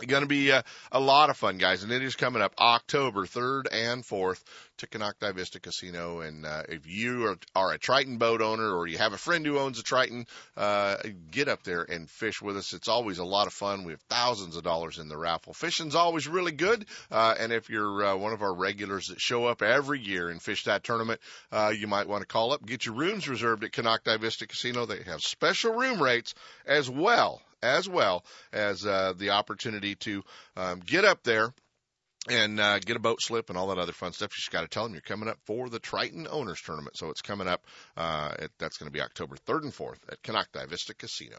going 0.07 0.23
to 0.23 0.29
be 0.29 0.51
a, 0.51 0.65
a 0.91 1.01
lot 1.01 1.29
of 1.29 1.37
fun, 1.37 1.59
guys, 1.59 1.83
and 1.83 1.93
it 1.93 2.03
is 2.03 2.17
coming 2.17 2.41
up 2.41 2.55
October 2.59 3.27
3rd 3.27 3.67
and 3.71 4.03
4th 4.03 4.43
to 4.79 4.87
Konocti 4.87 5.35
Vista 5.35 5.61
Casino. 5.61 6.21
And 6.21 6.47
uh, 6.47 6.63
if 6.69 6.87
you 6.87 7.27
are, 7.27 7.37
are 7.55 7.73
a 7.73 7.79
Triton 7.79 8.17
boat 8.17 8.41
owner 8.41 8.75
or 8.75 8.87
you 8.87 8.97
have 8.99 9.13
a 9.13 9.19
friend 9.19 9.45
who 9.45 9.59
owns 9.59 9.79
a 9.79 9.83
Triton, 9.83 10.27
uh, 10.57 10.97
get 11.31 11.49
up 11.49 11.63
there 11.63 11.83
and 11.83 12.09
fish 12.09 12.41
with 12.41 12.57
us. 12.57 12.73
It's 12.73 12.89
always 12.89 13.19
a 13.19 13.25
lot 13.25 13.47
of 13.47 13.53
fun. 13.53 13.85
We 13.85 13.93
have 13.93 14.01
thousands 14.09 14.57
of 14.57 14.65
dollars 14.65 14.99
in 14.99 15.09
the 15.09 15.19
raffle. 15.19 15.53
Fishing's 15.53 15.95
always 15.95 16.27
really 16.27 16.53
good. 16.53 16.87
Uh, 17.11 17.35
and 17.39 17.53
if 17.53 17.69
you're 17.69 18.05
uh, 18.05 18.17
one 18.17 18.33
of 18.33 18.43
our 18.43 18.55
regulars 18.55 19.09
that 19.09 19.21
show 19.21 19.45
up 19.45 19.61
every 19.61 20.01
year 20.01 20.31
and 20.31 20.41
fish 20.41 20.65
that 20.65 20.85
tournament, 20.85 21.21
uh, 21.53 21.73
you 21.77 21.87
might 21.87 22.09
want 22.09 22.23
to 22.23 22.27
call 22.27 22.53
up, 22.53 22.65
get 22.65 22.87
your 22.87 22.95
rooms 22.95 23.29
reserved 23.29 23.63
at 23.63 23.73
Konocti 23.73 24.19
Vista 24.19 24.47
Casino. 24.47 24.87
They 24.87 25.03
have 25.03 25.21
special 25.21 25.75
room 25.75 26.03
rates 26.03 26.35
as 26.67 26.89
well 26.89 27.43
as 27.63 27.89
well 27.89 28.25
as 28.53 28.85
uh, 28.85 29.13
the 29.17 29.31
opportunity 29.31 29.95
to 29.97 30.23
um, 30.57 30.81
get 30.85 31.05
up 31.05 31.23
there 31.23 31.53
and 32.29 32.61
uh, 32.61 32.79
get 32.79 32.97
a 32.97 33.01
boat 33.01 33.21
slip 33.21 33.49
and 33.49 33.59
all 33.59 33.69
that 33.69 33.79
other 33.79 33.93
fun 33.93 34.13
stuff. 34.13 34.31
You 34.33 34.41
just 34.41 34.51
got 34.51 34.63
to 34.63 34.69
tell 34.69 34.85
them 34.85 34.93
you're 34.93 35.03
coming 35.03 35.29
up 35.29 35.39
for 35.45 35.69
the 35.69 35.79
Triton 35.79 36.29
Owners 36.31 36.61
Tournament. 36.61 36.97
So 36.97 37.11
it's 37.11 37.23
coming 37.23 37.49
up. 37.49 37.67
Uh, 37.97 38.35
it, 38.39 38.53
that's 38.59 38.77
going 38.77 38.89
to 38.89 38.93
be 38.93 39.01
October 39.01 39.37
3rd 39.47 39.63
and 39.63 39.73
4th 39.73 39.99
at 40.09 40.23
Konocti 40.23 40.69
Vista 40.69 40.95
Casino. 40.95 41.39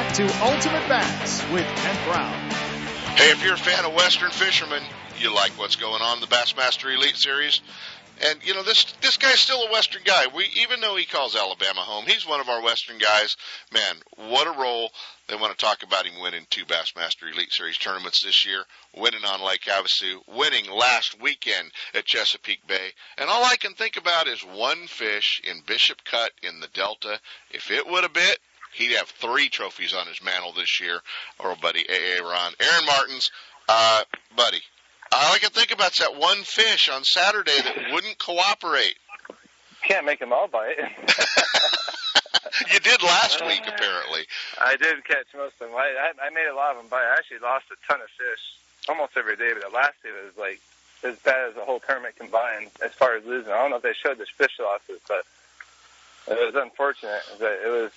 back 0.00 0.14
to 0.14 0.22
Ultimate 0.42 0.88
Bass 0.88 1.44
with 1.52 1.66
Kent 1.76 1.98
Brown. 2.06 2.32
Hey, 3.18 3.32
if 3.32 3.44
you're 3.44 3.52
a 3.52 3.58
fan 3.58 3.84
of 3.84 3.92
Western 3.92 4.30
fishermen, 4.30 4.82
you 5.18 5.34
like 5.34 5.50
what's 5.58 5.76
going 5.76 6.00
on 6.00 6.14
in 6.14 6.20
the 6.22 6.26
Bassmaster 6.26 6.94
Elite 6.94 7.18
Series. 7.18 7.60
And 8.26 8.38
you 8.42 8.54
know 8.54 8.62
this 8.62 8.84
this 9.02 9.18
guy's 9.18 9.40
still 9.40 9.62
a 9.62 9.72
Western 9.72 10.00
guy. 10.02 10.26
We 10.34 10.46
even 10.62 10.80
though 10.80 10.96
he 10.96 11.04
calls 11.04 11.36
Alabama 11.36 11.80
home, 11.80 12.06
he's 12.06 12.26
one 12.26 12.40
of 12.40 12.48
our 12.48 12.62
Western 12.62 12.96
guys. 12.96 13.36
Man, 13.74 13.96
what 14.16 14.46
a 14.46 14.58
roll! 14.58 14.90
They 15.28 15.36
want 15.36 15.56
to 15.56 15.64
talk 15.64 15.82
about 15.82 16.06
him 16.06 16.18
winning 16.18 16.46
two 16.48 16.64
Bassmaster 16.64 17.30
Elite 17.30 17.52
Series 17.52 17.76
tournaments 17.76 18.22
this 18.24 18.46
year, 18.46 18.64
winning 18.96 19.24
on 19.26 19.46
Lake 19.46 19.64
Havasu, 19.66 20.20
winning 20.26 20.70
last 20.70 21.20
weekend 21.20 21.72
at 21.92 22.06
Chesapeake 22.06 22.66
Bay, 22.66 22.90
and 23.18 23.28
all 23.28 23.44
I 23.44 23.56
can 23.56 23.74
think 23.74 23.96
about 23.98 24.28
is 24.28 24.40
one 24.40 24.86
fish 24.86 25.42
in 25.44 25.60
Bishop 25.66 26.04
Cut 26.04 26.32
in 26.42 26.60
the 26.60 26.68
Delta. 26.68 27.20
If 27.50 27.70
it 27.70 27.86
would 27.86 28.02
have 28.02 28.14
bit, 28.14 28.38
he'd 28.72 28.96
have 28.96 29.08
three 29.08 29.48
trophies 29.48 29.94
on 29.94 30.06
his 30.06 30.22
mantle 30.22 30.52
this 30.52 30.80
year. 30.80 31.00
Our 31.38 31.50
old 31.50 31.60
buddy 31.60 31.84
AA 31.88 32.22
Ron, 32.22 32.52
Aaron 32.60 32.86
Martens, 32.86 33.30
uh, 33.68 34.02
buddy. 34.36 34.60
All 35.12 35.32
I 35.32 35.38
can 35.38 35.50
think 35.50 35.72
about 35.72 35.92
is 35.92 35.98
that 35.98 36.16
one 36.16 36.42
fish 36.44 36.88
on 36.88 37.02
Saturday 37.04 37.60
that 37.62 37.92
wouldn't 37.92 38.18
cooperate. 38.18 38.94
Can't 39.82 40.06
make 40.06 40.20
them 40.20 40.32
all 40.32 40.46
bite. 40.46 40.76
you 42.72 42.78
did 42.80 43.02
last 43.02 43.44
week, 43.44 43.62
apparently. 43.66 44.26
I 44.60 44.76
did 44.76 45.04
catch 45.04 45.26
most 45.34 45.54
of 45.60 45.68
them. 45.68 45.74
I, 45.74 46.12
I, 46.20 46.26
I 46.26 46.30
made 46.30 46.46
a 46.46 46.54
lot 46.54 46.72
of 46.72 46.76
them 46.78 46.88
bite. 46.88 47.02
I 47.02 47.16
actually 47.18 47.38
lost 47.38 47.64
a 47.72 47.76
ton 47.90 48.00
of 48.00 48.08
fish 48.10 48.40
almost 48.88 49.16
every 49.16 49.36
day, 49.36 49.50
but 49.52 49.68
the 49.68 49.74
last 49.74 49.94
day 50.02 50.10
was 50.10 50.36
like 50.38 50.60
as 51.02 51.18
bad 51.20 51.48
as 51.48 51.54
the 51.54 51.62
whole 51.64 51.80
tournament 51.80 52.16
combined 52.16 52.70
as 52.84 52.92
far 52.92 53.16
as 53.16 53.24
losing. 53.24 53.52
I 53.52 53.56
don't 53.56 53.70
know 53.70 53.76
if 53.76 53.82
they 53.82 53.94
showed 53.94 54.18
the 54.18 54.26
fish 54.36 54.58
losses, 54.60 55.00
but 55.08 55.24
it 56.28 56.38
was 56.38 56.54
unfortunate. 56.54 57.22
But 57.38 57.60
it 57.64 57.68
was 57.68 57.90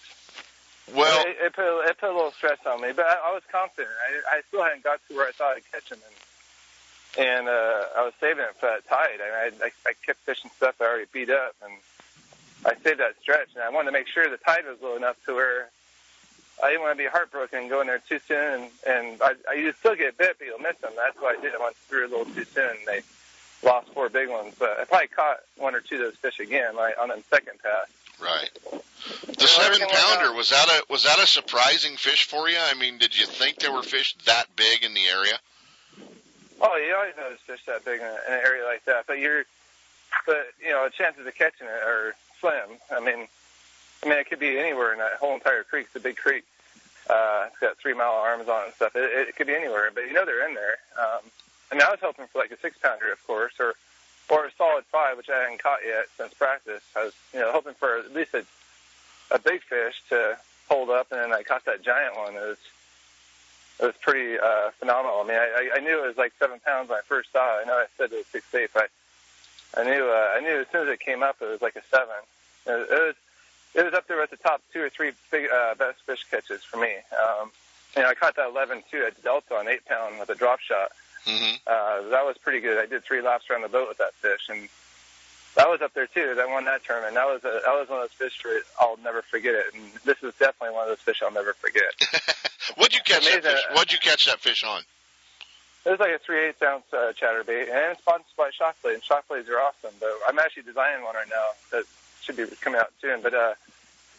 Well, 0.91 1.23
it, 1.25 1.37
it 1.39 1.53
put 1.53 1.85
it 1.87 1.97
put 1.97 2.09
a 2.09 2.13
little 2.13 2.31
stress 2.31 2.59
on 2.65 2.81
me, 2.81 2.91
but 2.95 3.05
I, 3.05 3.29
I 3.29 3.33
was 3.33 3.43
confident. 3.51 3.89
I, 3.89 4.37
I 4.37 4.41
still 4.47 4.63
hadn't 4.63 4.83
got 4.83 4.99
to 5.07 5.15
where 5.15 5.27
I 5.27 5.31
thought 5.31 5.55
I'd 5.55 5.71
catch 5.71 5.89
them, 5.89 5.99
and 7.15 7.27
and 7.27 7.47
uh, 7.47 7.83
I 7.97 8.03
was 8.03 8.13
saving 8.19 8.43
it 8.43 8.55
for 8.59 8.67
that 8.67 8.87
tide. 8.87 9.21
I, 9.21 9.51
I 9.63 9.71
I 9.87 9.93
kept 10.05 10.19
fishing 10.19 10.51
stuff 10.57 10.75
I 10.81 10.85
already 10.85 11.05
beat 11.11 11.29
up, 11.29 11.55
and 11.63 11.73
I 12.65 12.75
saved 12.83 12.99
that 12.99 13.15
stretch, 13.21 13.49
and 13.55 13.63
I 13.63 13.69
wanted 13.69 13.87
to 13.87 13.91
make 13.93 14.07
sure 14.07 14.29
the 14.29 14.37
tide 14.37 14.65
was 14.65 14.81
low 14.81 14.95
enough 14.95 15.15
to 15.25 15.35
where 15.35 15.69
I 16.61 16.69
didn't 16.69 16.81
want 16.81 16.97
to 16.97 17.03
be 17.03 17.09
heartbroken 17.09 17.59
and 17.59 17.69
go 17.69 17.81
in 17.81 17.87
there 17.87 18.01
too 18.07 18.19
soon, 18.27 18.53
and 18.53 18.71
and 18.85 19.21
I, 19.21 19.33
I 19.49 19.53
you 19.53 19.73
still 19.79 19.95
get 19.95 20.17
bit, 20.17 20.35
but 20.37 20.45
you'll 20.45 20.59
miss 20.59 20.77
them. 20.77 20.91
That's 20.97 21.17
why 21.19 21.35
I 21.37 21.41
did. 21.41 21.55
I 21.55 21.63
went 21.63 21.75
through 21.75 22.07
a 22.07 22.09
little 22.09 22.25
too 22.25 22.45
soon. 22.45 22.69
and 22.69 22.87
They 22.87 23.01
lost 23.63 23.89
four 23.93 24.09
big 24.09 24.29
ones, 24.29 24.53
but 24.59 24.79
I 24.79 24.83
probably 24.83 25.07
caught 25.07 25.39
one 25.57 25.75
or 25.75 25.79
two 25.79 25.95
of 25.95 26.01
those 26.01 26.15
fish 26.17 26.39
again 26.39 26.75
like, 26.75 26.95
on 27.01 27.07
the 27.09 27.23
second 27.29 27.59
pass. 27.63 27.87
Right. 28.21 28.49
The 29.27 29.47
seven 29.47 29.79
pounder 29.87 30.33
was 30.33 30.49
that 30.49 30.67
a 30.69 30.91
was 30.91 31.03
that 31.03 31.19
a 31.19 31.27
surprising 31.27 31.97
fish 31.97 32.25
for 32.25 32.49
you? 32.49 32.57
I 32.57 32.73
mean, 32.75 32.97
did 32.97 33.17
you 33.17 33.25
think 33.25 33.57
there 33.57 33.71
were 33.71 33.83
fish 33.83 34.15
that 34.25 34.45
big 34.55 34.83
in 34.83 34.93
the 34.93 35.05
area? 35.05 35.39
Oh, 36.61 36.77
you 36.77 36.95
always 36.95 37.13
notice 37.17 37.39
fish 37.45 37.65
that 37.65 37.83
big 37.83 37.99
in, 37.99 38.05
a, 38.05 38.17
in 38.27 38.33
an 38.33 38.39
area 38.39 38.63
like 38.63 38.85
that, 38.85 39.05
but 39.05 39.19
you're, 39.19 39.43
but 40.25 40.47
you 40.63 40.69
know, 40.69 40.85
the 40.85 40.91
chances 40.91 41.27
of 41.27 41.35
catching 41.35 41.67
it 41.67 41.83
are 41.83 42.15
slim. 42.39 42.77
I 42.89 43.01
mean, 43.01 43.27
I 44.03 44.09
mean, 44.09 44.17
it 44.17 44.29
could 44.29 44.39
be 44.39 44.57
anywhere 44.57 44.93
in 44.93 44.99
that 44.99 45.13
whole 45.19 45.33
entire 45.33 45.63
creek. 45.63 45.87
It's 45.87 45.95
a 45.95 45.99
big 45.99 46.15
creek. 46.15 46.43
Uh, 47.09 47.47
it's 47.47 47.59
got 47.59 47.77
three 47.77 47.93
mile 47.93 48.13
arms 48.13 48.47
on 48.47 48.61
it 48.61 48.65
and 48.67 48.73
stuff. 48.75 48.95
It, 48.95 49.27
it 49.27 49.35
could 49.35 49.47
be 49.47 49.55
anywhere, 49.55 49.91
but 49.93 50.05
you 50.07 50.13
know 50.13 50.25
they're 50.25 50.47
in 50.47 50.55
there. 50.55 50.77
Um, 50.97 51.19
I 51.71 51.75
mean, 51.75 51.83
I 51.83 51.91
was 51.91 51.99
hoping 52.01 52.27
for 52.27 52.39
like 52.39 52.51
a 52.51 52.59
six 52.59 52.77
pounder, 52.77 53.11
of 53.11 53.25
course, 53.27 53.53
or 53.59 53.73
or 54.29 54.45
a 54.45 54.51
solid 54.57 54.85
five, 54.85 55.17
which 55.17 55.29
I 55.29 55.43
hadn't 55.43 55.61
caught 55.61 55.79
yet 55.85 56.05
since 56.17 56.33
practice. 56.33 56.81
I 56.95 57.05
was, 57.05 57.13
you 57.33 57.39
know, 57.39 57.51
hoping 57.51 57.73
for 57.73 57.97
at 57.97 58.13
least 58.13 58.33
a 58.33 58.45
a 59.31 59.39
big 59.39 59.61
fish 59.63 60.01
to 60.09 60.37
hold 60.69 60.89
up, 60.89 61.11
and 61.11 61.19
then 61.19 61.33
I 61.33 61.43
caught 61.43 61.65
that 61.65 61.83
giant 61.83 62.15
one. 62.17 62.35
It 62.35 62.47
was 62.47 62.57
it 63.79 63.85
was 63.85 63.95
pretty 64.01 64.39
uh, 64.39 64.71
phenomenal. 64.79 65.21
I 65.21 65.27
mean, 65.27 65.37
I, 65.37 65.69
I 65.73 65.77
I 65.77 65.79
knew 65.79 66.03
it 66.03 66.07
was 66.07 66.17
like 66.17 66.33
seven 66.39 66.59
pounds 66.59 66.89
when 66.89 66.99
I 66.99 67.01
first 67.01 67.31
saw 67.31 67.59
it. 67.59 67.63
I 67.63 67.67
know 67.67 67.73
I 67.73 67.85
said 67.97 68.11
it 68.11 68.17
was 68.17 68.27
six 68.27 68.53
eight, 68.53 68.69
but 68.73 68.89
I 69.75 69.83
knew 69.83 70.05
uh, 70.05 70.37
I 70.37 70.39
knew 70.41 70.61
as 70.61 70.67
soon 70.71 70.87
as 70.87 70.93
it 70.93 70.99
came 70.99 71.23
up, 71.23 71.37
it 71.41 71.45
was 71.45 71.61
like 71.61 71.75
a 71.75 71.83
seven. 71.91 72.15
It 72.65 72.71
was 72.71 72.87
it 72.89 73.07
was, 73.07 73.15
it 73.75 73.85
was 73.85 73.93
up 73.93 74.07
there 74.07 74.21
at 74.21 74.29
the 74.29 74.37
top 74.37 74.61
two 74.71 74.81
or 74.81 74.89
three 74.89 75.11
big 75.31 75.47
uh, 75.49 75.75
best 75.75 76.01
fish 76.05 76.25
catches 76.29 76.63
for 76.63 76.77
me. 76.77 76.93
Um, 77.11 77.51
you 77.95 78.01
know, 78.01 78.09
I 78.09 78.15
caught 78.15 78.35
that 78.37 78.49
11 78.49 78.83
too 78.89 79.03
at 79.05 79.21
Delta 79.23 79.55
on 79.55 79.67
eight 79.67 79.85
pound 79.85 80.19
with 80.19 80.29
a 80.29 80.35
drop 80.35 80.59
shot. 80.59 80.91
Mm-hmm. 81.25 81.55
Uh, 81.65 82.09
that 82.09 82.25
was 82.25 82.37
pretty 82.37 82.59
good. 82.59 82.77
I 82.77 82.85
did 82.85 83.03
three 83.03 83.21
laps 83.21 83.49
around 83.49 83.61
the 83.61 83.69
boat 83.69 83.87
with 83.87 83.97
that 83.97 84.13
fish, 84.15 84.49
and 84.49 84.67
that 85.55 85.69
was 85.69 85.81
up 85.81 85.93
there 85.93 86.07
too. 86.07 86.35
That 86.35 86.49
won 86.49 86.65
that 86.65 86.83
tournament. 86.83 87.13
That 87.15 87.27
was 87.27 87.43
a, 87.43 87.61
that 87.65 87.73
was 87.73 87.87
one 87.89 88.01
of 88.01 88.09
those 88.09 88.17
fish 88.17 88.43
where 88.43 88.61
I'll 88.79 88.97
never 89.03 89.21
forget 89.21 89.53
it. 89.55 89.65
And 89.73 89.83
this 90.03 90.17
is 90.23 90.33
definitely 90.39 90.75
one 90.75 90.83
of 90.83 90.89
those 90.89 90.99
fish 90.99 91.21
I'll 91.23 91.31
never 91.31 91.53
forget. 91.53 91.93
What'd 92.75 92.93
you 92.93 93.01
catch 93.05 93.25
that 93.25 93.43
fish? 93.43 93.61
What'd 93.71 93.91
you 93.91 93.99
catch 93.99 94.25
that 94.25 94.39
fish 94.39 94.63
on? 94.63 94.81
It 95.85 95.89
was 95.89 95.99
like 95.99 96.11
a 96.15 96.19
three 96.19 96.47
eighths 96.47 96.61
ounce 96.61 96.85
uh, 96.93 97.11
chatterbait, 97.19 97.69
and 97.69 97.91
it's 97.91 98.01
sponsored 98.01 98.35
by 98.37 98.49
Shockblade. 98.49 98.95
And 98.95 99.03
Shockblades 99.03 99.49
are 99.49 99.59
awesome. 99.59 99.93
But 99.99 100.11
I'm 100.27 100.39
actually 100.39 100.63
designing 100.63 101.03
one 101.03 101.15
right 101.15 101.27
now 101.29 101.47
that 101.71 101.83
should 102.21 102.37
be 102.37 102.45
coming 102.61 102.79
out 102.79 102.91
soon. 103.01 103.21
But 103.21 103.33
uh, 103.33 103.53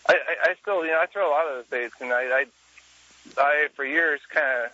I, 0.08 0.12
I, 0.12 0.50
I 0.50 0.54
still, 0.60 0.84
you 0.84 0.92
know, 0.92 1.00
I 1.00 1.06
throw 1.06 1.28
a 1.28 1.32
lot 1.32 1.46
of 1.46 1.54
those 1.56 1.66
baits, 1.66 1.94
and 2.00 2.12
I, 2.12 2.22
I, 2.22 2.46
I 3.38 3.68
for 3.74 3.84
years 3.84 4.20
kind 4.30 4.66
of. 4.66 4.70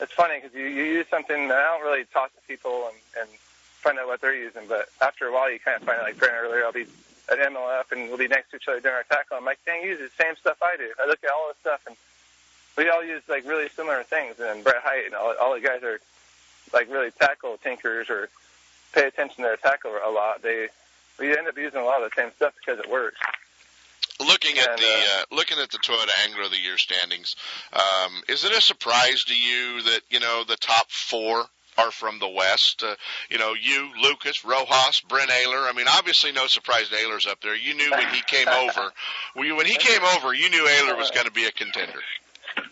It's 0.00 0.12
funny 0.12 0.40
because 0.40 0.54
you, 0.54 0.66
you 0.66 0.84
use 0.84 1.06
something 1.08 1.48
that 1.48 1.56
I 1.56 1.76
don't 1.76 1.82
really 1.82 2.04
talk 2.12 2.34
to 2.34 2.40
people 2.48 2.88
and, 2.88 2.96
and 3.20 3.38
find 3.84 3.98
out 3.98 4.06
what 4.06 4.20
they're 4.20 4.34
using. 4.34 4.62
But 4.68 4.88
after 5.00 5.26
a 5.26 5.32
while, 5.32 5.50
you 5.50 5.58
kind 5.58 5.80
of 5.80 5.86
find 5.86 5.98
out. 5.98 6.04
Like 6.04 6.18
Brent 6.18 6.34
Ehrler, 6.34 6.64
I'll 6.64 6.72
be 6.72 6.86
at 7.30 7.38
MLF 7.38 7.92
and 7.92 8.08
we'll 8.08 8.18
be 8.18 8.28
next 8.28 8.50
to 8.50 8.56
each 8.56 8.68
other 8.68 8.80
doing 8.80 8.94
our 8.94 9.04
tackle. 9.04 9.36
I'm 9.36 9.44
like, 9.44 9.58
dang, 9.64 9.82
you 9.82 9.90
use 9.90 9.98
the 9.98 10.22
same 10.22 10.36
stuff 10.36 10.58
I 10.62 10.76
do. 10.76 10.90
I 11.02 11.06
look 11.06 11.22
at 11.22 11.30
all 11.30 11.48
this 11.48 11.56
stuff 11.60 11.80
and 11.86 11.96
we 12.76 12.90
all 12.90 13.04
use 13.04 13.22
like 13.28 13.46
really 13.46 13.68
similar 13.68 14.02
things. 14.02 14.36
And 14.40 14.64
Brett 14.64 14.82
Hite 14.82 15.06
and 15.06 15.14
all, 15.14 15.34
all 15.40 15.54
the 15.54 15.60
guys 15.60 15.82
are 15.82 16.00
like 16.72 16.90
really 16.90 17.10
tackle 17.12 17.56
tinkers 17.62 18.10
or 18.10 18.28
pay 18.92 19.06
attention 19.06 19.36
to 19.36 19.42
their 19.42 19.56
tackle 19.56 19.92
a 20.04 20.10
lot. 20.10 20.42
They 20.42 20.68
we 21.18 21.36
end 21.36 21.46
up 21.46 21.56
using 21.56 21.80
a 21.80 21.84
lot 21.84 22.02
of 22.02 22.10
the 22.10 22.20
same 22.20 22.32
stuff 22.36 22.54
because 22.58 22.80
it 22.80 22.90
works. 22.90 23.20
Looking 24.20 24.58
at 24.58 24.70
And, 24.70 24.78
the 24.78 24.84
uh, 24.84 25.24
looking 25.32 25.58
at 25.58 25.70
the 25.70 25.78
Toyota 25.78 26.10
Angler 26.24 26.44
of 26.44 26.50
the 26.50 26.60
Year 26.60 26.78
standings, 26.78 27.34
um, 27.72 28.22
is 28.28 28.44
it 28.44 28.52
a 28.52 28.60
surprise 28.60 29.24
to 29.26 29.34
you 29.34 29.82
that 29.82 30.00
you 30.08 30.20
know 30.20 30.44
the 30.44 30.56
top 30.56 30.90
four 30.90 31.46
are 31.76 31.90
from 31.90 32.18
the 32.20 32.28
West? 32.28 32.84
Uh, 32.86 32.94
you 33.28 33.38
know, 33.38 33.54
you, 33.60 33.90
Lucas, 34.00 34.44
Rojas, 34.44 35.00
Brent 35.08 35.30
Ehrler. 35.30 35.68
I 35.68 35.72
mean, 35.74 35.86
obviously, 35.88 36.32
no 36.32 36.46
surprise 36.46 36.90
Ehrler's 36.90 37.26
up 37.26 37.40
there. 37.40 37.56
You 37.56 37.74
knew 37.74 37.90
when 37.90 38.14
he 38.14 38.22
came 38.26 38.48
over. 38.48 38.92
When 39.34 39.56
when 39.56 39.66
he 39.66 39.76
came 39.76 40.02
over, 40.16 40.32
you 40.32 40.48
knew 40.48 40.64
Ehrler 40.64 40.96
was 40.96 41.10
going 41.10 41.26
to 41.26 41.32
be 41.32 41.46
a 41.46 41.52
contender. 41.52 42.00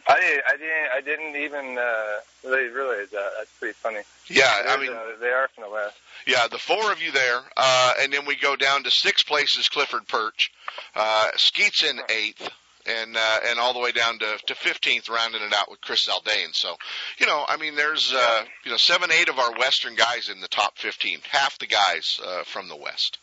I 0.06 0.20
didn't, 0.20 0.42
I 0.46 0.56
didn't 0.56 0.92
I 0.96 1.00
didn't 1.00 1.36
even 1.42 1.78
uh, 1.78 2.48
really 2.48 2.68
realize 2.68 3.10
that. 3.10 3.30
That's 3.38 3.50
pretty 3.58 3.74
funny. 3.74 4.00
Yeah, 4.28 4.50
I 4.68 4.76
mean, 4.76 4.92
uh, 4.92 5.00
they 5.20 5.28
are 5.28 5.48
from 5.48 5.64
the 5.64 5.70
west. 5.70 5.96
Yeah, 6.26 6.46
the 6.48 6.58
four 6.58 6.92
of 6.92 7.02
you 7.02 7.12
there, 7.12 7.40
uh, 7.56 7.94
and 8.00 8.12
then 8.12 8.26
we 8.26 8.36
go 8.36 8.56
down 8.56 8.84
to 8.84 8.90
six 8.90 9.22
places. 9.22 9.68
Clifford 9.68 10.06
Pirch, 10.06 10.50
uh, 10.94 11.28
Skeets 11.36 11.82
in 11.84 11.98
eighth, 12.08 12.48
and 12.86 13.16
uh, 13.16 13.38
and 13.48 13.58
all 13.58 13.72
the 13.72 13.80
way 13.80 13.92
down 13.92 14.18
to 14.18 14.38
to 14.46 14.54
fifteenth, 14.54 15.08
rounding 15.08 15.42
it 15.42 15.54
out 15.54 15.70
with 15.70 15.80
Chris 15.80 16.06
Zaldain. 16.06 16.52
So, 16.52 16.76
you 17.18 17.26
know, 17.26 17.44
I 17.48 17.56
mean, 17.56 17.74
there's 17.76 18.12
uh, 18.14 18.44
you 18.64 18.70
know 18.70 18.76
seven, 18.76 19.10
eight 19.10 19.28
of 19.28 19.38
our 19.38 19.52
Western 19.58 19.94
guys 19.94 20.28
in 20.28 20.40
the 20.40 20.48
top 20.48 20.78
fifteen. 20.78 21.20
Half 21.30 21.58
the 21.58 21.66
guys 21.66 22.20
uh, 22.24 22.42
from 22.44 22.68
the 22.68 22.76
West. 22.76 23.18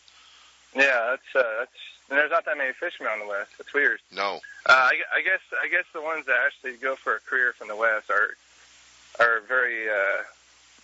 Yeah, 0.74 1.10
that's 1.10 1.44
uh, 1.44 1.48
that's. 1.60 1.70
And 2.10 2.18
there's 2.18 2.30
not 2.30 2.44
that 2.44 2.58
many 2.58 2.72
fishermen 2.72 3.12
on 3.12 3.20
the 3.20 3.26
west. 3.26 3.50
It's 3.60 3.72
weird. 3.72 4.00
No, 4.14 4.40
Uh, 4.66 4.72
I, 4.72 4.98
I 5.14 5.22
guess 5.22 5.40
I 5.62 5.68
guess 5.68 5.84
the 5.94 6.02
ones 6.02 6.26
that 6.26 6.36
actually 6.44 6.76
go 6.76 6.96
for 6.96 7.14
a 7.16 7.20
career 7.20 7.54
from 7.56 7.68
the 7.68 7.76
West 7.76 8.10
are 8.10 8.34
are 9.20 9.40
very 9.46 9.88
uh, 9.88 10.22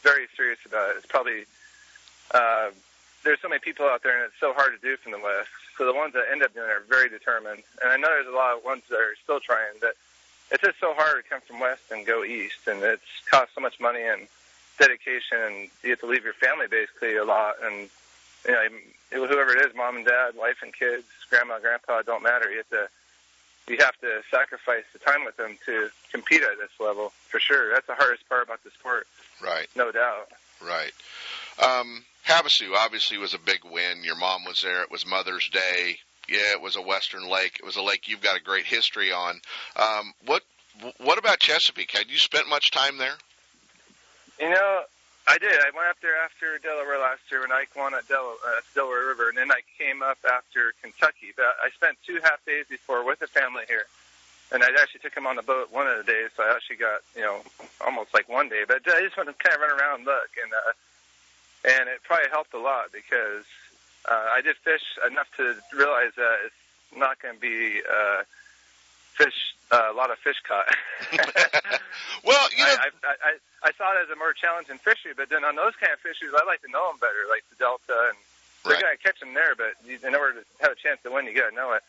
very 0.03 0.29
serious 0.37 0.59
about 0.65 0.91
it. 0.91 0.97
It's 0.99 1.07
probably 1.07 1.45
uh, 2.33 2.71
there's 3.25 3.41
so 3.41 3.49
many 3.49 3.59
people 3.59 3.87
out 3.87 4.03
there, 4.05 4.15
and 4.17 4.25
it's 4.31 4.39
so 4.39 4.53
hard 4.53 4.81
to 4.81 4.87
do 4.87 4.97
from 4.97 5.13
the 5.13 5.19
West. 5.19 5.51
So 5.77 5.85
the 5.85 5.93
ones 5.93 6.15
that 6.15 6.25
end 6.31 6.43
up 6.43 6.55
doing 6.55 6.71
it 6.71 6.73
are 6.73 6.85
very 6.89 7.09
determined. 7.09 7.63
And 7.83 7.91
I 7.93 7.97
know 7.97 8.09
there's 8.09 8.29
a 8.29 8.37
lot 8.37 8.57
of 8.57 8.65
ones 8.65 8.83
that 8.89 8.97
are 8.97 9.15
still 9.23 9.41
trying. 9.41 9.75
But 9.81 9.97
it's 10.53 10.63
just 10.63 10.79
so 10.79 10.95
hard 10.95 11.23
to 11.23 11.29
come 11.29 11.41
from 11.43 11.59
West 11.59 11.83
and 11.91 12.07
go 12.07 12.23
East, 12.25 12.69
and 12.69 12.83
it's 12.83 13.03
cost 13.29 13.51
so 13.55 13.61
much 13.61 13.81
money 13.81 14.03
and 14.03 14.29
dedication, 14.79 15.39
and 15.39 15.69
you 15.83 15.91
have 15.91 16.01
to 16.01 16.07
leave 16.07 16.23
your 16.25 16.35
family 16.35 16.67
basically 16.69 17.17
a 17.17 17.25
lot, 17.25 17.57
and 17.65 17.91
you 18.47 18.53
know, 18.53 19.27
whoever 19.27 19.57
it 19.57 19.67
is, 19.67 19.75
mom 19.75 19.97
and 19.97 20.07
dad, 20.07 20.35
wife 20.37 20.59
and 20.63 20.75
kids, 20.75 21.05
grandma, 21.31 21.59
grandpa, 21.59 22.03
don't 22.03 22.23
matter. 22.23 22.51
You 22.51 22.59
have 22.59 22.71
to 22.71 22.89
you 23.69 23.79
have 23.79 23.99
to 24.01 24.23
sacrifice 24.31 24.85
the 24.93 25.01
time 25.01 25.25
with 25.25 25.37
them 25.37 25.59
to 25.67 25.91
compete 26.13 26.43
at 26.43 26.59
this 26.59 26.71
level 26.79 27.13
for 27.29 27.41
sure. 27.41 27.73
That's 27.73 27.87
the 27.87 27.95
hardest 27.95 28.29
part 28.29 28.45
about 28.45 28.63
the 28.63 28.71
sport. 28.71 29.07
Right. 29.43 29.67
No 29.75 29.91
doubt. 29.91 30.31
Right. 30.65 30.93
Um, 31.61 32.05
Havasu 32.27 32.75
obviously 32.77 33.19
was 33.19 33.35
a 33.35 33.39
big 33.39 33.61
win. 33.65 34.05
Your 34.05 34.17
mom 34.17 34.45
was 34.45 34.63
there. 34.63 34.83
It 34.83 34.91
was 34.91 35.07
Mother's 35.07 35.49
Day. 35.49 35.99
Yeah, 36.29 36.53
it 36.53 36.61
was 36.61 36.77
a 36.77 36.83
Western 36.83 37.29
lake. 37.29 37.59
It 37.61 37.67
was 37.67 37.77
a 37.77 37.83
lake 37.83 38.09
you've 38.09 38.21
got 38.21 38.37
a 38.37 38.43
great 38.43 38.67
history 38.67 39.13
on. 39.13 39.41
Um, 39.77 40.13
what 40.25 40.43
what 40.99 41.19
about 41.19 41.39
Chesapeake? 41.41 41.93
Had 41.93 42.11
you 42.11 42.19
spent 42.19 42.49
much 42.49 42.71
time 42.71 42.99
there? 42.99 43.15
You 44.41 44.51
know, 44.51 44.83
I 45.27 45.39
did. 45.39 45.53
I 45.59 45.75
went 45.75 45.89
up 45.89 46.01
there 46.01 46.17
after 46.23 46.59
Delaware 46.59 46.99
last 46.99 47.21
year 47.31 47.41
when 47.41 47.51
Ike 47.51 47.75
won 47.75 47.95
at 47.95 48.07
Del- 48.07 48.39
uh, 48.47 48.61
Delaware 48.75 49.07
River, 49.09 49.29
and 49.29 49.37
then 49.37 49.51
I 49.51 49.61
came 49.77 50.03
up 50.03 50.19
after 50.25 50.73
Kentucky. 50.83 51.35
But 51.37 51.57
I 51.63 51.71
spent 51.75 51.99
two 52.07 52.21
half 52.23 52.45
days 52.47 52.67
before 52.71 53.05
with 53.05 53.19
the 53.19 53.27
family 53.27 53.65
here, 53.67 53.87
and 54.53 54.63
I 54.63 54.69
actually 54.81 55.01
took 55.01 55.17
him 55.17 55.27
on 55.27 55.35
the 55.35 55.43
boat 55.43 55.73
one 55.73 55.89
of 55.89 55.99
the 55.99 56.07
days, 56.07 56.31
so 56.37 56.45
I 56.45 56.55
actually 56.55 56.77
got 56.77 57.03
you 57.17 57.23
know 57.23 57.41
almost 57.85 58.15
like 58.15 58.29
one 58.29 58.49
day. 58.49 58.63
But 58.67 58.87
I 58.87 59.01
just 59.01 59.17
wanted 59.17 59.37
to 59.37 59.43
kind 59.43 59.57
of 59.57 59.63
run 59.67 59.81
around 59.81 59.97
and 59.99 60.05
look, 60.07 60.31
and 60.43 60.53
uh, 60.55 60.73
and 61.81 61.89
it 61.89 62.03
probably 62.05 62.31
helped 62.31 62.55
a 62.55 62.61
lot 62.61 62.93
because 62.93 63.45
uh, 64.09 64.31
I 64.31 64.41
did 64.43 64.57
fish 64.63 64.85
enough 65.11 65.27
to 65.39 65.57
realize 65.75 66.15
that 66.17 66.37
it's 66.47 66.55
not 66.97 67.21
going 67.21 67.35
to 67.35 67.41
be 67.41 67.83
uh, 67.83 68.23
fish 69.17 69.55
uh, 69.73 69.89
a 69.91 69.97
lot 69.97 70.11
of 70.13 70.19
fish 70.19 70.37
caught. 70.47 70.69
well, 72.25 72.47
you 72.53 72.65
know, 72.65 72.77
I, 72.79 72.89
I, 73.03 73.15
I, 73.25 73.33
I 73.65 73.71
saw 73.77 73.93
it 73.97 74.05
as 74.05 74.11
a 74.13 74.17
more 74.17 74.33
challenging 74.33 74.79
fishery, 74.79 75.13
but 75.17 75.29
then 75.29 75.45
on 75.45 75.57
those 75.57 75.75
kind 75.81 75.93
of 75.93 75.99
fisheries, 76.01 76.33
I 76.37 76.45
like 76.47 76.63
to 76.63 76.71
know 76.71 76.87
them 76.93 76.99
better, 77.01 77.25
like 77.29 77.45
the 77.51 77.57
Delta, 77.57 78.13
and 78.13 78.19
Right. 78.67 78.83
going 78.83 78.97
to 78.99 79.03
catch 79.03 79.21
them 79.23 79.31
there, 79.33 79.55
but 79.55 79.79
you, 79.87 79.95
in 80.03 80.17
order 80.19 80.43
to 80.43 80.45
have 80.59 80.73
a 80.73 80.75
chance 80.75 80.99
to 81.07 81.11
win, 81.15 81.25
you 81.27 81.35
got 81.39 81.51
to 81.51 81.55
know 81.55 81.71
it. 81.79 81.83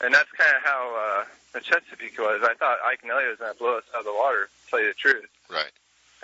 And 0.00 0.14
that's 0.14 0.30
kind 0.30 0.54
of 0.54 0.62
how 0.62 0.94
uh, 0.94 1.24
the 1.52 1.58
Chesapeake 1.58 2.14
was. 2.16 2.46
I 2.46 2.54
thought 2.54 2.78
Iaconelli 2.86 3.26
was 3.26 3.38
to 3.42 3.58
blow 3.58 3.78
us 3.78 3.84
out 3.90 4.00
of 4.00 4.06
the 4.06 4.14
water, 4.14 4.46
to 4.46 4.70
tell 4.70 4.78
you 4.80 4.86
the 4.88 4.94
truth. 4.94 5.26
right. 5.50 5.72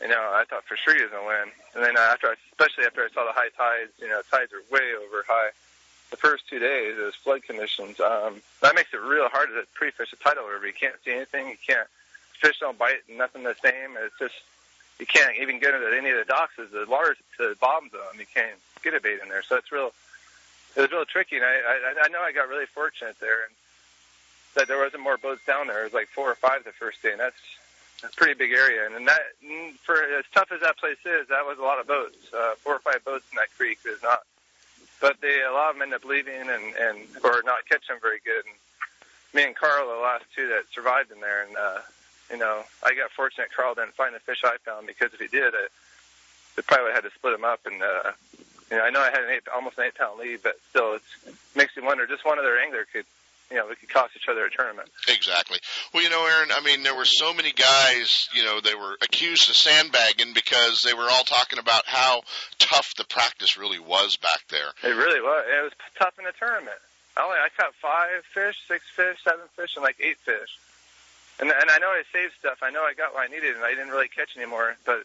You 0.00 0.06
know, 0.06 0.22
I 0.38 0.44
thought 0.48 0.62
for 0.70 0.76
sure 0.78 0.94
he 0.94 1.02
was 1.02 1.10
to 1.10 1.18
win. 1.26 1.50
And 1.74 1.82
then 1.82 1.96
uh, 1.98 2.14
after, 2.14 2.28
I, 2.28 2.34
especially 2.54 2.84
after 2.86 3.02
I 3.02 3.08
saw 3.10 3.26
the 3.26 3.34
high 3.34 3.50
tides, 3.58 3.90
you 3.98 4.06
know, 4.06 4.22
tides 4.30 4.52
are 4.54 4.62
way 4.70 4.94
over 4.94 5.24
high. 5.26 5.50
The 6.12 6.18
first 6.18 6.46
two 6.46 6.58
days, 6.58 6.98
was 6.98 7.14
flood 7.14 7.42
conditions. 7.42 7.98
Um, 7.98 8.42
that 8.60 8.74
makes 8.74 8.92
it 8.92 9.00
real 9.00 9.28
hard 9.30 9.48
to 9.48 9.64
pre-fish 9.72 10.12
a 10.12 10.16
tidal 10.16 10.44
river. 10.44 10.66
You 10.66 10.74
can't 10.74 10.94
see 11.02 11.12
anything. 11.12 11.48
You 11.48 11.56
can't 11.66 11.88
fish 12.38 12.58
don't 12.60 12.76
bite. 12.76 13.00
Nothing 13.08 13.44
the 13.44 13.56
same. 13.62 13.96
It's 13.96 14.18
just 14.18 14.34
you 15.00 15.06
can't 15.06 15.38
even 15.40 15.58
get 15.58 15.72
into 15.74 15.88
any 15.96 16.10
of 16.10 16.18
the 16.18 16.26
docks. 16.26 16.52
As 16.60 16.70
the 16.70 16.84
large 16.84 17.16
the 17.38 17.56
bottom 17.58 17.88
zone, 17.88 18.18
you 18.18 18.26
can't 18.28 18.58
get 18.84 18.92
a 18.92 19.00
bait 19.00 19.20
in 19.22 19.30
there. 19.30 19.42
So 19.42 19.56
it's 19.56 19.72
real. 19.72 19.92
It 20.76 20.82
was 20.82 20.92
real 20.92 21.06
tricky. 21.06 21.36
And 21.36 21.46
I, 21.46 21.48
I 21.48 22.04
I 22.04 22.08
know 22.08 22.20
I 22.20 22.32
got 22.32 22.48
really 22.48 22.66
fortunate 22.66 23.16
there, 23.18 23.48
and 23.48 23.54
that 24.54 24.68
there 24.68 24.78
wasn't 24.78 25.02
more 25.02 25.16
boats 25.16 25.40
down 25.46 25.68
there. 25.68 25.80
It 25.80 25.84
was 25.84 25.94
like 25.94 26.08
four 26.08 26.30
or 26.30 26.34
five 26.34 26.64
the 26.64 26.72
first 26.72 27.02
day, 27.02 27.12
and 27.12 27.20
that's 27.20 27.40
a 28.04 28.08
pretty 28.14 28.34
big 28.34 28.52
area. 28.52 28.84
And 28.84 29.08
that 29.08 29.22
mm, 29.42 29.72
for 29.78 29.96
as 29.96 30.24
tough 30.34 30.52
as 30.52 30.60
that 30.60 30.76
place 30.76 31.00
is, 31.06 31.28
that 31.28 31.46
was 31.46 31.58
a 31.58 31.62
lot 31.62 31.80
of 31.80 31.86
boats. 31.86 32.18
Uh, 32.36 32.54
four 32.58 32.76
or 32.76 32.80
five 32.80 33.02
boats 33.02 33.24
in 33.32 33.36
that 33.36 33.48
creek 33.56 33.78
is 33.86 34.02
not. 34.02 34.20
But 35.02 35.20
they 35.20 35.42
a 35.42 35.52
lot 35.52 35.70
of 35.70 35.74
them 35.74 35.82
end 35.82 35.94
up 35.94 36.04
leaving 36.04 36.48
and 36.48 36.74
and 36.78 36.98
or 37.24 37.42
not 37.44 37.68
catch 37.68 37.88
them 37.88 37.98
very 38.00 38.20
good. 38.24 38.46
And 38.46 38.54
me 39.34 39.42
and 39.42 39.56
Carl 39.56 39.90
are 39.90 39.96
the 39.96 40.00
last 40.00 40.24
two 40.34 40.46
that 40.48 40.62
survived 40.72 41.10
in 41.10 41.20
there, 41.20 41.42
and 41.42 41.56
uh, 41.56 41.80
you 42.30 42.38
know 42.38 42.62
I 42.84 42.94
got 42.94 43.10
fortunate. 43.10 43.48
Carl 43.54 43.74
didn't 43.74 43.94
find 43.94 44.14
the 44.14 44.20
fish 44.20 44.42
I 44.44 44.56
found 44.64 44.86
because 44.86 45.12
if 45.12 45.18
he 45.18 45.26
did, 45.26 45.54
it, 45.54 45.72
it 46.56 46.66
probably 46.66 46.92
had 46.92 47.02
to 47.02 47.10
split 47.10 47.34
him 47.34 47.44
up. 47.44 47.66
And 47.66 47.82
uh, 47.82 48.12
you 48.70 48.76
know 48.78 48.84
I 48.84 48.90
know 48.90 49.00
I 49.00 49.10
had 49.10 49.24
an 49.24 49.30
eight, 49.30 49.42
almost 49.52 49.76
an 49.76 49.86
eight 49.86 49.96
pound 49.96 50.20
lead, 50.20 50.38
but 50.44 50.54
still 50.70 50.94
it's 50.94 51.36
makes 51.56 51.76
you 51.76 51.84
wonder. 51.84 52.06
Just 52.06 52.24
one 52.24 52.38
other 52.38 52.56
angler 52.56 52.86
could 52.92 53.04
you 53.52 53.58
know 53.58 53.66
we 53.68 53.76
could 53.76 53.88
cost 53.88 54.16
each 54.16 54.28
other 54.28 54.44
a 54.44 54.50
tournament. 54.50 54.88
Exactly. 55.08 55.58
Well, 55.92 56.02
you 56.02 56.10
know, 56.10 56.24
Aaron, 56.24 56.50
I 56.52 56.60
mean, 56.64 56.82
there 56.82 56.96
were 56.96 57.04
so 57.04 57.34
many 57.34 57.52
guys, 57.52 58.28
you 58.32 58.44
know, 58.44 58.60
they 58.60 58.74
were 58.74 58.96
accused 59.02 59.50
of 59.50 59.56
sandbagging 59.56 60.32
because 60.34 60.82
they 60.82 60.94
were 60.94 61.06
all 61.10 61.24
talking 61.24 61.58
about 61.58 61.84
how 61.86 62.22
tough 62.58 62.94
the 62.96 63.04
practice 63.04 63.56
really 63.56 63.78
was 63.78 64.16
back 64.16 64.40
there. 64.48 64.72
It 64.82 64.96
really 64.96 65.20
was. 65.20 65.44
It 65.46 65.62
was 65.62 65.72
tough 65.98 66.18
in 66.18 66.24
the 66.24 66.32
tournament. 66.38 66.78
I 67.16 67.24
only 67.24 67.36
I 67.36 67.48
caught 67.56 67.74
five 67.74 68.24
fish, 68.32 68.56
six 68.66 68.84
fish, 68.96 69.18
seven 69.22 69.44
fish, 69.54 69.76
and 69.76 69.82
like 69.82 69.96
eight 70.00 70.18
fish. 70.18 70.58
And 71.40 71.50
and 71.50 71.70
I 71.70 71.78
know 71.78 71.88
I 71.88 72.02
saved 72.12 72.32
stuff. 72.38 72.58
I 72.62 72.70
know 72.70 72.82
I 72.82 72.94
got 72.94 73.14
what 73.14 73.28
I 73.28 73.32
needed, 73.32 73.54
and 73.54 73.64
I 73.64 73.70
didn't 73.70 73.90
really 73.90 74.08
catch 74.08 74.36
anymore. 74.36 74.76
But 74.84 75.04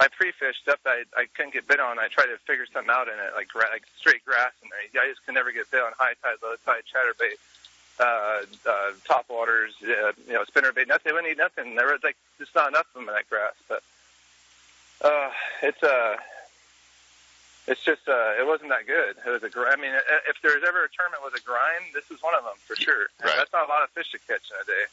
I 0.00 0.08
pre-fished 0.08 0.62
stuff 0.62 0.82
that 0.84 1.06
I, 1.14 1.22
I 1.22 1.26
couldn't 1.36 1.54
get 1.54 1.68
bit 1.68 1.78
on. 1.78 1.98
I 1.98 2.08
tried 2.08 2.26
to 2.26 2.38
figure 2.42 2.66
something 2.66 2.90
out 2.90 3.06
in 3.06 3.14
it, 3.14 3.30
like 3.34 3.48
gra- 3.48 3.70
like 3.70 3.86
straight 3.96 4.24
grass 4.24 4.50
in 4.62 4.68
there. 4.70 5.02
I 5.02 5.08
just 5.08 5.24
could 5.24 5.34
never 5.34 5.52
get 5.52 5.70
bit 5.70 5.82
on 5.82 5.92
high 5.96 6.18
tide, 6.22 6.42
low 6.42 6.54
tide, 6.66 6.82
chatterbait, 6.90 7.38
uh, 8.00 8.42
uh, 8.66 8.92
top 9.06 9.26
waters, 9.28 9.74
uh, 9.82 10.12
you 10.26 10.34
know, 10.34 10.44
spinnerbait. 10.44 10.88
Nothing. 10.88 11.02
They 11.04 11.12
wouldn't 11.12 11.32
eat 11.32 11.38
nothing. 11.38 11.74
There 11.74 11.86
was 11.86 12.02
like 12.02 12.16
just 12.38 12.54
not 12.54 12.68
enough 12.68 12.86
of 12.94 13.00
them 13.00 13.08
in 13.08 13.14
that 13.14 13.28
grass. 13.28 13.54
But 13.68 13.82
uh, 15.02 15.30
it's 15.62 15.82
uh, 15.82 16.16
it's 17.66 17.82
just 17.82 18.06
uh, 18.08 18.40
it 18.40 18.46
wasn't 18.46 18.70
that 18.70 18.86
good. 18.86 19.16
It 19.26 19.30
was 19.30 19.42
a 19.42 19.48
gr- 19.48 19.66
I 19.66 19.76
mean, 19.76 19.92
if 20.28 20.36
there's 20.42 20.62
ever 20.66 20.84
a 20.84 20.88
tournament 20.92 21.22
with 21.24 21.34
a 21.40 21.44
grind, 21.44 21.94
this 21.94 22.04
is 22.10 22.22
one 22.22 22.34
of 22.34 22.44
them 22.44 22.54
for 22.66 22.76
sure. 22.76 23.08
Right. 23.24 23.34
That's 23.36 23.52
not 23.52 23.66
a 23.66 23.70
lot 23.72 23.82
of 23.82 23.90
fish 23.90 24.10
to 24.12 24.18
catch 24.18 24.42
in 24.50 24.56
a 24.60 24.64
day. 24.66 24.84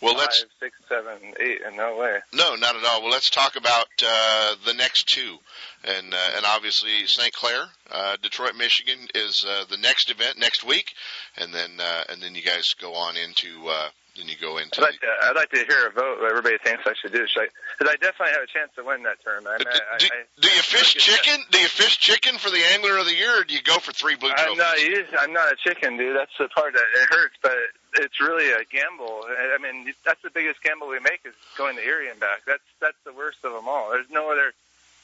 Well, 0.00 0.14
let's 0.16 0.40
Five, 0.42 0.50
six, 0.60 0.76
seven, 0.88 1.34
eight, 1.40 1.60
and 1.64 1.76
no 1.76 1.96
way. 1.96 2.18
no, 2.32 2.54
not 2.56 2.76
at 2.76 2.84
all. 2.84 3.02
Well, 3.02 3.10
let's 3.10 3.30
talk 3.30 3.56
about 3.56 3.86
uh, 4.06 4.54
the 4.66 4.74
next 4.74 5.08
two, 5.08 5.36
and 5.84 6.12
uh, 6.12 6.30
and 6.36 6.44
obviously 6.46 7.06
St. 7.06 7.32
Clair, 7.32 7.64
uh, 7.90 8.16
Detroit, 8.22 8.56
Michigan 8.56 8.98
is 9.14 9.44
uh, 9.48 9.64
the 9.70 9.76
next 9.78 10.10
event 10.10 10.38
next 10.38 10.64
week, 10.64 10.92
and 11.36 11.52
then 11.54 11.70
uh, 11.78 12.04
and 12.08 12.22
then 12.22 12.34
you 12.34 12.42
guys 12.42 12.74
go 12.80 12.94
on 12.94 13.16
into 13.16 13.68
uh, 13.68 13.88
then 14.16 14.28
you 14.28 14.36
go 14.40 14.58
into 14.58 14.80
I'd 14.80 14.84
like 14.84 15.00
to, 15.00 15.12
I'd 15.22 15.36
like 15.36 15.50
to 15.50 15.64
hear 15.66 15.86
a 15.86 15.90
vote. 15.90 16.20
What 16.20 16.30
everybody 16.30 16.58
thinks 16.58 16.82
I 16.86 16.94
should 16.94 17.12
do. 17.12 17.26
Should 17.26 17.42
I? 17.42 17.48
Because 17.78 17.94
I 17.94 17.96
definitely 17.98 18.34
have 18.34 18.42
a 18.42 18.52
chance 18.52 18.70
to 18.76 18.84
win 18.84 19.02
that 19.02 19.18
tournament. 19.22 19.66
I, 19.66 19.70
uh, 19.70 19.74
do, 19.74 19.78
I, 19.78 19.98
do, 19.98 20.06
I, 20.06 20.40
do 20.40 20.48
you 20.48 20.62
fish 20.62 20.94
look 20.94 21.02
at 21.02 21.10
that. 21.10 21.22
chicken? 21.22 21.44
Do 21.50 21.58
you 21.58 21.68
fish 21.68 21.98
chicken 21.98 22.38
for 22.38 22.50
the 22.50 22.62
angler 22.74 22.96
of 22.98 23.06
the 23.06 23.14
year, 23.14 23.40
or 23.40 23.44
do 23.44 23.54
you 23.54 23.62
go 23.62 23.78
for 23.78 23.92
three 23.92 24.14
blue 24.14 24.30
I'm 24.30 24.56
not 24.56 24.76
I'm 25.18 25.32
not 25.32 25.52
a 25.52 25.56
chicken, 25.56 25.96
dude. 25.96 26.16
That's 26.16 26.34
the 26.38 26.48
part 26.48 26.74
that 26.74 26.86
it 27.02 27.08
hurts, 27.10 27.34
but 27.42 27.58
it's 27.98 28.20
really 28.20 28.50
a 28.50 28.64
gamble. 28.70 29.26
I 29.26 29.56
I 29.56 29.58
mean, 29.58 29.92
that's 30.04 30.22
the 30.22 30.30
biggest 30.30 30.62
gamble 30.62 30.88
we 30.88 31.00
make 31.00 31.20
is 31.24 31.34
going 31.58 31.76
to 31.76 31.82
Erie 31.82 32.08
and 32.08 32.20
back. 32.20 32.42
That's 32.46 32.64
that's 32.80 32.98
the 33.04 33.12
worst 33.12 33.38
of 33.44 33.52
them 33.52 33.68
all. 33.68 33.90
There's 33.90 34.10
no 34.10 34.30
other 34.30 34.54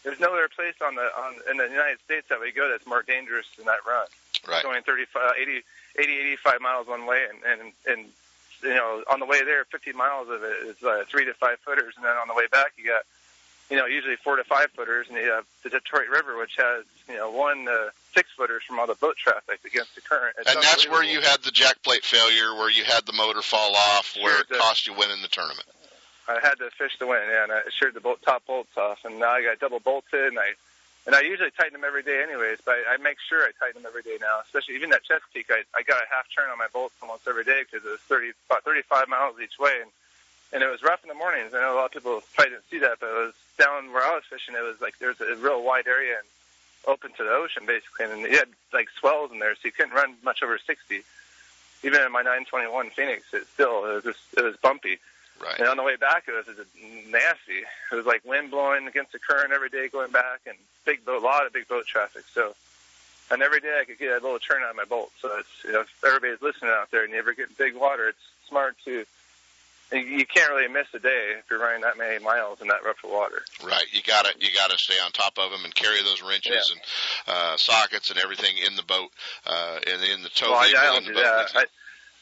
there's 0.05 0.21
no 0.21 0.33
other 0.33 0.49
place 0.49 0.75
on 0.81 0.95
the 0.95 1.09
on 1.19 1.35
in 1.51 1.57
the 1.57 1.69
United 1.69 1.99
States 2.05 2.27
that 2.29 2.41
we 2.41 2.53
go 2.53 2.69
that's 2.71 2.87
more 2.87 3.03
dangerous 3.03 3.47
than 3.57 3.67
that 3.67 3.85
run. 3.87 4.07
right. 4.49 4.63
Going 4.63 4.83
35, 4.83 5.35
80, 5.39 5.63
80, 5.99 6.13
85 6.47 6.61
miles 6.61 6.87
one 6.87 7.07
way, 7.07 7.27
and 7.29 7.61
and 7.61 7.73
and 7.87 8.07
you 8.63 8.75
know 8.75 9.03
on 9.11 9.21
the 9.21 9.27
way 9.27 9.45
there, 9.45 9.65
50 9.65 9.93
miles 9.93 10.29
of 10.29 10.43
it 10.43 10.67
is 10.67 10.83
uh, 10.83 11.05
three 11.09 11.25
to 11.25 11.35
five 11.35 11.59
footers, 11.61 11.95
and 11.97 12.05
then 12.05 12.17
on 12.17 12.29
the 12.29 12.35
way 12.35 12.47
back 12.51 12.73
you 12.77 12.85
got 12.85 13.03
you 13.71 13.77
know 13.77 13.87
usually 13.87 14.17
four 14.17 14.37
to 14.37 14.45
five 14.45 14.71
footers, 14.73 15.07
and 15.09 15.17
you 15.17 15.31
have 15.31 15.45
the 15.63 15.71
Detroit 15.71 16.09
River, 16.09 16.37
which 16.39 16.57
has 16.57 16.85
you 17.09 17.17
know 17.17 17.31
one 17.31 17.65
to 17.65 17.93
six 18.15 18.29
footers 18.37 18.63
from 18.67 18.79
all 18.79 18.87
the 18.87 18.95
boat 18.97 19.17
traffic 19.17 19.61
against 19.65 19.95
the 19.95 20.01
current. 20.01 20.37
It's 20.39 20.53
And 20.53 20.63
that's 20.63 20.89
where 20.89 21.05
you 21.05 21.21
had 21.21 21.43
the 21.43 21.51
jack 21.51 21.83
plate 21.83 22.05
failure, 22.05 22.55
where 22.55 22.71
you 22.71 22.85
had 22.85 23.07
the 23.07 23.13
motor 23.13 23.43
fall 23.43 23.75
off, 23.75 24.17
where 24.21 24.33
Sure, 24.33 24.41
it 24.41 24.61
cost 24.61 24.87
you 24.87 24.95
winning 24.95 25.23
the 25.23 25.29
tournament. 25.29 25.67
I 26.29 26.39
had 26.41 26.55
to 26.59 26.71
fish 26.71 26.97
to 26.99 27.07
win, 27.07 27.23
yeah, 27.29 27.43
and 27.43 27.53
I 27.53 27.61
sheared 27.77 27.95
the 27.95 28.01
bolt, 28.01 28.23
top 28.23 28.47
bolts 28.47 28.77
off, 28.77 28.99
and 29.05 29.19
now 29.19 29.33
I 29.33 29.43
got 29.43 29.59
double 29.59 29.81
bolted, 29.81 30.27
and 30.27 30.39
I 30.39 30.53
and 31.07 31.15
I 31.15 31.23
usually 31.23 31.51
tighten 31.51 31.73
them 31.73 31.85
every 31.85 32.03
day, 32.03 32.23
anyways. 32.23 32.59
But 32.65 32.77
I, 32.89 32.97
make 32.99 33.17
sure 33.21 33.43
I 33.43 33.53
tighten 33.59 33.83
them 33.83 33.89
every 33.89 34.03
day 34.03 34.19
now, 34.21 34.41
especially 34.45 34.77
even 34.77 34.91
that 34.91 35.05
Chesapeake. 35.05 35.51
I 35.51 35.65
I 35.77 35.83
got 35.83 36.03
a 36.03 36.09
half 36.13 36.27
turn 36.35 36.51
on 36.51 36.59
my 36.59 36.69
bolts 36.73 36.95
almost 37.03 37.27
every 37.27 37.45
day 37.45 37.63
because 37.65 37.87
it 37.87 37.91
was 37.91 38.01
30 38.01 38.33
about 38.49 38.65
35 38.65 39.09
miles 39.09 39.37
each 39.43 39.59
way, 39.59 39.81
and 39.81 39.91
and 40.53 40.63
it 40.63 40.71
was 40.71 40.83
rough 40.83 41.03
in 41.03 41.09
the 41.09 41.15
mornings. 41.15 41.55
I 41.55 41.61
know 41.61 41.75
a 41.75 41.79
lot 41.79 41.87
of 41.87 41.93
people 41.93 42.23
probably 42.35 42.59
didn't 42.59 42.69
see 42.71 42.81
that, 42.81 42.99
but 43.01 43.09
it 43.09 43.21
was 43.31 43.35
down 43.59 43.93
where 43.93 44.03
I 44.03 44.15
was 44.15 44.25
fishing. 44.29 44.55
It 44.55 44.63
was 44.63 44.81
like 44.81 44.99
there's 44.99 45.21
a 45.21 45.37
real 45.37 45.63
wide 45.63 45.87
area 45.87 46.19
and 46.19 46.29
open 46.87 47.13
to 47.13 47.25
the 47.25 47.31
ocean 47.31 47.65
basically, 47.67 48.07
and 48.07 48.23
you 48.23 48.37
had 48.37 48.49
like 48.73 48.89
swells 48.99 49.33
in 49.33 49.39
there, 49.39 49.55
so 49.55 49.61
you 49.65 49.73
couldn't 49.73 49.95
run 49.95 50.17
much 50.23 50.43
over 50.43 50.59
60. 50.59 51.03
Even 51.83 52.01
in 52.03 52.13
my 52.13 52.21
921 52.21 52.91
Phoenix, 52.91 53.33
it 53.33 53.47
still 53.55 53.85
it 53.87 53.95
was 53.95 54.05
just 54.05 54.21
it 54.37 54.45
was 54.45 54.57
bumpy. 54.57 54.99
Right. 55.41 55.59
And 55.59 55.69
on 55.69 55.77
the 55.77 55.83
way 55.83 55.97
back, 55.97 56.25
it 56.29 56.33
was 56.33 56.45
just 56.55 56.69
nasty. 57.11 57.65
It 57.91 57.95
was 57.95 58.05
like 58.05 58.25
wind 58.25 58.51
blowing 58.51 58.87
against 58.87 59.13
the 59.13 59.19
current 59.19 59.53
every 59.53 59.71
day 59.71 59.89
going 59.89 60.11
back, 60.11 60.41
and 60.47 60.57
big 60.85 61.05
boat, 61.05 61.23
a 61.23 61.25
lot 61.25 61.47
of 61.47 61.53
big 61.53 61.67
boat 61.67 61.87
traffic. 61.87 62.25
So, 62.35 62.55
and 63.31 63.43
every 63.43 63.61
day 63.61 63.79
I 63.81 63.85
could 63.85 63.99
get 63.99 64.11
a 64.11 64.25
little 64.25 64.39
turn 64.39 64.63
on 64.63 64.77
my 64.77 64.85
bolt. 64.85 65.13
So 65.21 65.39
it's 65.39 65.49
you 65.65 65.73
know, 65.73 65.81
if 65.81 66.05
everybody's 66.05 66.43
listening 66.43 66.71
out 66.75 66.91
there 66.91 67.05
and 67.05 67.13
you 67.13 67.19
ever 67.19 67.33
get 67.33 67.57
big 67.57 67.75
water, 67.75 68.09
it's 68.09 68.19
smart 68.49 68.77
to. 68.85 69.05
You 69.93 70.25
can't 70.25 70.49
really 70.53 70.69
miss 70.69 70.87
a 70.95 71.01
day 71.01 71.35
if 71.37 71.51
you're 71.51 71.59
running 71.59 71.81
that 71.81 71.99
many 71.99 72.23
miles 72.23 72.61
in 72.61 72.69
that 72.69 72.85
rough 72.85 73.03
of 73.03 73.11
water. 73.11 73.43
Right. 73.65 73.87
You 73.91 74.03
got 74.07 74.25
to 74.25 74.35
you 74.39 74.47
got 74.57 74.71
to 74.71 74.79
stay 74.79 74.95
on 75.05 75.11
top 75.11 75.37
of 75.37 75.51
them 75.51 75.65
and 75.65 75.75
carry 75.75 76.01
those 76.05 76.23
wrenches 76.23 76.71
and 76.71 76.81
uh, 77.27 77.57
sockets 77.57 78.09
and 78.11 78.21
everything 78.23 78.55
in 78.69 78.77
the 78.77 78.85
boat 78.85 79.11
uh, 79.47 79.81
and 79.91 80.01
in 80.05 80.23
the 80.23 80.29
tow 80.29 80.53
well, 80.53 80.61
I, 80.61 80.73
I 80.79 80.85
don't 80.95 81.07
the 81.07 81.09
do 81.09 81.15
boat. 81.15 81.23
that. 81.25 81.51
I. 81.57 81.65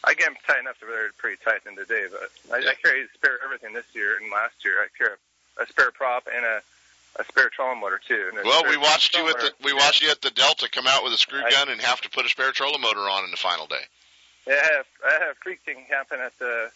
I 0.04 0.14
get 0.14 0.26
them 0.26 0.36
tight 0.46 0.60
enough 0.60 0.78
to 0.80 0.86
where 0.86 1.02
they're 1.02 1.12
pretty 1.18 1.38
tight 1.44 1.60
in 1.68 1.74
the 1.74 1.84
day, 1.84 2.06
but 2.10 2.30
I, 2.54 2.58
Yeah. 2.62 2.70
I 2.70 2.74
carry 2.74 3.06
spare 3.14 3.38
everything 3.44 3.72
this 3.74 3.84
year 3.94 4.16
and 4.20 4.30
last 4.30 4.64
year. 4.64 4.74
I 4.80 4.86
carry 4.96 5.16
a 5.60 5.66
spare 5.66 5.90
prop 5.90 6.28
and 6.34 6.44
a 6.44 6.62
a 7.18 7.24
spare 7.24 7.48
trolling 7.48 7.80
motor 7.80 7.98
too. 8.06 8.30
Well, 8.44 8.62
we 8.68 8.76
watched 8.76 9.16
you 9.16 9.28
at 9.28 9.38
the 9.40 9.52
we 9.64 9.72
watched 9.72 10.02
you 10.02 10.10
at 10.10 10.20
the 10.20 10.30
Delta 10.30 10.68
come 10.70 10.86
out 10.86 11.02
with 11.02 11.12
a 11.12 11.18
screw 11.18 11.42
I- 11.44 11.50
gun 11.50 11.68
and 11.68 11.80
have 11.80 12.00
to 12.02 12.10
put 12.10 12.24
a 12.26 12.28
spare 12.28 12.52
trolling 12.52 12.80
motor 12.80 13.00
on 13.00 13.24
in 13.24 13.30
the 13.30 13.36
final 13.36 13.66
day. 13.66 13.82
Yeah, 14.46 14.54
I 14.54 14.72
have 14.76 14.86
I 15.04 15.12
have 15.24 15.30
a 15.30 15.34
freak 15.42 15.60
thing 15.62 15.84
happen 15.88 16.20
at 16.20 16.38
the 16.38 16.70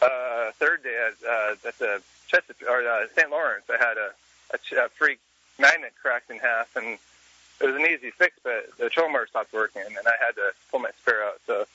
uh, 0.00 0.52
third 0.52 0.82
day 0.82 0.96
at 1.08 1.28
uh, 1.28 1.68
at 1.68 1.78
the 1.78 2.02
Chesapeake 2.28 2.68
or 2.68 2.88
uh, 2.88 3.06
St. 3.16 3.30
Lawrence. 3.30 3.64
I 3.68 3.76
had 3.76 3.96
a, 3.98 4.10
a, 4.54 4.58
ch- 4.58 4.72
a 4.72 4.88
freak 4.88 5.18
magnet 5.58 5.92
cracked 6.00 6.30
in 6.30 6.38
half, 6.38 6.74
and 6.76 6.98
it 7.60 7.66
was 7.66 7.74
an 7.76 7.82
easy 7.82 8.10
fix, 8.10 8.36
but 8.42 8.70
the 8.78 8.88
trolling 8.88 9.12
motor 9.12 9.26
stopped 9.26 9.52
working, 9.52 9.82
and 9.86 10.06
I 10.06 10.24
had 10.24 10.34
to 10.36 10.52
pull 10.70 10.80
my 10.80 10.90
spare 11.02 11.22
out. 11.24 11.40
So 11.46 11.66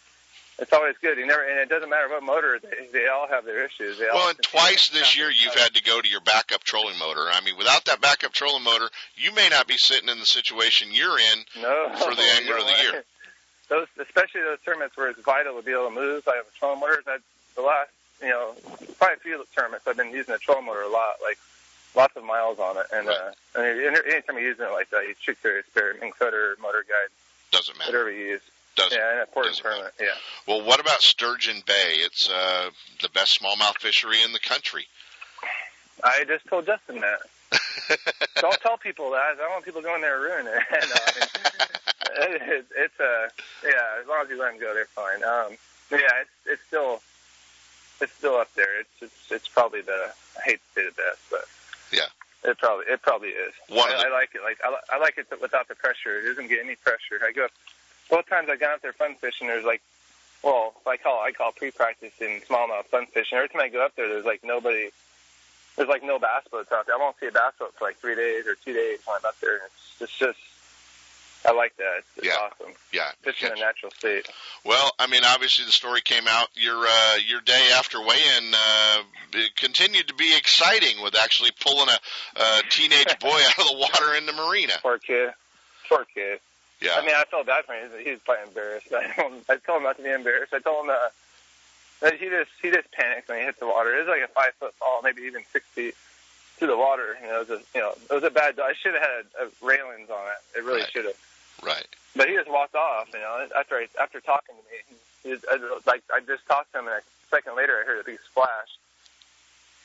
it's 0.59 0.73
always 0.73 0.95
good. 1.01 1.17
You 1.17 1.25
never, 1.25 1.43
and 1.43 1.59
it 1.59 1.69
doesn't 1.69 1.89
matter 1.89 2.09
what 2.09 2.23
motor. 2.23 2.59
They, 2.61 2.87
they 2.91 3.07
all 3.07 3.27
have 3.27 3.45
their 3.45 3.65
issues. 3.65 3.97
They 3.99 4.07
all 4.07 4.15
Well, 4.17 4.29
and 4.29 4.37
twice 4.41 4.89
this 4.89 5.17
year 5.17 5.29
you've 5.29 5.55
had 5.55 5.73
to 5.75 5.83
go 5.83 6.01
to 6.01 6.07
your 6.07 6.21
backup 6.21 6.63
trolling 6.63 6.97
motor. 6.97 7.27
I 7.31 7.41
mean, 7.41 7.57
without 7.57 7.85
that 7.85 8.01
backup 8.01 8.33
trolling 8.33 8.63
motor, 8.63 8.89
you 9.15 9.33
may 9.33 9.49
not 9.49 9.67
be 9.67 9.77
sitting 9.77 10.09
in 10.09 10.19
the 10.19 10.25
situation 10.25 10.89
you're 10.91 11.17
in 11.19 11.39
no 11.61 11.89
for 11.99 12.13
the 12.15 12.23
angler 12.35 12.57
of 12.57 12.65
the 12.65 12.75
year. 12.81 13.03
Those, 13.69 13.87
especially 13.99 14.41
those 14.41 14.57
tournaments 14.65 14.97
where 14.97 15.09
it's 15.09 15.21
vital 15.21 15.55
to 15.57 15.61
be 15.63 15.71
able 15.71 15.89
to 15.89 15.95
move. 15.95 16.27
I 16.27 16.37
have 16.37 16.45
a 16.45 16.57
trolling 16.57 16.79
motor. 16.79 17.01
That 17.05 17.21
the 17.55 17.61
last, 17.61 17.91
you 18.21 18.29
know, 18.29 18.53
probably 18.97 19.15
a 19.15 19.19
few 19.19 19.45
tournaments 19.55 19.87
I've 19.87 19.97
been 19.97 20.11
using 20.11 20.33
the 20.33 20.39
trolling 20.39 20.65
motor 20.65 20.81
a 20.81 20.89
lot, 20.89 21.15
like 21.21 21.37
lots 21.95 22.15
of 22.17 22.23
miles 22.23 22.59
on 22.59 22.77
it. 22.77 22.85
And 22.91 23.07
uh, 23.07 23.31
and 23.55 23.65
anytime 24.07 24.37
you're 24.37 24.49
using 24.49 24.65
it 24.65 24.71
like 24.71 24.89
that, 24.89 25.03
you 25.07 25.13
should 25.19 25.41
carry 25.41 25.59
a 25.59 25.63
spare 25.63 25.93
Minn 26.01 26.11
Kota, 26.17 26.55
motor 26.61 26.83
guide, 26.87 27.09
Doesn't 27.51 27.77
matter. 27.77 27.91
whatever 27.91 28.11
you 28.11 28.25
use. 28.27 28.41
Doesn't. 28.79 28.97
Yeah, 28.97 29.23
a 29.23 29.25
port 29.27 29.45
doesn't. 29.47 29.65
Yeah. 29.99 30.07
Well, 30.47 30.61
what 30.63 30.79
about 30.79 31.01
Sturgeon 31.01 31.61
Bay? 31.65 31.93
It's 31.97 32.29
uh, 32.29 32.69
the 33.01 33.09
best 33.09 33.39
smallmouth 33.41 33.77
fishery 33.79 34.21
in 34.23 34.33
the 34.33 34.39
country. 34.39 34.85
I 36.03 36.23
just 36.27 36.45
told 36.47 36.65
Justin 36.65 37.01
that. 37.01 37.19
Don't 38.41 38.59
tell 38.61 38.77
people 38.77 39.11
that. 39.11 39.17
I 39.17 39.35
don't 39.37 39.49
want 39.51 39.65
people 39.65 39.81
going 39.81 40.01
there 40.01 40.15
and 40.15 40.23
ruin 40.23 40.47
it. 40.47 40.63
no, 40.71 42.23
I 42.23 42.27
mean, 42.29 42.37
it, 42.41 42.65
it's 42.77 42.99
uh, 42.99 43.27
yeah. 43.63 43.99
As 44.01 44.07
long 44.07 44.23
as 44.23 44.29
you 44.29 44.39
let 44.39 44.51
them 44.51 44.61
go, 44.61 44.73
they're 44.73 44.85
fine. 44.85 45.23
Um, 45.23 45.57
yeah, 45.91 45.97
it's 46.21 46.29
it's 46.45 46.61
still 46.67 47.01
it's 48.01 48.13
still 48.13 48.35
up 48.37 48.53
there. 48.55 48.79
It's 48.81 48.89
it's 49.01 49.31
it's 49.31 49.47
probably 49.47 49.81
the 49.81 50.11
I 50.37 50.41
hate 50.45 50.59
to 50.75 50.81
say 50.81 50.85
the 50.85 50.91
best, 50.93 51.19
but 51.31 51.45
Yeah. 51.91 52.49
it 52.49 52.57
probably 52.59 52.85
it 52.87 53.01
probably 53.01 53.29
is. 53.29 53.53
One 53.69 53.89
I, 53.89 53.97
the- 53.97 54.07
I 54.07 54.11
like 54.11 54.29
it. 54.35 54.41
Like 54.43 54.59
I, 54.63 54.95
I 54.95 54.99
like 54.99 55.17
it 55.17 55.27
without 55.41 55.67
the 55.67 55.75
pressure. 55.75 56.19
It 56.19 56.25
doesn't 56.29 56.47
get 56.49 56.59
any 56.63 56.75
pressure. 56.75 57.19
I 57.27 57.31
go 57.31 57.47
both 58.09 58.27
times 58.27 58.49
I 58.49 58.55
got 58.55 58.71
out 58.71 58.81
there 58.81 58.93
fun 58.93 59.15
fishing. 59.15 59.47
There's 59.47 59.65
like 59.65 59.81
well, 60.43 60.73
I 60.87 60.97
call 60.97 61.21
I 61.21 61.31
call 61.31 61.51
pre-practice 61.51 62.13
in 62.21 62.41
smallmouth 62.41 62.85
fun 62.85 63.05
fishing. 63.07 63.37
Every 63.37 63.49
time 63.49 63.61
I 63.61 63.69
go 63.69 63.83
up 63.85 63.95
there, 63.95 64.07
there's 64.07 64.25
like 64.25 64.41
nobody. 64.43 64.89
There's 65.75 65.89
like 65.89 66.03
no 66.03 66.19
bass 66.19 66.43
boats 66.51 66.71
out 66.71 66.85
there. 66.87 66.95
I 66.95 66.97
won't 66.99 67.17
see 67.19 67.27
a 67.27 67.31
bass 67.31 67.53
boat 67.59 67.73
for 67.77 67.85
like 67.85 67.97
three 67.99 68.15
days 68.15 68.45
or 68.47 68.55
two 68.55 68.73
days 68.73 68.99
when 69.05 69.15
I'm 69.17 69.25
up 69.25 69.35
there. 69.41 69.57
It's, 69.65 70.01
it's 70.01 70.17
just, 70.17 70.37
I 71.45 71.53
like 71.53 71.77
that. 71.77 71.99
It's, 71.99 72.07
it's 72.17 72.27
Yeah. 72.27 72.33
awesome. 72.35 72.73
Yeah. 72.91 73.11
Fishing 73.21 73.47
in 73.51 73.57
a 73.57 73.61
natural 73.61 73.91
state. 73.91 74.27
Well, 74.65 74.91
I 74.99 75.07
mean, 75.07 75.21
obviously 75.25 75.63
the 75.65 75.71
story 75.71 76.01
came 76.01 76.27
out 76.27 76.47
your 76.55 76.75
uh, 76.85 77.15
your 77.25 77.39
day 77.41 77.69
after 77.77 77.99
weigh-in. 78.01 78.53
Uh, 78.53 79.03
it 79.35 79.55
continued 79.55 80.09
to 80.09 80.15
be 80.15 80.35
exciting 80.35 81.01
with 81.01 81.15
actually 81.15 81.51
pulling 81.65 81.87
a, 81.89 82.41
a 82.41 82.61
teenage 82.69 83.17
boy 83.19 83.29
out 83.47 83.59
of 83.59 83.67
the 83.67 83.77
water 83.77 84.15
in 84.15 84.25
the 84.25 84.33
marina. 84.33 84.73
Poor 84.81 84.97
kid. 84.97 85.31
Poor 85.87 86.05
kid. 86.13 86.39
Yeah. 86.81 86.95
I 86.95 87.01
mean, 87.05 87.15
I 87.15 87.23
felt 87.29 87.45
bad 87.47 87.65
for 87.65 87.73
him. 87.73 87.89
He 88.03 88.11
was 88.11 88.19
probably 88.23 88.47
embarrassed. 88.47 88.87
I 88.93 89.07
told 89.13 89.33
him, 89.33 89.41
I 89.49 89.55
told 89.57 89.77
him 89.77 89.83
not 89.83 89.97
to 89.97 90.03
be 90.03 90.09
embarrassed. 90.11 90.53
I 90.53 90.59
told 90.59 90.85
him 90.85 90.91
uh, 90.91 91.09
that 92.01 92.13
he 92.19 92.29
just 92.29 92.51
he 92.61 92.71
just 92.71 92.91
panicked 92.91 93.27
when 93.27 93.39
he 93.39 93.45
hit 93.45 93.59
the 93.59 93.67
water. 93.67 93.95
It 93.95 93.99
was 93.99 94.07
like 94.07 94.23
a 94.23 94.31
five 94.33 94.53
foot 94.59 94.73
fall, 94.75 95.01
maybe 95.03 95.23
even 95.23 95.43
six 95.51 95.65
feet 95.67 95.95
to 96.59 96.67
the 96.67 96.77
water. 96.77 97.17
You 97.21 97.27
know, 97.27 97.41
it 97.41 97.49
was 97.49 97.59
a 97.59 97.61
you 97.75 97.81
know 97.81 97.93
it 98.09 98.13
was 98.13 98.23
a 98.23 98.29
bad. 98.29 98.59
I 98.59 98.73
should 98.73 98.93
have 98.93 99.01
had 99.03 99.25
a, 99.41 99.45
a 99.45 99.49
railings 99.65 100.09
on 100.09 100.25
it. 100.27 100.57
It 100.59 100.63
really 100.63 100.81
Right. 100.81 100.91
should 100.91 101.05
have. 101.05 101.17
right. 101.63 101.87
But 102.15 102.29
he 102.29 102.35
just 102.35 102.49
walked 102.49 102.75
off. 102.75 103.07
You 103.13 103.19
know, 103.19 103.47
after 103.57 103.75
I, 103.75 103.87
after 104.01 104.19
talking 104.21 104.55
to 104.55 104.61
me, 104.71 104.97
he, 105.23 105.29
he, 105.31 105.35
I, 105.51 105.79
like 105.85 106.03
I 106.13 106.21
just 106.21 106.45
talked 106.47 106.71
to 106.73 106.79
him, 106.79 106.87
and 106.87 106.95
a 106.95 107.01
second 107.29 107.55
later 107.57 107.77
I 107.81 107.85
heard 107.85 107.99
a 107.99 108.03
big 108.05 108.19
splash. 108.31 108.79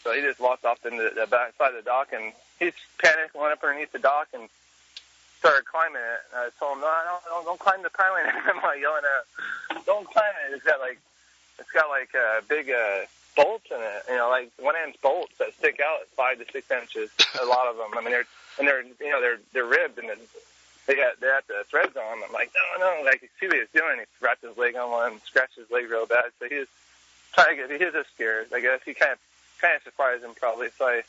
So 0.04 0.12
he 0.12 0.20
just 0.20 0.38
walked 0.38 0.64
off 0.64 0.84
into 0.86 1.10
the 1.14 1.26
back 1.26 1.54
side 1.58 1.70
of 1.70 1.76
the 1.76 1.82
dock, 1.82 2.12
and 2.12 2.32
he 2.60 2.70
panicked, 3.02 3.34
went 3.34 3.52
up 3.52 3.64
underneath 3.64 3.90
the 3.92 3.98
dock, 3.98 4.28
and 4.34 4.48
started 5.44 5.68
climbing 5.68 6.00
it. 6.00 6.20
And 6.32 6.48
I 6.48 6.48
told 6.56 6.80
him, 6.80 6.80
no, 6.80 6.88
no, 6.88 7.20
don't, 7.28 7.44
don't 7.44 7.60
climb 7.60 7.84
the 7.84 7.92
piling. 7.92 8.24
I'm 8.48 8.64
like 8.64 8.80
yelling 8.80 9.04
at 9.04 9.84
don't 9.84 10.08
climb 10.08 10.32
it. 10.48 10.56
It's 10.56 10.64
got 10.64 10.80
like, 10.80 10.96
it's 11.60 11.70
got 11.70 11.92
like 11.92 12.08
uh, 12.16 12.40
big 12.48 12.72
uh, 12.72 13.04
bolts 13.36 13.68
in 13.70 13.76
it. 13.76 14.02
You 14.08 14.16
know, 14.16 14.32
like 14.32 14.50
one 14.56 14.74
inch 14.80 14.96
bolts 15.02 15.36
that 15.38 15.52
stick 15.60 15.80
out 15.84 16.08
five 16.16 16.40
to 16.40 16.46
six 16.50 16.70
inches. 16.70 17.10
A 17.42 17.44
lot 17.44 17.68
of 17.68 17.76
them. 17.76 17.92
I 17.92 18.00
mean, 18.00 18.10
they're 18.10 18.26
and 18.58 18.66
they're 18.66 18.82
you 18.82 19.12
know 19.12 19.20
they're 19.20 19.38
they're 19.52 19.68
ribbed 19.68 19.98
and 19.98 20.08
they 20.86 20.96
got 20.96 21.20
they 21.20 21.28
got 21.28 21.46
the 21.46 21.62
threads 21.68 21.96
on. 21.96 22.24
I'm 22.24 22.32
like, 22.32 22.50
no, 22.56 22.80
no. 22.80 23.04
Like 23.04 23.20
you 23.20 23.28
see 23.38 23.46
what 23.46 23.56
he's 23.56 23.70
doing. 23.74 24.00
He 24.00 24.24
wrapped 24.24 24.42
his 24.42 24.56
leg 24.56 24.76
on 24.76 24.90
one, 24.90 25.20
scratched 25.24 25.56
his 25.56 25.70
leg 25.70 25.90
real 25.90 26.06
bad. 26.06 26.32
So 26.40 26.48
he 26.48 26.64
was 26.64 26.68
trying 27.34 27.56
to 27.56 27.68
get. 27.68 27.70
He 27.70 27.78
just 27.78 28.10
scared. 28.14 28.48
I 28.54 28.60
guess 28.60 28.80
he 28.84 28.94
kind 28.94 29.12
of 29.12 29.18
kind 29.60 29.76
of 29.76 29.82
surprised 29.82 30.24
him 30.24 30.34
probably. 30.34 30.68
So 30.78 30.86
I, 30.86 31.02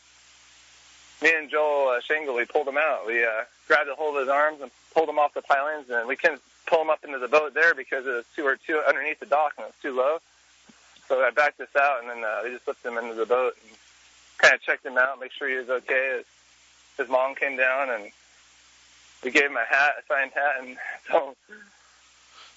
me 1.21 1.31
and 1.35 1.49
Joel 1.49 1.89
uh, 1.89 2.01
Shangle, 2.01 2.35
we 2.35 2.45
pulled 2.45 2.67
him 2.67 2.77
out. 2.77 3.07
We 3.07 3.23
uh, 3.23 3.45
grabbed 3.67 3.89
a 3.89 3.95
hold 3.95 4.15
of 4.15 4.21
his 4.21 4.29
arms 4.29 4.61
and 4.61 4.71
pulled 4.93 5.09
him 5.09 5.19
off 5.19 5.33
the 5.33 5.41
pilings, 5.41 5.89
and 5.89 6.07
we 6.07 6.15
couldn't 6.15 6.41
pull 6.67 6.81
him 6.81 6.89
up 6.89 7.03
into 7.03 7.19
the 7.19 7.27
boat 7.27 7.53
there 7.53 7.73
because 7.73 8.05
it 8.05 8.11
was 8.11 8.25
too 8.35 8.45
or 8.45 8.57
too 8.57 8.81
underneath 8.87 9.19
the 9.19 9.25
dock 9.25 9.53
and 9.57 9.65
it 9.65 9.67
was 9.67 9.81
too 9.81 9.95
low. 9.95 10.17
So 11.07 11.21
I 11.21 11.29
backed 11.29 11.61
us 11.61 11.69
out, 11.79 12.01
and 12.01 12.09
then 12.09 12.23
uh, 12.23 12.41
we 12.43 12.51
just 12.51 12.67
lifted 12.67 12.89
him 12.89 12.97
into 12.97 13.13
the 13.13 13.25
boat 13.25 13.53
and 13.63 13.77
kind 14.37 14.53
of 14.53 14.61
checked 14.61 14.85
him 14.85 14.97
out, 14.97 15.19
make 15.19 15.31
sure 15.31 15.47
he 15.47 15.55
was 15.55 15.69
okay. 15.69 16.17
His, 16.17 16.25
his 16.97 17.09
mom 17.09 17.35
came 17.35 17.57
down 17.57 17.89
and 17.89 18.11
we 19.23 19.31
gave 19.31 19.45
him 19.45 19.57
a 19.57 19.65
hat, 19.65 19.93
a 19.99 20.03
signed 20.07 20.31
hat, 20.33 20.55
and 20.61 20.77
told 21.09 21.35
him, 21.49 21.57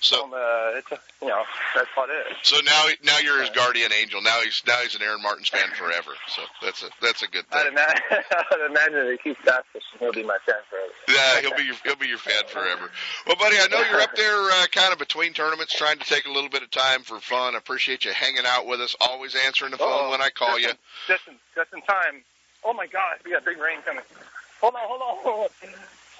So 0.00 0.24
him 0.26 0.32
uh, 0.32 0.78
it's 0.78 0.90
a, 0.92 0.98
you 1.20 1.28
know 1.28 1.42
that's 1.74 1.88
what 1.94 2.08
it 2.10 2.30
is. 2.30 2.36
so 2.42 2.56
now 2.64 2.84
now 3.04 3.18
you're 3.18 3.40
his 3.40 3.50
guardian 3.50 3.90
angel. 3.92 4.22
Now 4.22 4.40
he's 4.42 4.62
now 4.66 4.76
he's 4.82 4.94
an 4.94 5.02
Aaron 5.02 5.22
Martens 5.22 5.48
fan 5.48 5.70
forever. 5.76 6.12
So 6.28 6.42
that's 6.62 6.82
a 6.84 6.86
that's 7.02 7.22
a 7.22 7.26
good 7.28 7.44
I'd 7.50 7.64
thing. 7.64 7.72
imagine, 7.72 8.02
I'd 8.52 8.70
imagine 8.70 8.94
if 9.12 9.20
he 9.20 9.30
keeps 9.34 9.40
fishing, 9.42 9.98
he'll 9.98 10.12
be 10.12 10.22
my 10.22 10.38
fan 10.46 10.54
forever. 10.70 10.92
Yeah, 11.08 11.40
he'll 11.40 11.56
be 11.56 11.64
your 11.64 11.74
he'll 11.84 11.96
be 11.96 12.06
your 12.06 12.18
fan 12.18 12.42
forever. 12.46 12.90
Well, 13.26 13.36
buddy, 13.36 13.56
I 13.58 13.66
know 13.70 13.82
you're 13.90 14.00
up 14.00 14.14
there 14.14 14.38
uh, 14.38 14.66
kind 14.70 14.92
of 14.92 14.98
between 15.00 15.32
tournaments, 15.32 15.74
trying 15.76 15.98
to 15.98 16.04
take 16.04 16.26
a 16.26 16.30
little 16.32 16.50
bit 16.50 16.62
of 16.62 16.70
time 16.70 17.02
for 17.02 17.18
fun. 17.18 17.54
I 17.54 17.58
appreciate 17.58 18.04
you 18.04 18.12
hanging 18.12 18.44
out 18.46 18.66
with 18.66 18.80
us, 18.80 18.94
always 19.00 19.34
answering 19.46 19.72
the 19.72 19.78
phone 19.78 19.88
Uh-oh. 19.88 20.10
when 20.10 20.20
I 20.22 20.30
call 20.30 20.58
you. 20.60 20.70
Just 21.08 21.26
in, 21.26 21.34
just 21.56 21.72
in 21.72 21.82
time. 21.82 22.22
Oh 22.64 22.72
my 22.72 22.86
gosh, 22.86 23.18
we 23.24 23.32
got 23.32 23.44
big 23.44 23.58
rain 23.58 23.82
coming. 23.84 24.04
Hold 24.60 24.74
on, 24.74 24.80
hold 24.84 25.02
on, 25.02 25.16
hold 25.24 25.50
on. 25.64 25.68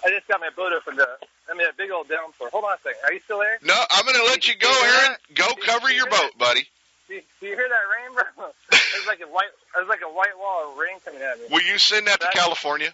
I 0.04 0.10
just 0.10 0.26
got 0.28 0.40
my 0.40 0.50
boat 0.56 0.72
opened 0.72 1.00
up. 1.00 1.24
I 1.50 1.54
mean, 1.54 1.66
a 1.68 1.72
big 1.76 1.90
old 1.90 2.08
downpour. 2.08 2.50
Hold 2.50 2.64
on 2.64 2.74
a 2.74 2.78
second. 2.82 3.00
Are 3.04 3.12
you 3.12 3.20
still 3.20 3.38
there? 3.38 3.58
No, 3.64 3.74
I'm 3.90 4.04
going 4.04 4.16
to 4.16 4.24
let 4.24 4.46
you 4.46 4.54
go, 4.56 4.70
Aaron. 4.70 5.16
Go 5.34 5.46
cover 5.66 5.90
your 5.90 6.06
boat, 6.08 6.36
buddy. 6.38 6.66
Do 7.08 7.14
you, 7.14 7.22
do 7.40 7.46
you 7.46 7.56
hear 7.56 7.68
that 7.68 8.14
rain, 8.14 8.14
bro? 8.36 8.46
There's 8.70 9.06
like 9.06 9.20
a 9.20 9.26
white, 9.32 9.48
there's 9.74 9.88
like 9.88 10.00
a 10.02 10.12
white 10.12 10.36
wall 10.38 10.72
of 10.72 10.78
rain 10.78 10.98
coming 11.04 11.22
at 11.22 11.38
me. 11.38 11.46
Will 11.50 11.62
you 11.62 11.78
send 11.78 12.06
that 12.06 12.20
to 12.20 12.28
California? 12.32 12.92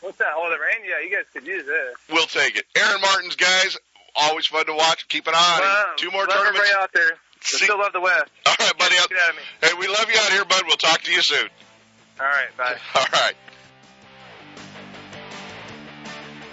What's 0.00 0.18
that? 0.18 0.28
Oh, 0.34 0.48
the 0.50 0.56
rain? 0.58 0.88
Yeah, 0.88 1.00
you 1.06 1.14
guys 1.14 1.26
could 1.32 1.46
use 1.46 1.64
this. 1.66 1.94
We'll 2.10 2.26
take 2.26 2.56
it. 2.56 2.64
Aaron 2.76 3.00
Martens, 3.00 3.36
guys, 3.36 3.76
always 4.16 4.46
fun 4.46 4.66
to 4.66 4.74
watch. 4.74 5.06
Keep 5.08 5.26
an 5.28 5.34
eye 5.36 5.54
on 5.56 5.60
Well, 5.60 5.76
him. 5.82 5.86
Two 5.96 6.10
more 6.10 6.20
love 6.26 6.30
tournaments. 6.30 6.60
everybody 6.60 6.82
out 6.82 6.92
there. 6.92 7.16
See- 7.42 7.64
still 7.66 7.78
love 7.78 7.92
the 7.92 8.00
West. 8.00 8.30
All 8.46 8.54
right, 8.58 8.78
buddy. 8.78 8.94
Get 8.96 9.12
out 9.24 9.30
of 9.30 9.36
me. 9.36 9.42
Hey, 9.62 9.74
we 9.78 9.86
love 9.88 10.06
you 10.12 10.18
out 10.18 10.32
here, 10.32 10.44
bud. 10.44 10.62
We'll 10.66 10.76
talk 10.76 11.02
to 11.02 11.12
you 11.12 11.22
soon. 11.22 11.48
All 12.20 12.26
right, 12.26 12.56
bye. 12.56 12.76
All 12.94 13.06
right. 13.12 13.34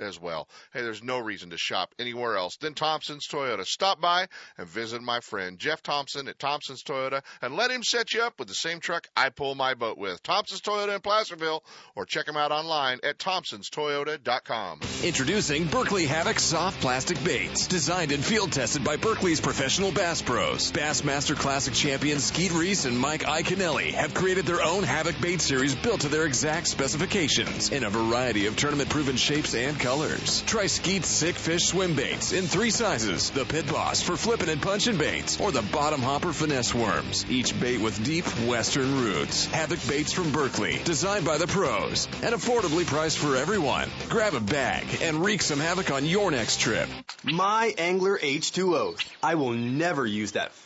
as 0.00 0.20
well. 0.20 0.48
Hey, 0.72 0.82
there's 0.82 1.02
no 1.02 1.18
reason 1.18 1.50
to 1.50 1.58
shop 1.58 1.94
anywhere 1.98 2.36
else 2.36 2.56
than 2.56 2.74
Thompson's 2.74 3.26
Toyota. 3.26 3.64
Stop 3.64 4.00
by 4.00 4.26
and 4.58 4.68
visit 4.68 5.02
my 5.02 5.20
friend 5.20 5.58
Jeff 5.58 5.82
Thompson 5.82 6.28
at 6.28 6.38
Thompson's 6.38 6.82
Toyota 6.82 7.22
and 7.40 7.56
let 7.56 7.70
him 7.70 7.82
set 7.82 8.12
you 8.12 8.22
up 8.22 8.38
with 8.38 8.48
the 8.48 8.54
same 8.54 8.80
truck 8.80 9.08
I 9.16 9.30
pull 9.30 9.54
my 9.54 9.74
boat 9.74 9.98
with. 9.98 10.22
Thompson's 10.22 10.60
Toyota 10.60 10.94
in 10.94 11.00
Placerville 11.00 11.62
or 11.94 12.06
check 12.06 12.26
him 12.26 12.36
out 12.36 12.52
online 12.52 12.98
at 13.02 13.18
thompsonstoyota.com. 13.18 14.80
Introducing 15.04 15.66
Berkley 15.66 16.06
Havoc 16.06 16.38
soft 16.38 16.80
plastic 16.80 17.22
baits, 17.24 17.66
designed 17.66 18.12
and 18.12 18.24
field 18.24 18.52
tested 18.52 18.84
by 18.84 18.96
Berkley's 18.96 19.40
professional 19.40 19.92
bass 19.92 20.22
pros. 20.22 20.72
Bassmaster 20.72 21.36
Classic 21.36 21.74
champions 21.74 22.24
Skeet 22.24 22.52
Reese 22.52 22.84
and 22.84 22.98
Mike 22.98 23.22
Iaconelli 23.22 23.92
have 23.92 24.14
created 24.14 24.46
their 24.46 24.62
own 24.62 24.82
Havoc 24.82 25.20
bait 25.20 25.40
series 25.40 25.74
built 25.74 26.02
to 26.02 26.08
their 26.08 26.24
exact 26.24 26.66
specifications 26.66 27.70
in 27.70 27.84
a 27.84 27.90
variety 27.90 28.46
of 28.46 28.56
tournament 28.56 28.88
proven 28.88 29.16
shapes 29.16 29.54
and 29.54 29.78
colors. 29.82 30.42
Try 30.46 30.66
Skeet's 30.68 31.08
Sick 31.08 31.34
Fish 31.34 31.64
swim 31.64 31.94
baits 31.96 32.32
in 32.32 32.44
three 32.44 32.70
sizes 32.70 33.30
the 33.30 33.44
Pit 33.44 33.66
Boss 33.68 34.00
for 34.00 34.16
flipping 34.16 34.48
and 34.48 34.62
punching 34.62 34.96
baits, 34.96 35.40
or 35.40 35.50
the 35.50 35.62
Bottom 35.62 36.00
Hopper 36.00 36.32
finesse 36.32 36.72
worms, 36.72 37.26
each 37.28 37.58
bait 37.60 37.80
with 37.80 38.04
deep 38.04 38.24
western 38.46 39.02
roots. 39.02 39.46
Havoc 39.46 39.80
baits 39.88 40.12
from 40.12 40.30
Berkley, 40.30 40.80
designed 40.84 41.24
by 41.24 41.36
the 41.36 41.48
pros, 41.48 42.06
and 42.22 42.34
affordably 42.34 42.86
priced 42.86 43.18
for 43.18 43.36
everyone. 43.36 43.90
Grab 44.08 44.34
a 44.34 44.40
bag 44.40 44.86
and 45.02 45.22
wreak 45.22 45.42
some 45.42 45.58
havoc 45.58 45.90
on 45.90 46.06
your 46.06 46.30
next 46.30 46.60
trip. 46.60 46.88
My 47.24 47.74
Angler 47.76 48.16
H2O. 48.16 49.04
I 49.22 49.34
will 49.34 49.52
never 49.52 50.06
use 50.06 50.32
that 50.32 50.52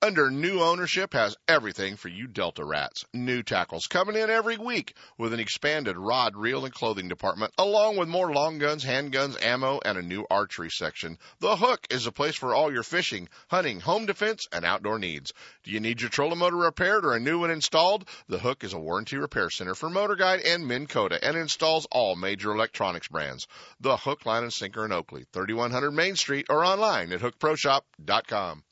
under 0.00 0.30
new 0.30 0.60
ownership 0.60 1.12
has 1.12 1.36
everything 1.48 1.96
for 1.96 2.08
you 2.08 2.28
Delta 2.28 2.64
rats. 2.64 3.04
New 3.12 3.42
tackles 3.42 3.86
coming 3.86 4.16
in 4.16 4.30
every 4.30 4.56
week 4.56 4.94
with 5.16 5.32
an 5.32 5.40
expanded 5.40 5.96
rod, 5.96 6.36
reel, 6.36 6.64
and 6.64 6.72
clothing 6.72 7.08
department, 7.08 7.52
along 7.58 7.96
with 7.96 8.08
more 8.08 8.32
long 8.32 8.58
guns, 8.58 8.84
handguns, 8.84 9.42
ammo, 9.42 9.80
and 9.84 9.98
a 9.98 10.02
new 10.02 10.24
archery 10.30 10.70
section. 10.70 11.18
The 11.40 11.56
Hook 11.56 11.86
is 11.90 12.06
a 12.06 12.12
place 12.12 12.36
for 12.36 12.54
all 12.54 12.72
your 12.72 12.84
fishing, 12.84 13.28
hunting, 13.48 13.80
home 13.80 14.06
defense, 14.06 14.46
and 14.52 14.64
outdoor 14.64 14.98
needs. 14.98 15.32
Do 15.64 15.72
you 15.72 15.80
need 15.80 16.00
your 16.00 16.10
trolling 16.10 16.38
motor 16.38 16.56
repaired 16.56 17.04
or 17.04 17.14
a 17.14 17.20
new 17.20 17.40
one 17.40 17.50
installed? 17.50 18.08
The 18.28 18.38
Hook 18.38 18.62
is 18.62 18.72
a 18.72 18.78
warranty 18.78 19.16
repair 19.16 19.50
center 19.50 19.74
for 19.74 19.90
MotorGuide 19.90 20.46
and 20.46 20.66
Minn 20.66 20.86
Kota 20.86 21.18
and 21.22 21.36
installs 21.36 21.86
all 21.90 22.14
major 22.14 22.52
electronics 22.52 23.08
brands. 23.08 23.48
The 23.80 23.96
Hook, 23.96 24.24
Line, 24.26 24.44
and 24.44 24.52
Sinker 24.52 24.84
in 24.84 24.92
Oakley, 24.92 25.26
3100 25.32 25.90
Main 25.90 26.14
Street 26.14 26.46
or 26.48 26.64
online 26.64 27.12
at 27.12 27.20
hookproshop.com. 27.20 28.62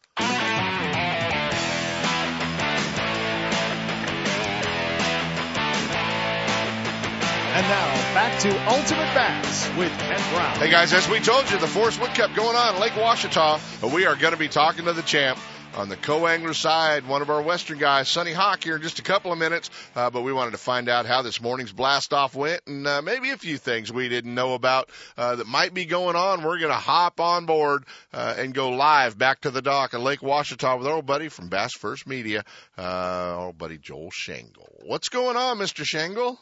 And 7.57 7.67
now 7.69 7.95
back 8.13 8.39
to 8.41 8.51
Ultimate 8.69 9.15
Bass 9.15 9.75
with 9.79 9.91
Ken 9.99 10.21
Brown. 10.35 10.59
Hey 10.59 10.71
guys, 10.71 10.93
as 10.93 11.09
we 11.09 11.21
told 11.21 11.51
you, 11.51 11.57
the 11.59 11.67
Forrest 11.67 11.99
Wood 11.99 12.11
Cup 12.11 12.35
going 12.35 12.55
on 12.55 12.79
Lake 12.79 12.93
Ouachita. 12.93 13.59
We 13.95 14.05
are 14.05 14.15
going 14.15 14.35
to 14.35 14.39
be 14.39 14.49
talking 14.49 14.85
to 14.85 14.93
the 14.93 15.01
champ 15.01 15.39
on 15.75 15.89
the 15.89 15.97
co-angler 15.97 16.53
side, 16.53 17.07
one 17.09 17.23
of 17.23 17.31
our 17.31 17.41
Western 17.41 17.79
guys, 17.79 18.11
Sunny 18.11 18.35
Hawk, 18.35 18.63
here 18.63 18.77
in 18.77 18.83
just 18.83 18.99
a 18.99 19.03
couple 19.03 19.33
of 19.33 19.39
minutes. 19.39 19.71
Uh, 19.95 20.11
but 20.11 20.21
we 20.21 20.35
wanted 20.35 20.51
to 20.51 20.59
find 20.59 20.91
out 20.91 21.07
how 21.07 21.23
this 21.23 21.41
morning's 21.41 21.73
blast 21.73 22.13
off 22.13 22.35
went, 22.35 22.61
and 22.67 22.87
uh, 22.87 23.01
maybe 23.01 23.31
a 23.31 23.39
few 23.39 23.57
things 23.57 23.91
we 23.91 24.11
didn't 24.11 24.35
know 24.35 24.53
about 24.53 24.91
uh, 25.17 25.37
that 25.37 25.47
might 25.47 25.73
be 25.73 25.87
going 25.87 26.15
on. 26.15 26.43
We're 26.43 26.59
going 26.59 26.73
to 26.73 26.75
hop 26.75 27.21
on 27.21 27.47
board 27.47 27.87
uh, 28.13 28.35
and 28.37 28.53
go 28.53 28.69
live 28.69 29.17
back 29.17 29.41
to 29.41 29.51
the 29.51 29.63
dock 29.63 29.95
at 29.95 30.01
Lake 30.01 30.21
Ouachita 30.21 30.77
with 30.77 30.87
our 30.87 30.97
old 30.97 31.07
buddy 31.07 31.31
from 31.31 31.49
Bass 31.49 31.73
First 31.73 32.07
Media, 32.07 32.45
uh, 32.77 33.35
old 33.39 33.57
buddy 33.57 33.79
Joel 33.79 34.11
Shangle. 34.11 34.69
What's 34.85 35.09
going 35.09 35.39
on, 35.39 35.57
Mister 35.57 35.87
Shangle? 35.87 36.39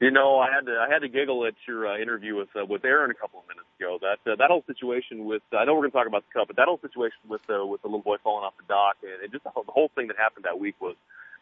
You 0.00 0.12
know, 0.12 0.38
I 0.38 0.46
had 0.54 0.66
to 0.66 0.78
I 0.78 0.92
had 0.92 1.00
to 1.00 1.08
giggle 1.08 1.44
at 1.46 1.54
your 1.66 1.88
uh, 1.88 1.98
interview 1.98 2.36
with 2.36 2.48
uh, 2.54 2.64
with 2.64 2.84
Aaron 2.84 3.10
a 3.10 3.14
couple 3.14 3.40
of 3.40 3.48
minutes 3.48 3.66
ago. 3.80 3.98
That 4.00 4.30
uh, 4.30 4.36
that 4.36 4.48
whole 4.48 4.62
situation 4.66 5.24
with 5.24 5.42
I 5.52 5.64
know 5.64 5.74
we're 5.74 5.80
going 5.80 5.90
to 5.90 5.96
talk 5.98 6.06
about 6.06 6.24
the 6.28 6.38
cup, 6.38 6.46
but 6.46 6.56
that 6.56 6.66
whole 6.68 6.78
situation 6.80 7.18
with 7.28 7.40
uh, 7.50 7.66
with 7.66 7.82
the 7.82 7.88
little 7.88 8.02
boy 8.02 8.16
falling 8.22 8.44
off 8.44 8.54
the 8.58 8.64
dock 8.68 8.96
and, 9.02 9.22
and 9.22 9.32
just 9.32 9.42
the 9.42 9.50
whole, 9.50 9.64
the 9.64 9.72
whole 9.72 9.90
thing 9.96 10.06
that 10.08 10.16
happened 10.16 10.44
that 10.44 10.60
week 10.60 10.76
was 10.80 10.94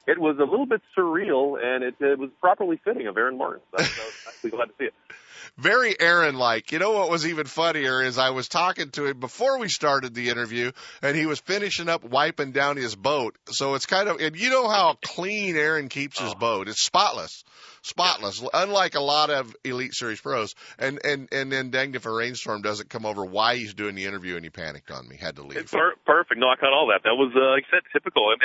it 0.07 0.19
was 0.19 0.37
a 0.39 0.45
little 0.45 0.67
bit 0.67 0.81
surreal 0.97 1.63
and 1.63 1.85
it, 1.85 1.97
it 2.01 2.19
was 2.19 2.31
properly 2.41 2.81
fitting 2.83 3.09
of 3.09 3.17
Aaron 3.19 3.37
Martin. 3.37 3.61
So 3.73 3.79
I 3.79 3.83
was, 3.83 3.91
I 3.99 4.05
was 4.05 4.15
actually 4.29 4.51
glad 4.51 4.65
to 4.67 4.73
see 4.79 4.85
it. 4.85 4.95
very 5.59 5.99
Aaron 6.01 6.37
like. 6.37 6.73
You 6.73 6.79
know 6.79 6.93
what 6.93 7.11
was 7.11 7.27
even 7.27 7.47
funnier 7.47 8.03
is 8.03 8.17
I 8.17 8.31
was 8.31 8.49
talking 8.49 8.91
to 8.93 9.07
him 9.07 9.21
before 9.21 9.59
we 9.59 9.69
started 9.69 10.15
the 10.15 10.31
interview 10.31 10.73
and 11.03 11.17
he 11.17 11.27
was 11.27 11.41
finishing 11.41 11.89
up 11.89 12.05
wiping 12.05 12.53
down 12.53 12.77
his 12.77 12.95
boat. 12.95 13.37
So 13.49 13.75
it's 13.75 13.87
kind 13.87 14.09
of, 14.09 14.19
and 14.21 14.37
you 14.37 14.49
know 14.51 14.69
how 14.69 14.97
clean 15.05 15.57
Aaron 15.57 15.89
keeps 15.89 16.19
his 16.19 16.33
Oh. 16.33 16.39
boat. 16.39 16.69
It's 16.69 16.83
spotless. 16.83 17.45
Spotless, 17.87 18.43
unlike 18.53 18.97
a 18.97 19.01
lot 19.01 19.30
of 19.30 19.55
Elite 19.64 19.95
Series 19.95 20.20
pros. 20.20 20.57
And, 20.76 20.99
and, 21.05 21.28
and 21.30 21.53
then 21.53 21.70
danged 21.70 21.95
if 21.95 22.05
a 22.05 22.12
rainstorm 22.12 22.61
doesn't 22.62 22.91
come 22.91 23.07
over 23.07 23.24
why 23.24 23.55
he's 23.57 23.74
doing 23.74 23.95
the 23.95 24.07
interview 24.07 24.34
and 24.34 24.45
he 24.45 24.51
panicked 24.51 24.91
on 24.91 25.07
me, 25.07 25.16
had 25.16 25.37
to 25.37 25.43
leave. 25.43 25.70
Per- 25.70 25.95
perfect. 26.05 26.41
No, 26.41 26.49
I 26.49 26.57
caught 26.57 26.72
all 26.72 26.89
that. 26.89 27.03
That 27.05 27.14
was, 27.14 27.32
uh, 27.37 27.53
like 27.55 27.62
I 27.72 27.76
said, 27.76 27.82
typical. 27.93 28.30
And, 28.32 28.41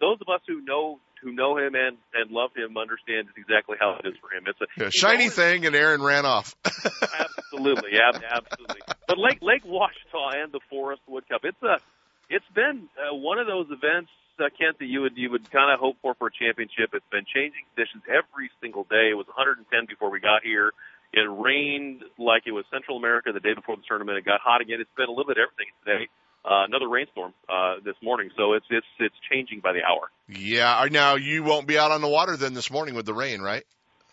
those 0.00 0.18
of 0.20 0.32
us 0.32 0.40
who 0.46 0.60
know 0.64 1.00
who 1.22 1.32
know 1.32 1.56
him 1.56 1.74
and 1.74 1.96
and 2.12 2.30
love 2.30 2.50
him 2.54 2.76
understand 2.76 3.28
exactly 3.36 3.76
how 3.80 3.96
it 3.98 4.06
is 4.06 4.14
for 4.20 4.30
him. 4.30 4.44
It's 4.46 4.60
a 4.60 4.66
Yeah, 4.80 4.90
shiny 4.94 5.24
always- 5.24 5.34
thing 5.34 5.66
and 5.66 5.74
Aaron 5.74 6.02
ran 6.02 6.24
off. 6.26 6.54
absolutely, 6.64 7.90
yeah, 7.94 8.10
absolutely. 8.30 8.80
But 9.08 9.18
Lake 9.18 9.38
Lake 9.42 9.64
Ouachita 9.64 10.42
and 10.42 10.52
the 10.52 10.60
Forrest 10.70 11.02
Wood 11.08 11.24
Cup, 11.28 11.40
it's 11.44 11.62
a, 11.62 11.78
it's 12.30 12.44
been 12.54 12.88
uh, 13.00 13.14
one 13.14 13.38
of 13.38 13.46
those 13.46 13.66
events, 13.70 14.10
uh, 14.40 14.50
Kent, 14.58 14.78
that 14.78 14.86
you 14.86 15.02
would 15.02 15.16
you 15.16 15.30
would 15.30 15.50
kind 15.50 15.72
of 15.72 15.80
hope 15.80 15.96
for 16.02 16.14
for 16.14 16.28
a 16.28 16.32
championship. 16.32 16.90
It's 16.92 17.06
been 17.10 17.26
changing 17.26 17.64
conditions 17.74 18.02
every 18.08 18.50
single 18.60 18.84
day. 18.84 19.10
It 19.10 19.18
was 19.18 19.26
110 19.26 19.66
before 19.86 20.10
we 20.10 20.20
got 20.20 20.42
here. 20.42 20.72
It 21.12 21.28
rained 21.30 22.02
like 22.18 22.42
it 22.46 22.52
was 22.52 22.64
Central 22.72 22.96
America 22.96 23.30
the 23.32 23.40
day 23.40 23.54
before 23.54 23.76
the 23.76 23.82
tournament. 23.86 24.18
It 24.18 24.24
got 24.24 24.40
hot 24.40 24.60
again. 24.60 24.80
It's 24.80 24.90
been 24.96 25.06
a 25.06 25.14
little 25.14 25.30
bit 25.30 25.38
of 25.38 25.46
everything 25.46 25.70
today. 25.84 26.08
Uh, 26.44 26.64
another 26.68 26.88
rainstorm 26.88 27.32
uh, 27.48 27.76
this 27.84 27.94
morning, 28.02 28.30
so 28.36 28.52
it's 28.52 28.66
it's 28.68 28.86
it's 28.98 29.14
changing 29.30 29.60
by 29.60 29.72
the 29.72 29.80
hour. 29.82 30.10
yeah, 30.28 30.86
now 30.90 31.14
you 31.14 31.42
won't 31.42 31.66
be 31.66 31.78
out 31.78 31.90
on 31.90 32.02
the 32.02 32.08
water 32.08 32.36
then 32.36 32.52
this 32.52 32.70
morning 32.70 32.94
with 32.94 33.06
the 33.06 33.14
rain, 33.14 33.40
right? 33.40 33.64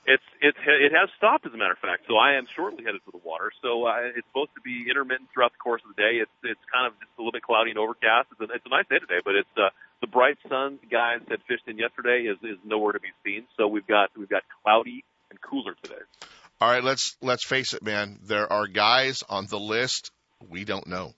It's 0.05 0.23
it's 0.41 0.57
it 0.65 0.91
has 0.97 1.09
stopped 1.17 1.45
as 1.45 1.53
a 1.53 1.57
matter 1.57 1.73
of 1.73 1.79
fact. 1.79 2.03
So 2.07 2.17
I 2.17 2.33
am 2.33 2.47
shortly 2.55 2.83
headed 2.83 3.01
for 3.05 3.11
the 3.11 3.21
water. 3.23 3.51
So 3.61 3.85
uh, 3.85 4.17
it's 4.17 4.25
supposed 4.33 4.49
to 4.55 4.61
be 4.61 4.89
intermittent 4.89 5.29
throughout 5.33 5.53
the 5.53 5.61
course 5.61 5.81
of 5.87 5.95
the 5.95 6.01
day. 6.01 6.17
It's 6.17 6.33
it's 6.43 6.65
kind 6.73 6.87
of 6.89 6.97
just 6.97 7.13
a 7.17 7.21
little 7.21 7.31
bit 7.31 7.43
cloudy 7.43 7.69
and 7.69 7.77
overcast. 7.77 8.33
It's 8.33 8.41
a, 8.41 8.49
it's 8.49 8.65
a 8.65 8.73
nice 8.73 8.89
day 8.89 8.97
today, 8.97 9.21
but 9.23 9.35
it's 9.35 9.55
uh, 9.57 9.69
the 10.01 10.07
bright 10.07 10.37
sun 10.49 10.79
the 10.81 10.89
guys 10.89 11.21
had 11.29 11.39
fished 11.47 11.67
in 11.67 11.77
yesterday 11.77 12.25
is 12.25 12.41
is 12.41 12.57
nowhere 12.65 12.93
to 12.93 12.99
be 12.99 13.13
seen. 13.23 13.45
So 13.57 13.67
we've 13.67 13.85
got 13.85 14.09
we've 14.17 14.29
got 14.29 14.41
cloudy 14.63 15.05
and 15.29 15.39
cooler 15.39 15.75
today. 15.83 16.01
All 16.59 16.69
right, 16.69 16.83
let's 16.83 17.15
let's 17.21 17.45
face 17.45 17.73
it, 17.73 17.83
man. 17.83 18.17
There 18.25 18.51
are 18.51 18.65
guys 18.65 19.23
on 19.29 19.45
the 19.47 19.59
list 19.59 20.11
we 20.49 20.65
don't 20.65 20.87
know. 20.87 21.13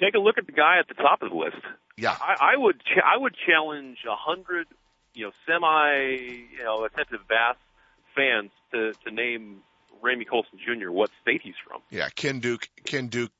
Take 0.00 0.14
a 0.14 0.18
look 0.18 0.38
at 0.38 0.46
the 0.46 0.52
guy 0.52 0.78
at 0.78 0.88
the 0.88 0.94
top 0.94 1.22
of 1.22 1.30
the 1.30 1.36
list. 1.36 1.60
Yeah. 1.96 2.16
I, 2.20 2.54
I 2.54 2.56
would 2.56 2.80
ch- 2.80 3.04
I 3.04 3.16
would 3.16 3.34
challenge 3.46 3.98
a 4.08 4.16
hundred 4.16 4.66
you 5.14 5.24
know 5.24 5.32
semi 5.46 5.94
you 6.56 6.64
know 6.64 6.84
attentive 6.84 7.26
bass 7.28 7.56
fans 8.14 8.50
to 8.72 8.92
to 9.04 9.10
name 9.10 9.62
Ramie 10.02 10.24
Colson 10.24 10.58
Jr. 10.58 10.90
what 10.90 11.10
state 11.22 11.40
he's 11.42 11.54
from. 11.66 11.80
Yeah, 11.90 12.08
Ken 12.14 12.40
Duke, 12.40 12.68
Ken 12.84 13.08
Duke 13.08 13.32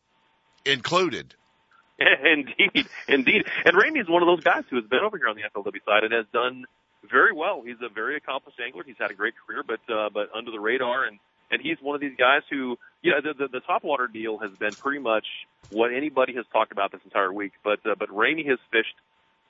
included. 0.64 1.35
indeed, 1.99 2.89
indeed. 3.07 3.45
And 3.64 3.77
Ramie 3.77 4.01
is 4.01 4.09
one 4.09 4.22
of 4.22 4.27
those 4.27 4.43
guys 4.43 4.64
who 4.68 4.77
has 4.77 4.87
been 4.87 5.01
over 5.01 5.16
here 5.16 5.29
on 5.29 5.37
the 5.37 5.43
FLW 5.43 5.85
side 5.85 6.05
and 6.05 6.12
has 6.12 6.27
done 6.33 6.64
very 7.09 7.33
well. 7.33 7.62
He's 7.64 7.77
a 7.83 7.89
very 7.89 8.16
accomplished 8.16 8.59
angler. 8.64 8.83
He's 8.85 8.97
had 8.99 9.11
a 9.11 9.14
great 9.14 9.35
career, 9.47 9.62
but 9.66 9.81
uh, 9.93 10.09
but 10.12 10.31
under 10.35 10.51
the 10.51 10.59
radar, 10.59 11.05
and 11.05 11.18
and 11.51 11.61
he's 11.62 11.77
one 11.81 11.95
of 11.95 12.01
these 12.01 12.16
guys 12.18 12.43
who, 12.51 12.79
you 13.03 13.12
know, 13.12 13.20
the 13.20 13.35
the, 13.35 13.49
the 13.49 13.61
topwater 13.61 14.12
deal 14.12 14.39
has 14.39 14.51
been 14.59 14.72
pretty 14.72 14.99
much 15.01 15.27
what 15.70 15.93
anybody 15.93 16.35
has 16.35 16.47
talked 16.53 16.72
about 16.72 16.91
this 16.91 17.01
entire 17.05 17.33
week. 17.33 17.53
But 17.62 17.81
uh, 17.87 17.95
but 17.97 18.14
Ramie 18.14 18.47
has 18.49 18.59
fished 18.72 18.97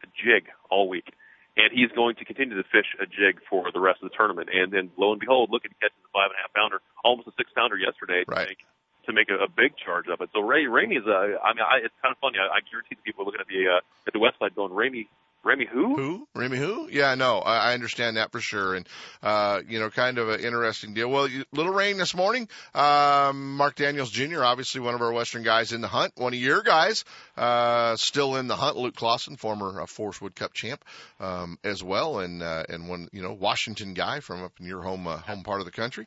a 0.03 0.07
jig 0.07 0.49
all 0.70 0.89
week. 0.89 1.14
And 1.57 1.71
he's 1.71 1.91
going 1.95 2.19
to 2.19 2.25
continue 2.25 2.59
to 2.59 2.67
fish 2.67 2.91
a 2.99 3.07
jig 3.07 3.39
for 3.49 3.71
the 3.71 3.79
rest 3.79 4.03
of 4.03 4.11
the 4.11 4.17
tournament. 4.17 4.51
And 4.51 4.75
then 4.75 4.91
lo 4.99 5.13
and 5.15 5.21
behold, 5.21 5.51
look 5.55 5.65
at 5.65 5.71
he 5.71 5.79
catches 5.79 6.03
a 6.03 6.11
five 6.11 6.35
and 6.35 6.39
a 6.39 6.43
half 6.43 6.53
pounder, 6.53 6.83
almost 7.07 7.31
a 7.31 7.35
six 7.39 7.51
pounder 7.55 7.79
yesterday 7.79 8.27
right. 8.27 8.43
to 8.43 8.51
make 8.51 8.63
to 9.07 9.13
make 9.13 9.29
a, 9.31 9.39
a 9.39 9.49
big 9.49 9.77
charge 9.79 10.09
of 10.11 10.19
it. 10.21 10.31
So 10.35 10.41
Ray 10.41 10.67
Ramie's 10.67 11.07
uh 11.07 11.39
I 11.39 11.55
mean 11.55 11.63
I, 11.63 11.87
it's 11.87 11.95
kind 12.03 12.11
of 12.11 12.19
funny. 12.19 12.43
I, 12.43 12.59
I 12.59 12.61
guarantee 12.67 12.99
the 12.99 13.07
people 13.07 13.23
looking 13.23 13.41
at 13.41 13.47
the 13.47 13.79
uh, 13.79 13.83
at 14.07 14.13
the 14.13 14.23
website 14.23 14.59
going 14.59 14.75
Ramie 14.75 15.07
Remy 15.45 15.66
who? 15.70 15.97
Who? 15.97 16.28
Remy 16.34 16.57
who? 16.57 16.88
Yeah, 16.90 17.14
no, 17.14 17.38
I, 17.38 17.70
I 17.70 17.74
understand 17.74 18.16
that 18.16 18.32
for 18.32 18.40
sure. 18.40 18.74
And, 18.74 18.88
uh, 19.22 19.61
you 19.68 19.78
know, 19.78 19.90
kind 19.90 20.18
of 20.18 20.28
an 20.30 20.40
interesting 20.40 20.95
deal. 20.95 21.11
Well, 21.11 21.28
you, 21.28 21.45
little 21.53 21.72
rain 21.72 21.99
this 21.99 22.14
morning. 22.14 22.49
Um, 22.74 23.57
Mark 23.57 23.76
Daniels 23.76 24.11
Jr., 24.11 24.42
obviously 24.42 24.80
one 24.80 24.95
of 24.95 25.03
our 25.03 25.12
Western 25.12 25.42
guys 25.42 25.72
in 25.72 25.80
the 25.82 25.88
hunt, 25.88 26.12
one 26.16 26.32
of 26.32 26.38
your 26.38 26.62
guys, 26.62 27.05
uh, 27.36 27.95
still 27.97 28.36
in 28.36 28.49
the 28.49 28.57
hunt. 28.57 28.76
Luke 28.76 28.97
Clausen, 28.97 29.36
former 29.36 29.82
uh, 29.82 29.86
Forrest 29.86 30.22
Wood 30.22 30.34
Cup 30.34 30.55
champ, 30.55 30.82
um, 31.20 31.59
as 31.62 31.84
well. 31.84 32.20
And, 32.20 32.42
uh, 32.42 32.64
and 32.68 32.88
one, 32.88 33.09
you 33.12 33.22
know, 33.22 33.32
Washington 33.34 33.95
guy 33.95 34.20
from 34.20 34.42
up 34.42 34.53
in 34.59 34.66
your 34.66 34.82
home, 34.82 35.07
uh, 35.07 35.18
home 35.18 35.42
part 35.42 35.61
of 35.61 35.66
the 35.66 35.72
country. 35.72 36.07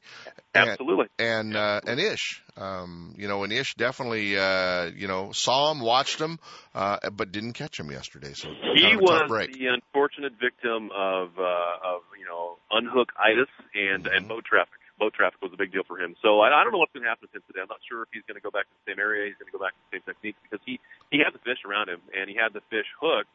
Absolutely. 0.55 1.05
And, 1.19 1.49
and, 1.49 1.55
uh, 1.55 1.81
and 1.85 1.99
Ish, 1.99 2.41
um, 2.57 3.13
you 3.17 3.27
know, 3.27 3.43
and 3.43 3.53
Ish 3.53 3.75
definitely, 3.75 4.37
uh, 4.37 4.89
you 4.95 5.07
know, 5.07 5.31
saw 5.31 5.71
him, 5.71 5.79
watched 5.79 6.19
him, 6.19 6.39
uh, 6.73 6.97
but 7.11 7.31
didn't 7.31 7.53
catch 7.53 7.79
him 7.79 7.91
yesterday. 7.91 8.33
So 8.33 8.49
he 8.75 8.81
kind 8.81 8.95
of 8.95 9.01
a 9.01 9.03
was 9.03 9.47
the 9.53 9.67
unfortunate 9.67 10.33
victim 10.41 10.89
of 10.95 11.37
uh, 11.37 11.95
of 11.95 12.01
you 12.17 12.25
know 12.25 12.57
unhook 12.71 13.09
itis 13.17 13.49
and 13.73 14.05
Mm-hmm. 14.05 14.15
and 14.17 14.27
boat 14.27 14.45
traffic. 14.45 14.79
Boat 14.97 15.13
traffic 15.13 15.37
was 15.41 15.53
a 15.53 15.57
big 15.57 15.71
deal 15.71 15.85
for 15.85 16.01
him. 16.01 16.15
So 16.25 16.41
I, 16.41 16.49
I 16.49 16.63
don't 16.65 16.73
know 16.73 16.81
what's 16.81 16.91
going 16.91 17.05
to 17.05 17.09
happen 17.09 17.29
since 17.31 17.45
today. 17.45 17.61
I'm 17.61 17.69
not 17.69 17.85
sure 17.85 18.01
if 18.01 18.09
he's 18.11 18.25
going 18.25 18.33
to 18.35 18.41
go 18.41 18.49
back 18.49 18.65
to 18.65 18.73
the 18.81 18.91
same 18.91 18.99
area. 18.99 19.29
He's 19.29 19.37
going 19.37 19.45
to 19.45 19.53
go 19.53 19.61
back 19.61 19.77
to 19.77 19.81
the 19.85 20.01
same 20.01 20.05
techniques 20.09 20.41
because 20.41 20.63
he 20.65 20.81
he 21.13 21.21
had 21.21 21.37
the 21.37 21.43
fish 21.45 21.61
around 21.69 21.89
him 21.93 22.01
and 22.17 22.25
he 22.25 22.33
had 22.33 22.57
the 22.57 22.65
fish 22.73 22.89
hooked. 22.97 23.29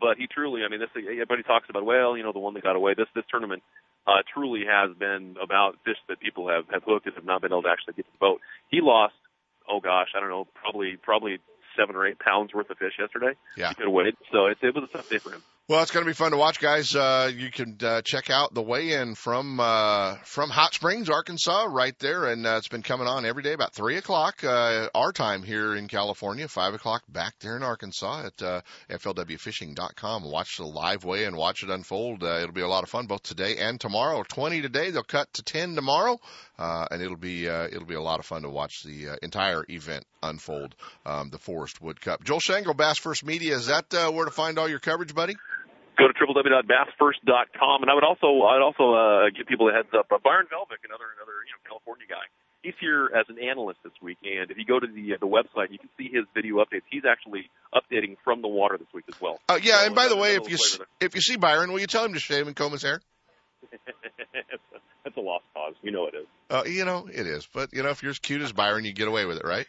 But 0.00 0.16
he 0.16 0.24
truly, 0.24 0.64
I 0.64 0.72
mean, 0.72 0.80
this 0.80 0.88
everybody 0.96 1.44
talks 1.44 1.68
about. 1.68 1.84
Well, 1.84 2.16
you 2.16 2.24
know, 2.24 2.32
the 2.32 2.40
one 2.40 2.56
that 2.56 2.64
got 2.64 2.76
away. 2.80 2.96
This 2.96 3.12
this 3.12 3.28
tournament 3.28 3.60
uh, 4.06 4.22
truly 4.32 4.64
has 4.66 4.96
been 4.96 5.36
about 5.42 5.78
fish 5.84 5.96
that 6.08 6.20
people 6.20 6.48
have 6.48 6.64
have 6.70 6.82
hooked 6.84 7.06
and 7.06 7.14
have 7.14 7.24
not 7.24 7.42
been 7.42 7.52
able 7.52 7.62
to 7.62 7.68
actually 7.68 7.94
get 7.94 8.06
to 8.06 8.12
the 8.12 8.18
boat. 8.18 8.40
He 8.68 8.80
lost, 8.80 9.14
oh 9.68 9.80
gosh, 9.80 10.08
I 10.16 10.20
don't 10.20 10.30
know, 10.30 10.46
probably 10.54 10.96
probably 10.96 11.38
seven 11.76 11.96
or 11.96 12.06
eight 12.06 12.18
pounds 12.18 12.52
worth 12.52 12.70
of 12.70 12.78
fish 12.78 12.94
yesterday. 12.98 13.32
Yeah. 13.56 13.68
He 13.68 13.74
could 13.74 13.84
have 13.86 13.92
weighed. 13.92 14.16
So 14.32 14.46
it, 14.46 14.58
it 14.62 14.74
was 14.74 14.84
a 14.84 14.96
tough 14.96 15.08
day 15.08 15.18
for 15.18 15.32
him. 15.32 15.42
Well, 15.68 15.80
it's 15.80 15.92
going 15.92 16.04
to 16.04 16.10
be 16.10 16.14
fun 16.14 16.32
to 16.32 16.36
watch, 16.36 16.58
guys. 16.58 16.92
Uh, 16.96 17.30
you 17.32 17.48
can 17.48 17.78
uh, 17.84 18.02
check 18.02 18.30
out 18.30 18.52
the 18.52 18.60
weigh-in 18.60 19.14
from 19.14 19.60
uh, 19.60 20.16
from 20.24 20.50
Hot 20.50 20.74
Springs, 20.74 21.08
Arkansas, 21.08 21.66
right 21.70 21.96
there, 22.00 22.26
and 22.26 22.44
uh, 22.44 22.56
it's 22.56 22.66
been 22.66 22.82
coming 22.82 23.06
on 23.06 23.24
every 23.24 23.44
day 23.44 23.52
about 23.52 23.72
three 23.72 23.96
o'clock 23.96 24.42
uh, 24.42 24.88
our 24.92 25.12
time 25.12 25.44
here 25.44 25.76
in 25.76 25.86
California, 25.86 26.48
five 26.48 26.74
o'clock 26.74 27.04
back 27.08 27.34
there 27.38 27.56
in 27.56 27.62
Arkansas 27.62 28.26
at 28.26 28.42
uh, 28.42 28.60
flwfishing.com. 28.90 30.24
Watch 30.24 30.56
the 30.56 30.64
live 30.64 31.04
weigh-in, 31.04 31.36
watch 31.36 31.62
it 31.62 31.70
unfold. 31.70 32.24
Uh, 32.24 32.38
it'll 32.38 32.50
be 32.50 32.60
a 32.60 32.66
lot 32.66 32.82
of 32.82 32.90
fun 32.90 33.06
both 33.06 33.22
today 33.22 33.58
and 33.58 33.80
tomorrow. 33.80 34.24
Twenty 34.24 34.62
today, 34.62 34.90
they'll 34.90 35.04
cut 35.04 35.32
to 35.34 35.44
ten 35.44 35.76
tomorrow, 35.76 36.18
uh, 36.62 36.86
and 36.90 37.02
it'll 37.02 37.16
be 37.16 37.48
uh, 37.48 37.64
it'll 37.66 37.84
be 37.84 37.94
a 37.94 38.00
lot 38.10 38.20
of 38.20 38.26
fun 38.26 38.42
to 38.42 38.48
watch 38.50 38.82
the 38.84 39.08
uh, 39.10 39.16
entire 39.22 39.64
event 39.68 40.04
unfold. 40.22 40.74
Um, 41.04 41.30
the 41.30 41.38
Forrest 41.38 41.80
Wood 41.82 42.00
Cup. 42.00 42.22
Joel 42.22 42.40
Shangle, 42.40 42.74
Bass 42.74 42.98
First 42.98 43.24
Media. 43.24 43.56
Is 43.56 43.66
that 43.66 43.92
uh, 43.92 44.10
where 44.12 44.24
to 44.24 44.30
find 44.30 44.58
all 44.58 44.68
your 44.68 44.78
coverage, 44.78 45.14
buddy? 45.14 45.34
Go 45.98 46.06
to 46.08 46.14
www.bassfirst.com, 46.14 47.82
and 47.82 47.90
I 47.90 47.94
would 47.94 48.04
also 48.04 48.26
I'd 48.46 48.62
also 48.62 48.94
uh, 48.94 49.30
give 49.36 49.46
people 49.46 49.68
a 49.68 49.72
heads 49.72 49.88
up. 49.96 50.06
Uh, 50.10 50.18
Byron 50.22 50.46
Velvick, 50.46 50.80
another 50.84 51.04
another 51.16 51.36
you 51.46 51.52
know 51.52 51.60
California 51.68 52.06
guy, 52.08 52.24
he's 52.62 52.74
here 52.80 53.10
as 53.14 53.26
an 53.28 53.36
analyst 53.42 53.80
this 53.84 53.92
week, 54.02 54.18
and 54.24 54.50
if 54.50 54.56
you 54.56 54.64
go 54.64 54.80
to 54.80 54.86
the 54.86 55.14
uh, 55.14 55.16
the 55.20 55.26
website, 55.26 55.70
you 55.70 55.78
can 55.78 55.90
see 55.98 56.08
his 56.12 56.24
video 56.34 56.56
updates. 56.64 56.82
He's 56.90 57.04
actually 57.08 57.50
updating 57.74 58.16
from 58.24 58.40
the 58.42 58.48
water 58.48 58.78
this 58.78 58.88
week 58.94 59.04
as 59.08 59.20
well. 59.20 59.38
Uh, 59.48 59.58
yeah, 59.62 59.80
So, 59.80 59.86
and 59.86 59.94
by 59.94 60.08
the 60.08 60.16
way, 60.16 60.36
if 60.36 60.48
you 60.48 60.54
s- 60.54 60.78
if 61.00 61.14
you 61.14 61.20
see 61.20 61.36
Byron, 61.36 61.72
will 61.72 61.80
you 61.80 61.86
tell 61.86 62.04
him 62.04 62.14
to 62.14 62.20
shave 62.20 62.46
and 62.46 62.56
comb 62.56 62.72
his 62.72 62.82
hair? 62.82 63.00
that's 65.04 65.16
a 65.16 65.20
lost 65.20 65.44
cause, 65.54 65.74
you 65.82 65.90
know 65.90 66.06
it 66.06 66.14
is. 66.14 66.26
Uh, 66.50 66.62
you 66.66 66.84
know 66.84 67.06
it 67.12 67.26
is, 67.26 67.46
but 67.52 67.70
you 67.72 67.82
know 67.82 67.90
if 67.90 68.02
you're 68.02 68.10
as 68.10 68.18
cute 68.18 68.42
as 68.42 68.52
Byron, 68.52 68.84
you 68.84 68.92
get 68.92 69.08
away 69.08 69.24
with 69.26 69.38
it, 69.38 69.44
right? 69.44 69.66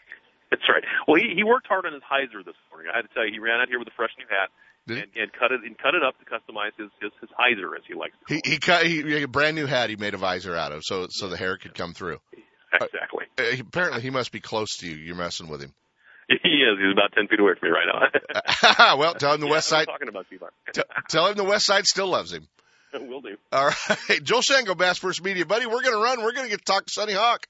That's 0.51 0.63
right. 0.69 0.83
Well, 1.07 1.19
he 1.21 1.33
he 1.35 1.43
worked 1.43 1.67
hard 1.67 1.85
on 1.85 1.93
his 1.93 2.03
hyzer 2.03 2.45
this 2.45 2.55
morning. 2.71 2.91
I 2.93 2.97
had 2.97 3.03
to 3.03 3.13
tell 3.13 3.25
you, 3.25 3.31
he 3.33 3.39
ran 3.39 3.59
out 3.59 3.69
here 3.69 3.79
with 3.79 3.87
a 3.87 3.95
fresh 3.95 4.11
new 4.19 4.25
hat. 4.29 4.49
Did 4.85 4.97
he? 4.97 5.03
and, 5.03 5.11
and 5.15 5.33
cut 5.33 5.51
it 5.51 5.61
and 5.63 5.77
cut 5.77 5.95
it 5.95 6.03
up 6.03 6.15
to 6.19 6.25
customize 6.25 6.71
his 6.77 6.89
his, 7.01 7.11
his 7.21 7.29
hyzer 7.39 7.75
as 7.75 7.83
he 7.87 7.93
likes. 7.93 8.13
To 8.27 8.33
He 8.35 8.41
he 8.45 8.57
cut 8.59 8.85
he, 8.85 9.01
he 9.01 9.23
a 9.23 9.27
brand 9.27 9.55
new 9.55 9.65
hat 9.65 9.89
he 9.89 9.95
made 9.95 10.13
a 10.13 10.17
visor 10.17 10.55
out 10.55 10.71
of, 10.71 10.81
so 10.83 11.07
so 11.09 11.29
the 11.29 11.37
hair 11.37 11.57
could 11.57 11.73
come 11.73 11.93
through. 11.93 12.19
Exactly. 12.73 13.25
Uh, 13.37 13.61
apparently, 13.61 14.01
he 14.01 14.09
must 14.09 14.31
be 14.31 14.39
close 14.39 14.77
to 14.77 14.87
you. 14.89 14.95
You're 14.95 15.15
messing 15.15 15.47
with 15.47 15.61
him. 15.61 15.73
He 16.27 16.35
is. 16.35 16.79
He's 16.81 16.91
about 16.91 17.11
ten 17.13 17.27
feet 17.27 17.39
away 17.39 17.51
from 17.59 17.69
me 17.69 17.75
right 17.75 17.85
now. 17.85 18.97
well, 18.97 19.13
tell 19.13 19.33
him 19.35 19.41
the 19.41 19.45
Yeah, 19.45 19.51
West 19.51 19.71
I'm 19.71 19.81
Side. 19.81 19.85
talking 19.85 20.07
about. 20.07 20.25
T- 20.73 20.81
tell 21.07 21.27
him 21.27 21.35
the 21.37 21.43
West 21.43 21.67
Side 21.67 21.85
still 21.85 22.07
loves 22.07 22.33
him. 22.33 22.47
Will 23.07 23.21
do. 23.21 23.37
All 23.51 23.65
right, 23.67 24.23
Joel 24.23 24.41
Shangle, 24.41 24.75
Bass 24.75 24.97
First 24.97 25.23
Media, 25.23 25.45
buddy. 25.45 25.65
We're 25.65 25.81
gonna 25.81 25.97
run. 25.97 26.21
We're 26.21 26.33
gonna 26.33 26.49
get 26.49 26.59
to 26.59 26.65
talk 26.65 26.85
to 26.85 26.91
Sunny 26.91 27.13
Hawk. 27.13 27.47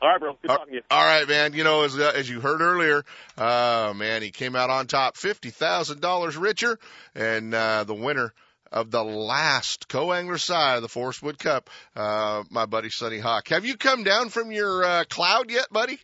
All 0.00 0.10
right, 0.10 0.20
bro. 0.20 0.36
Good 0.40 0.50
All- 0.50 0.58
talking 0.58 0.72
to 0.72 0.76
you. 0.76 0.82
All 0.90 1.04
right, 1.04 1.26
man. 1.28 1.52
You 1.54 1.64
know, 1.64 1.82
as 1.82 1.98
uh, 1.98 2.12
as 2.14 2.28
you 2.28 2.40
heard 2.40 2.60
earlier, 2.60 3.02
uh, 3.38 3.92
man, 3.96 4.22
he 4.22 4.30
came 4.30 4.54
out 4.54 4.70
on 4.70 4.86
top, 4.86 5.16
fifty 5.16 5.50
thousand 5.50 6.00
dollars 6.00 6.36
richer, 6.36 6.78
and 7.14 7.54
uh, 7.54 7.84
the 7.84 7.94
winner 7.94 8.32
of 8.72 8.90
the 8.90 9.02
last 9.02 9.88
co-angler 9.88 10.38
side 10.38 10.76
of 10.76 10.82
the 10.82 10.88
Forrest 10.88 11.22
Wood 11.22 11.38
Cup, 11.38 11.70
uh, 11.94 12.42
my 12.50 12.66
buddy 12.66 12.90
Sunny 12.90 13.18
Hawk. 13.18 13.48
Have 13.48 13.64
you 13.64 13.76
come 13.76 14.02
down 14.02 14.28
from 14.28 14.50
your 14.50 14.84
uh, 14.84 15.04
cloud 15.08 15.50
yet, 15.50 15.66
buddy? 15.70 15.98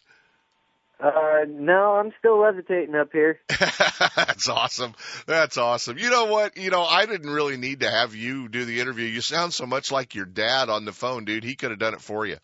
Uh, 1.02 1.44
no, 1.48 1.96
I'm 1.96 2.12
still 2.20 2.38
levitating 2.40 2.94
up 2.94 3.08
here. 3.12 3.40
That's 3.48 4.48
awesome. 4.48 4.94
That's 5.26 5.58
awesome. 5.58 5.98
You 5.98 6.10
know 6.10 6.26
what? 6.26 6.56
You 6.56 6.70
know, 6.70 6.84
I 6.84 7.06
didn't 7.06 7.30
really 7.30 7.56
need 7.56 7.80
to 7.80 7.90
have 7.90 8.14
you 8.14 8.48
do 8.48 8.64
the 8.64 8.80
interview. 8.80 9.06
You 9.06 9.20
sound 9.20 9.52
so 9.52 9.66
much 9.66 9.90
like 9.90 10.14
your 10.14 10.26
dad 10.26 10.68
on 10.68 10.84
the 10.84 10.92
phone, 10.92 11.24
dude. 11.24 11.42
He 11.42 11.56
could 11.56 11.70
have 11.70 11.80
done 11.80 11.94
it 11.94 12.00
for 12.00 12.24
you. 12.24 12.36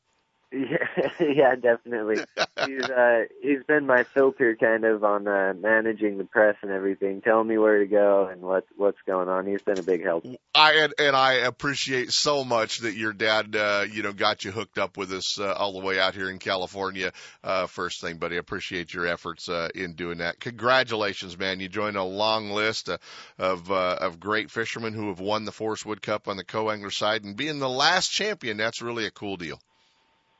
Yeah, 0.50 0.78
yeah, 1.20 1.54
definitely. 1.56 2.24
He's 2.66 2.84
uh 2.84 3.24
he's 3.42 3.62
been 3.66 3.86
my 3.86 4.04
filter 4.04 4.56
kind 4.56 4.84
of 4.84 5.04
on 5.04 5.28
uh 5.28 5.52
managing 5.54 6.16
the 6.16 6.24
press 6.24 6.56
and 6.62 6.70
everything, 6.70 7.20
telling 7.20 7.48
me 7.48 7.58
where 7.58 7.80
to 7.80 7.86
go 7.86 8.28
and 8.28 8.40
what 8.40 8.64
what's 8.76 9.00
going 9.06 9.28
on. 9.28 9.46
He's 9.46 9.60
been 9.60 9.78
a 9.78 9.82
big 9.82 10.02
help. 10.02 10.24
I 10.54 10.72
and, 10.76 10.94
and 10.98 11.14
I 11.14 11.34
appreciate 11.34 12.12
so 12.12 12.44
much 12.44 12.78
that 12.78 12.94
your 12.94 13.12
dad, 13.12 13.54
uh, 13.54 13.84
you 13.92 14.02
know, 14.02 14.14
got 14.14 14.44
you 14.44 14.50
hooked 14.50 14.78
up 14.78 14.96
with 14.96 15.12
us 15.12 15.38
uh, 15.38 15.52
all 15.52 15.78
the 15.78 15.84
way 15.84 16.00
out 16.00 16.14
here 16.14 16.30
in 16.30 16.38
California. 16.38 17.12
Uh, 17.44 17.66
first 17.66 18.00
thing, 18.00 18.16
buddy, 18.16 18.36
I 18.36 18.38
appreciate 18.38 18.94
your 18.94 19.06
efforts 19.06 19.50
uh, 19.50 19.68
in 19.74 19.96
doing 19.96 20.18
that. 20.18 20.40
Congratulations, 20.40 21.38
man! 21.38 21.60
You 21.60 21.68
joined 21.68 21.98
a 21.98 22.04
long 22.04 22.50
list 22.52 22.88
uh, 22.88 22.96
of 23.38 23.70
uh, 23.70 23.98
of 24.00 24.18
great 24.18 24.50
fishermen 24.50 24.94
who 24.94 25.08
have 25.08 25.20
won 25.20 25.44
the 25.44 25.52
Forrest 25.52 25.84
Wood 25.84 26.00
Cup 26.00 26.26
on 26.26 26.38
the 26.38 26.44
co-angler 26.44 26.90
side, 26.90 27.24
and 27.24 27.36
being 27.36 27.58
the 27.58 27.68
last 27.68 28.10
champion, 28.10 28.56
that's 28.56 28.80
really 28.80 29.04
a 29.04 29.10
cool 29.10 29.36
deal. 29.36 29.60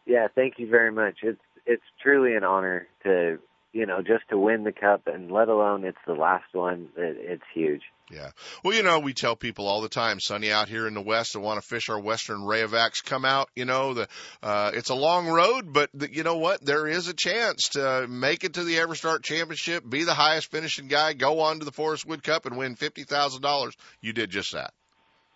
Yeah, 0.08 0.28
thank 0.34 0.54
you 0.58 0.68
very 0.68 0.90
much. 0.90 1.18
It's 1.22 1.40
it's 1.66 1.82
truly 2.02 2.34
an 2.34 2.42
honor 2.42 2.88
to 3.04 3.38
you 3.72 3.84
know 3.84 3.98
just 3.98 4.26
to 4.30 4.38
win 4.38 4.64
the 4.64 4.72
cup 4.72 5.06
and 5.06 5.30
let 5.30 5.48
alone 5.48 5.84
it's 5.84 5.98
the 6.06 6.14
last 6.14 6.46
one. 6.52 6.88
It, 6.96 7.16
it's 7.20 7.44
huge. 7.54 7.82
Yeah. 8.10 8.30
Well, 8.64 8.74
you 8.74 8.82
know, 8.82 9.00
we 9.00 9.12
tell 9.12 9.36
people 9.36 9.66
all 9.66 9.82
the 9.82 9.90
time, 9.90 10.18
Sunny, 10.18 10.50
out 10.50 10.70
here 10.70 10.86
in 10.86 10.94
the 10.94 11.02
West 11.02 11.34
that 11.34 11.40
want 11.40 11.60
to 11.60 11.68
fish 11.68 11.90
our 11.90 12.00
Western 12.00 12.38
Rayovacs, 12.38 13.04
come 13.04 13.26
out. 13.26 13.50
You 13.54 13.66
know, 13.66 13.92
the 13.92 14.08
uh, 14.42 14.70
it's 14.72 14.88
a 14.88 14.94
long 14.94 15.28
road, 15.28 15.74
but 15.74 15.90
the, 15.92 16.10
you 16.10 16.22
know 16.22 16.38
what? 16.38 16.64
There 16.64 16.86
is 16.86 17.08
a 17.08 17.14
chance 17.14 17.68
to 17.72 18.06
make 18.08 18.44
it 18.44 18.54
to 18.54 18.64
the 18.64 18.76
EverStart 18.76 19.22
Championship, 19.24 19.86
be 19.86 20.04
the 20.04 20.14
highest 20.14 20.50
finishing 20.50 20.88
guy, 20.88 21.12
go 21.12 21.40
on 21.40 21.58
to 21.58 21.66
the 21.66 21.72
Forrest 21.72 22.06
Wood 22.06 22.22
Cup, 22.22 22.46
and 22.46 22.56
win 22.56 22.76
fifty 22.76 23.04
thousand 23.04 23.42
dollars. 23.42 23.76
You 24.00 24.14
did 24.14 24.30
just 24.30 24.52
that. 24.54 24.72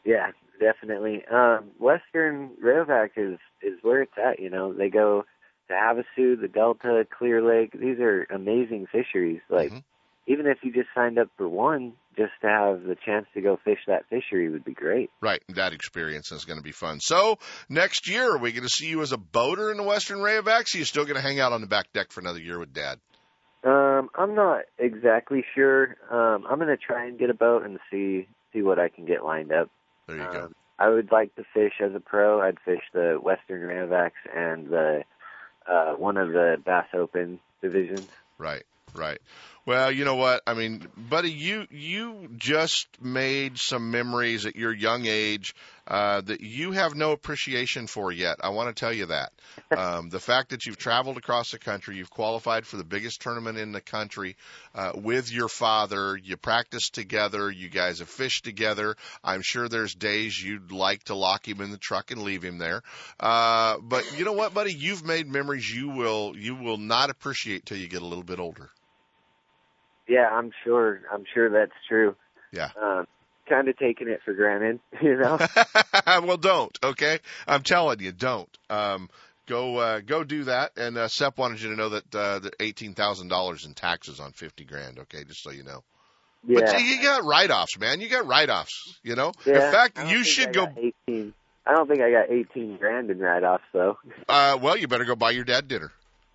Yeah, 0.06 0.30
definitely. 0.58 1.22
Um, 1.30 1.72
Western 1.78 2.52
Rayovac 2.64 3.10
is 3.18 3.38
is 3.62 3.78
where 3.82 4.02
it's 4.02 4.12
at. 4.16 4.40
You 4.40 4.50
know, 4.50 4.72
they 4.72 4.88
go 4.88 5.24
to 5.68 5.74
Havasu, 5.74 6.40
the 6.40 6.48
Delta, 6.48 7.06
Clear 7.16 7.42
Lake. 7.42 7.72
These 7.72 7.98
are 8.00 8.26
amazing 8.30 8.86
fisheries. 8.90 9.40
Like, 9.48 9.72
Mhm. 9.72 9.84
even 10.26 10.46
if 10.46 10.58
you 10.62 10.72
just 10.72 10.88
signed 10.94 11.18
up 11.18 11.28
for 11.36 11.48
one, 11.48 11.94
just 12.16 12.32
to 12.42 12.48
have 12.48 12.82
the 12.84 12.94
chance 12.94 13.26
to 13.34 13.40
go 13.40 13.56
fish 13.56 13.80
that 13.86 14.06
fishery 14.06 14.48
would 14.48 14.64
be 14.64 14.74
great. 14.74 15.10
Right. 15.20 15.42
That 15.48 15.72
experience 15.72 16.30
is 16.30 16.44
going 16.44 16.58
to 16.58 16.62
be 16.62 16.72
fun. 16.72 17.00
So 17.00 17.38
next 17.68 18.08
year, 18.08 18.34
are 18.34 18.38
we 18.38 18.52
going 18.52 18.64
to 18.64 18.68
see 18.68 18.88
you 18.88 19.00
as 19.00 19.12
a 19.12 19.16
boater 19.18 19.70
in 19.70 19.78
the 19.78 19.82
Western 19.82 20.18
Rayovacs? 20.18 20.74
Or 20.74 20.76
are 20.76 20.80
you 20.80 20.84
still 20.84 21.04
going 21.04 21.16
to 21.16 21.22
hang 21.22 21.40
out 21.40 21.52
on 21.52 21.60
the 21.60 21.66
back 21.66 21.92
deck 21.92 22.12
for 22.12 22.20
another 22.20 22.40
year 22.40 22.58
with 22.58 22.72
Dad? 22.72 22.98
Um, 23.64 24.10
I'm 24.16 24.34
not 24.34 24.62
exactly 24.78 25.44
sure. 25.54 25.96
Um, 26.10 26.44
I'm 26.48 26.58
gonna 26.58 26.76
try 26.76 27.06
and 27.06 27.16
get 27.18 27.30
a 27.30 27.34
boat 27.34 27.62
and 27.64 27.78
see 27.90 28.26
see 28.52 28.60
what 28.60 28.78
I 28.78 28.88
can 28.88 29.06
get 29.06 29.24
lined 29.24 29.52
up. 29.52 29.70
There 30.08 30.16
you 30.16 30.24
go. 30.32 30.50
I 30.82 30.88
would 30.88 31.12
like 31.12 31.32
to 31.36 31.44
fish 31.54 31.74
as 31.80 31.94
a 31.94 32.00
pro. 32.00 32.40
I'd 32.40 32.58
fish 32.64 32.82
the 32.92 33.16
Western 33.22 33.60
Rayovacs 33.62 34.10
and 34.34 34.68
the 34.68 35.04
uh, 35.70 35.92
one 35.92 36.16
of 36.16 36.32
the 36.32 36.56
Bass 36.64 36.86
Open 36.92 37.38
divisions. 37.60 38.08
Right, 38.36 38.64
right. 38.92 39.20
Well, 39.64 39.92
you 39.92 40.04
know 40.04 40.16
what? 40.16 40.42
I 40.44 40.54
mean, 40.54 40.88
buddy, 40.96 41.30
you 41.30 41.68
you 41.70 42.28
just 42.36 42.88
made 43.00 43.58
some 43.58 43.92
memories 43.92 44.44
at 44.44 44.56
your 44.56 44.72
young 44.72 45.06
age 45.06 45.54
uh, 45.86 46.20
that 46.22 46.40
you 46.40 46.72
have 46.72 46.96
no 46.96 47.12
appreciation 47.12 47.86
for 47.86 48.10
yet. 48.10 48.38
I 48.42 48.48
want 48.48 48.74
to 48.74 48.80
tell 48.80 48.92
you 48.92 49.06
that. 49.06 49.32
Um, 49.72 50.10
the 50.10 50.20
fact 50.20 50.50
that 50.50 50.66
you've 50.66 50.76
traveled 50.76 51.16
across 51.16 51.52
the 51.52 51.58
country, 51.58 51.96
you've 51.96 52.10
qualified 52.10 52.66
for 52.66 52.76
the 52.76 52.84
biggest 52.84 53.22
tournament 53.22 53.56
in 53.56 53.72
the 53.72 53.80
country 53.80 54.36
uh, 54.74 54.92
with 54.94 55.32
your 55.32 55.48
father, 55.48 56.14
you 56.14 56.36
practice 56.36 56.90
together, 56.90 57.50
you 57.50 57.70
guys 57.70 58.00
have 58.00 58.08
fished 58.10 58.44
together. 58.44 58.96
I'm 59.24 59.40
sure 59.40 59.68
there's 59.68 59.94
days 59.94 60.40
you'd 60.40 60.72
like 60.72 61.04
to 61.04 61.14
lock 61.14 61.48
him 61.48 61.62
in 61.62 61.70
the 61.70 61.78
truck 61.78 62.10
and 62.10 62.22
leave 62.22 62.42
him 62.42 62.58
there. 62.58 62.82
Uh, 63.18 63.78
but 63.78 64.18
you 64.18 64.26
know 64.26 64.34
what, 64.34 64.52
buddy? 64.52 64.74
You've 64.74 65.06
made 65.06 65.26
memories 65.26 65.74
you 65.74 65.88
will 65.88 66.34
you 66.36 66.54
will 66.54 66.78
not 66.78 67.08
appreciate 67.08 67.64
till 67.64 67.78
you 67.78 67.88
get 67.88 68.02
a 68.02 68.06
little 68.06 68.24
bit 68.24 68.38
older. 68.38 68.68
Yeah, 70.08 70.28
I'm 70.30 70.50
sure. 70.64 71.00
I'm 71.12 71.24
sure 71.32 71.50
that's 71.50 71.72
true. 71.88 72.16
Yeah. 72.52 72.70
Um, 72.80 73.06
kind 73.48 73.68
of 73.68 73.76
taking 73.76 74.08
it 74.08 74.20
for 74.24 74.34
granted, 74.34 74.80
you 75.02 75.16
know. 75.16 75.38
well, 76.06 76.36
don't. 76.36 76.76
Okay, 76.82 77.18
I'm 77.46 77.62
telling 77.62 78.00
you, 78.00 78.12
don't. 78.12 78.48
Um, 78.70 79.08
go 79.46 79.76
uh, 79.76 80.00
go 80.00 80.24
do 80.24 80.44
that. 80.44 80.72
And 80.76 80.96
uh, 80.96 81.08
Sep 81.08 81.38
wanted 81.38 81.60
you 81.60 81.70
to 81.70 81.76
know 81.76 81.90
that 81.90 82.14
uh, 82.14 82.38
the 82.40 82.52
eighteen 82.60 82.94
thousand 82.94 83.28
dollars 83.28 83.64
in 83.64 83.74
taxes 83.74 84.20
on 84.20 84.32
fifty 84.32 84.64
grand. 84.64 84.98
Okay, 85.00 85.24
just 85.24 85.42
so 85.42 85.50
you 85.50 85.64
know. 85.64 85.82
Yeah. 86.44 86.60
But 86.60 86.80
you 86.80 87.00
got 87.00 87.22
write-offs, 87.24 87.78
man. 87.78 88.00
You 88.00 88.08
got 88.08 88.26
write-offs. 88.26 88.98
You 89.04 89.14
know. 89.14 89.32
Yeah, 89.46 89.66
in 89.66 89.72
fact, 89.72 89.98
you 90.08 90.24
should 90.24 90.52
go. 90.52 90.66
18. 91.08 91.32
I 91.64 91.74
don't 91.74 91.86
think 91.86 92.00
I 92.00 92.10
got 92.10 92.28
18 92.28 92.76
grand 92.78 93.10
in 93.10 93.20
write-offs 93.20 93.62
though. 93.72 93.96
Uh, 94.28 94.58
well, 94.60 94.76
you 94.76 94.88
better 94.88 95.04
go 95.04 95.14
buy 95.14 95.30
your 95.30 95.44
dad 95.44 95.68
dinner. 95.68 95.92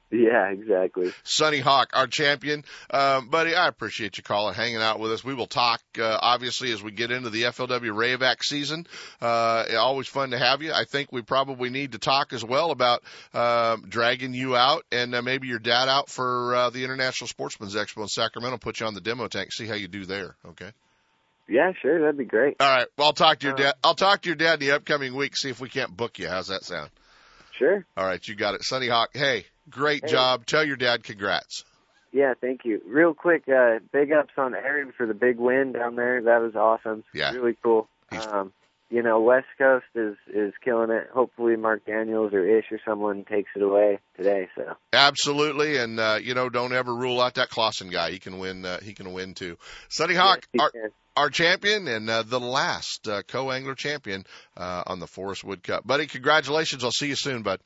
Yeah, 0.10 0.50
exactly. 0.52 1.12
Sunny 1.24 1.60
Hawk, 1.60 1.90
our 1.94 2.08
champion. 2.08 2.64
Um, 2.90 3.28
buddy, 3.28 3.54
I 3.54 3.68
appreciate 3.68 4.18
you 4.18 4.24
calling, 4.24 4.54
hanging 4.54 4.78
out 4.78 5.00
with 5.00 5.12
us. 5.12 5.22
We 5.22 5.34
will 5.34 5.48
talk, 5.48 5.82
uh, 6.00 6.18
obviously, 6.22 6.72
as 6.72 6.82
we 6.82 6.92
get 6.92 7.12
into 7.12 7.30
the 7.30 7.44
FLW 7.44 7.92
Rayovac 7.92 8.38
season. 8.42 8.88
Uh, 9.22 9.66
always 9.78 10.08
fun 10.08 10.32
to 10.32 10.38
have 10.40 10.62
you. 10.62 10.72
I 10.72 10.86
think 10.86 11.12
we 11.12 11.22
probably 11.24 11.70
need 11.70 11.92
to 11.92 11.98
talk 11.98 12.32
as 12.32 12.44
well 12.44 12.72
about, 12.72 13.04
um, 13.34 13.84
dragging 13.90 14.34
you 14.34 14.56
out 14.56 14.86
and 14.94 15.14
uh, 15.14 15.22
maybe 15.22 15.48
your 15.48 15.60
dad 15.60 15.90
out 15.90 16.10
for, 16.10 16.56
uh, 16.56 16.70
the 16.70 16.86
International 16.86 17.28
Sportsman's 17.28 17.76
Expo 17.76 18.02
in 18.04 18.08
Sacramento, 18.08 18.58
put 18.60 18.80
you 18.80 18.86
on 18.86 18.94
the 18.94 19.02
demo 19.02 19.28
tank, 19.28 19.52
see 19.52 19.68
how 19.68 19.76
you 19.76 19.90
do 19.90 20.06
there. 20.06 20.36
Okay. 20.48 20.72
Yeah, 21.50 21.74
sure, 21.82 22.00
that'd 22.00 22.18
be 22.18 22.24
great. 22.26 22.56
All 22.62 22.68
right. 22.78 22.88
Well, 22.98 23.08
I'll 23.08 23.14
talk 23.14 23.40
to 23.40 23.48
your 23.48 23.56
Uh, 23.56 23.58
dad. 23.58 23.74
I'll 23.84 23.96
talk 23.96 24.22
to 24.22 24.30
your 24.30 24.36
dad 24.38 24.62
in 24.62 24.68
the 24.68 24.72
upcoming 24.76 25.16
week, 25.16 25.36
see 25.36 25.50
if 25.50 25.60
we 25.60 25.68
can't 25.70 25.96
book 25.96 26.18
you. 26.20 26.28
How's 26.30 26.48
that 26.48 26.64
sound? 26.64 26.90
Sure. 27.58 27.86
All 27.98 28.06
right. 28.06 28.26
You 28.26 28.36
got 28.36 28.54
it. 28.56 28.64
Sunny 28.64 28.88
Hawk. 28.88 29.10
Hey, 29.14 29.46
great 29.70 30.04
Hey. 30.06 30.12
job. 30.12 30.46
Tell 30.46 30.64
your 30.64 30.78
dad 30.78 31.04
congrats. 31.04 31.64
Yeah, 32.12 32.34
thank 32.40 32.62
you. 32.64 32.82
Real 32.88 33.14
quick, 33.14 33.44
uh, 33.50 33.80
big 33.92 34.12
ups 34.12 34.34
on 34.38 34.56
Aaron 34.56 34.94
for 34.96 35.06
the 35.06 35.14
big 35.14 35.38
win 35.38 35.74
down 35.74 35.96
there. 35.96 36.22
That 36.24 36.42
was 36.42 36.56
awesome. 36.56 37.04
Yeah. 37.14 37.32
Really 37.34 37.58
cool. 37.62 37.90
Um, 38.12 38.54
you 38.90 39.04
know, 39.04 39.20
West 39.20 39.48
Coast 39.58 39.86
is 39.96 40.16
is 40.34 40.54
killing 40.64 40.90
it. 40.90 41.10
Hopefully, 41.14 41.58
Mark 41.58 41.86
Daniels 41.86 42.34
or 42.34 42.48
Ish 42.48 42.72
or 42.72 42.80
someone 42.86 43.26
takes 43.26 43.50
it 43.56 43.62
away 43.62 44.00
today. 44.16 44.48
So 44.56 44.78
Absolutely, 44.94 45.78
and 45.78 46.00
uh, 46.00 46.20
you 46.22 46.34
know, 46.34 46.50
don't 46.50 46.72
ever 46.72 46.96
rule 46.96 47.20
out 47.20 47.36
that 47.36 47.50
Clausen 47.50 47.90
guy. 47.90 48.12
He 48.12 48.20
can 48.20 48.40
win. 48.40 48.64
Uh, 48.64 48.80
he 48.80 48.94
can 48.94 49.12
win 49.12 49.34
too. 49.34 49.58
Sunny 49.90 50.14
Hawk, 50.14 50.48
he 50.54 50.60
our, 50.60 50.72
our 51.18 51.30
champion 51.30 51.90
and 51.90 52.10
uh, 52.10 52.24
the 52.24 52.40
last 52.40 53.08
uh, 53.10 53.24
co-angler 53.28 53.76
champion 53.76 54.26
uh, 54.56 54.84
on 54.88 55.02
the 55.02 55.08
Forrest 55.08 55.44
Wood 55.44 55.64
Cup. 55.64 55.86
Buddy, 55.86 56.08
congratulations! 56.08 56.86
I'll 56.86 56.92
see 56.92 57.08
you 57.08 57.16
soon, 57.16 57.42
bud. 57.42 57.60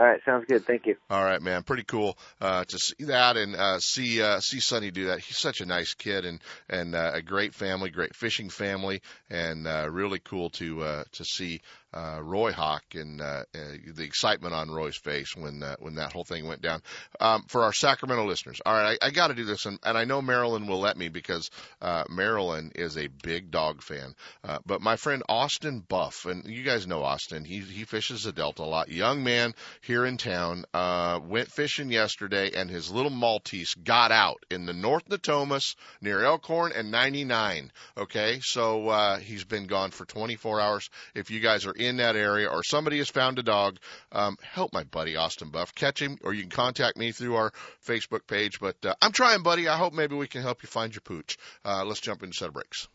All 0.00 0.06
right, 0.06 0.20
sounds 0.24 0.46
good. 0.48 0.64
Thank 0.64 0.86
you. 0.86 0.96
All 1.10 1.22
right, 1.22 1.42
man. 1.42 1.62
Pretty 1.62 1.82
cool 1.82 2.16
uh, 2.40 2.64
to 2.64 2.78
see 2.78 3.04
that 3.04 3.36
and 3.36 3.54
uh, 3.54 3.78
see 3.80 4.22
uh, 4.22 4.40
see 4.40 4.58
Sunny 4.58 4.90
do 4.90 5.08
that. 5.08 5.18
He's 5.18 5.36
such 5.36 5.60
a 5.60 5.66
nice 5.66 5.92
kid 5.92 6.24
and 6.24 6.40
and 6.70 6.94
uh, 6.94 7.10
a 7.12 7.20
great 7.20 7.52
family, 7.54 7.90
great 7.90 8.16
fishing 8.16 8.48
family, 8.48 9.02
and 9.28 9.66
uh, 9.66 9.90
really 9.90 10.18
cool 10.18 10.48
to 10.50 10.82
uh, 10.82 11.04
to 11.12 11.24
see 11.26 11.60
uh, 11.92 12.20
Roy 12.22 12.52
Hawk 12.52 12.82
and 12.94 13.20
uh, 13.20 13.44
uh, 13.54 13.58
the 13.94 14.04
excitement 14.04 14.54
on 14.54 14.70
Roy's 14.70 14.96
face 14.96 15.34
when 15.36 15.62
uh, 15.62 15.76
when 15.80 15.96
that 15.96 16.12
whole 16.12 16.24
thing 16.24 16.46
went 16.46 16.62
down. 16.62 16.82
Um, 17.18 17.44
for 17.48 17.64
our 17.64 17.72
Sacramento 17.72 18.26
listeners, 18.26 18.60
all 18.64 18.72
right, 18.72 18.98
I, 19.00 19.06
I 19.06 19.10
got 19.10 19.28
to 19.28 19.34
do 19.34 19.44
this, 19.44 19.66
and, 19.66 19.78
and 19.82 19.98
I 19.98 20.04
know 20.04 20.22
Marilyn 20.22 20.66
will 20.66 20.80
let 20.80 20.96
me 20.96 21.08
because 21.08 21.50
uh, 21.80 22.04
Marilyn 22.08 22.72
is 22.74 22.96
a 22.96 23.08
big 23.08 23.50
dog 23.50 23.82
fan. 23.82 24.14
Uh, 24.44 24.58
but 24.64 24.80
my 24.80 24.96
friend 24.96 25.22
Austin 25.28 25.80
Buff, 25.80 26.26
and 26.26 26.44
you 26.46 26.62
guys 26.62 26.86
know 26.86 27.02
Austin, 27.02 27.44
he 27.44 27.60
he 27.60 27.84
fishes 27.84 28.24
the 28.24 28.32
Delta 28.32 28.62
a 28.62 28.64
lot. 28.64 28.88
Young 28.88 29.24
man 29.24 29.54
here 29.80 30.06
in 30.06 30.16
town, 30.16 30.64
uh, 30.72 31.18
went 31.22 31.50
fishing 31.50 31.90
yesterday, 31.90 32.52
and 32.54 32.70
his 32.70 32.90
little 32.90 33.10
Maltese 33.10 33.74
got 33.74 34.12
out 34.12 34.44
in 34.50 34.66
the 34.66 34.72
North 34.72 35.08
Natomas 35.08 35.74
near 36.00 36.24
Elkhorn 36.24 36.72
and 36.72 36.90
99. 36.90 37.72
Okay, 37.96 38.40
so 38.42 38.88
uh, 38.88 39.18
he's 39.18 39.44
been 39.44 39.66
gone 39.66 39.90
for 39.90 40.04
24 40.04 40.60
hours. 40.60 40.90
If 41.14 41.30
you 41.30 41.40
guys 41.40 41.66
are 41.66 41.74
in 41.80 41.96
that 41.96 42.16
area 42.16 42.48
or 42.48 42.62
somebody 42.62 42.98
has 42.98 43.08
found 43.08 43.38
a 43.38 43.42
dog, 43.42 43.78
um, 44.12 44.36
help 44.42 44.72
my 44.72 44.84
buddy 44.84 45.16
Austin 45.16 45.50
Buff 45.50 45.74
catch 45.74 46.00
him, 46.00 46.18
or 46.22 46.32
you 46.32 46.42
can 46.42 46.50
contact 46.50 46.96
me 46.96 47.12
through 47.12 47.36
our 47.36 47.52
Facebook 47.86 48.26
page. 48.26 48.60
But 48.60 48.76
uh, 48.84 48.94
I'm 49.02 49.12
trying, 49.12 49.42
buddy. 49.42 49.68
I 49.68 49.76
hope 49.76 49.92
maybe 49.92 50.16
we 50.16 50.28
can 50.28 50.42
help 50.42 50.62
you 50.62 50.68
find 50.68 50.94
your 50.94 51.02
pooch. 51.02 51.36
Uh, 51.64 51.84
let's 51.84 52.00
jump 52.00 52.22
into 52.22 52.36
set 52.36 52.48
of 52.48 52.54
breaks. 52.54 52.88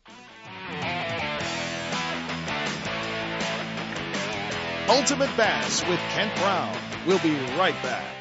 Ultimate 4.88 5.36
Bass 5.36 5.84
with 5.88 6.00
Kent 6.00 6.36
Brown. 6.36 6.78
We'll 7.08 7.20
be 7.20 7.36
right 7.58 7.76
back. 7.82 8.15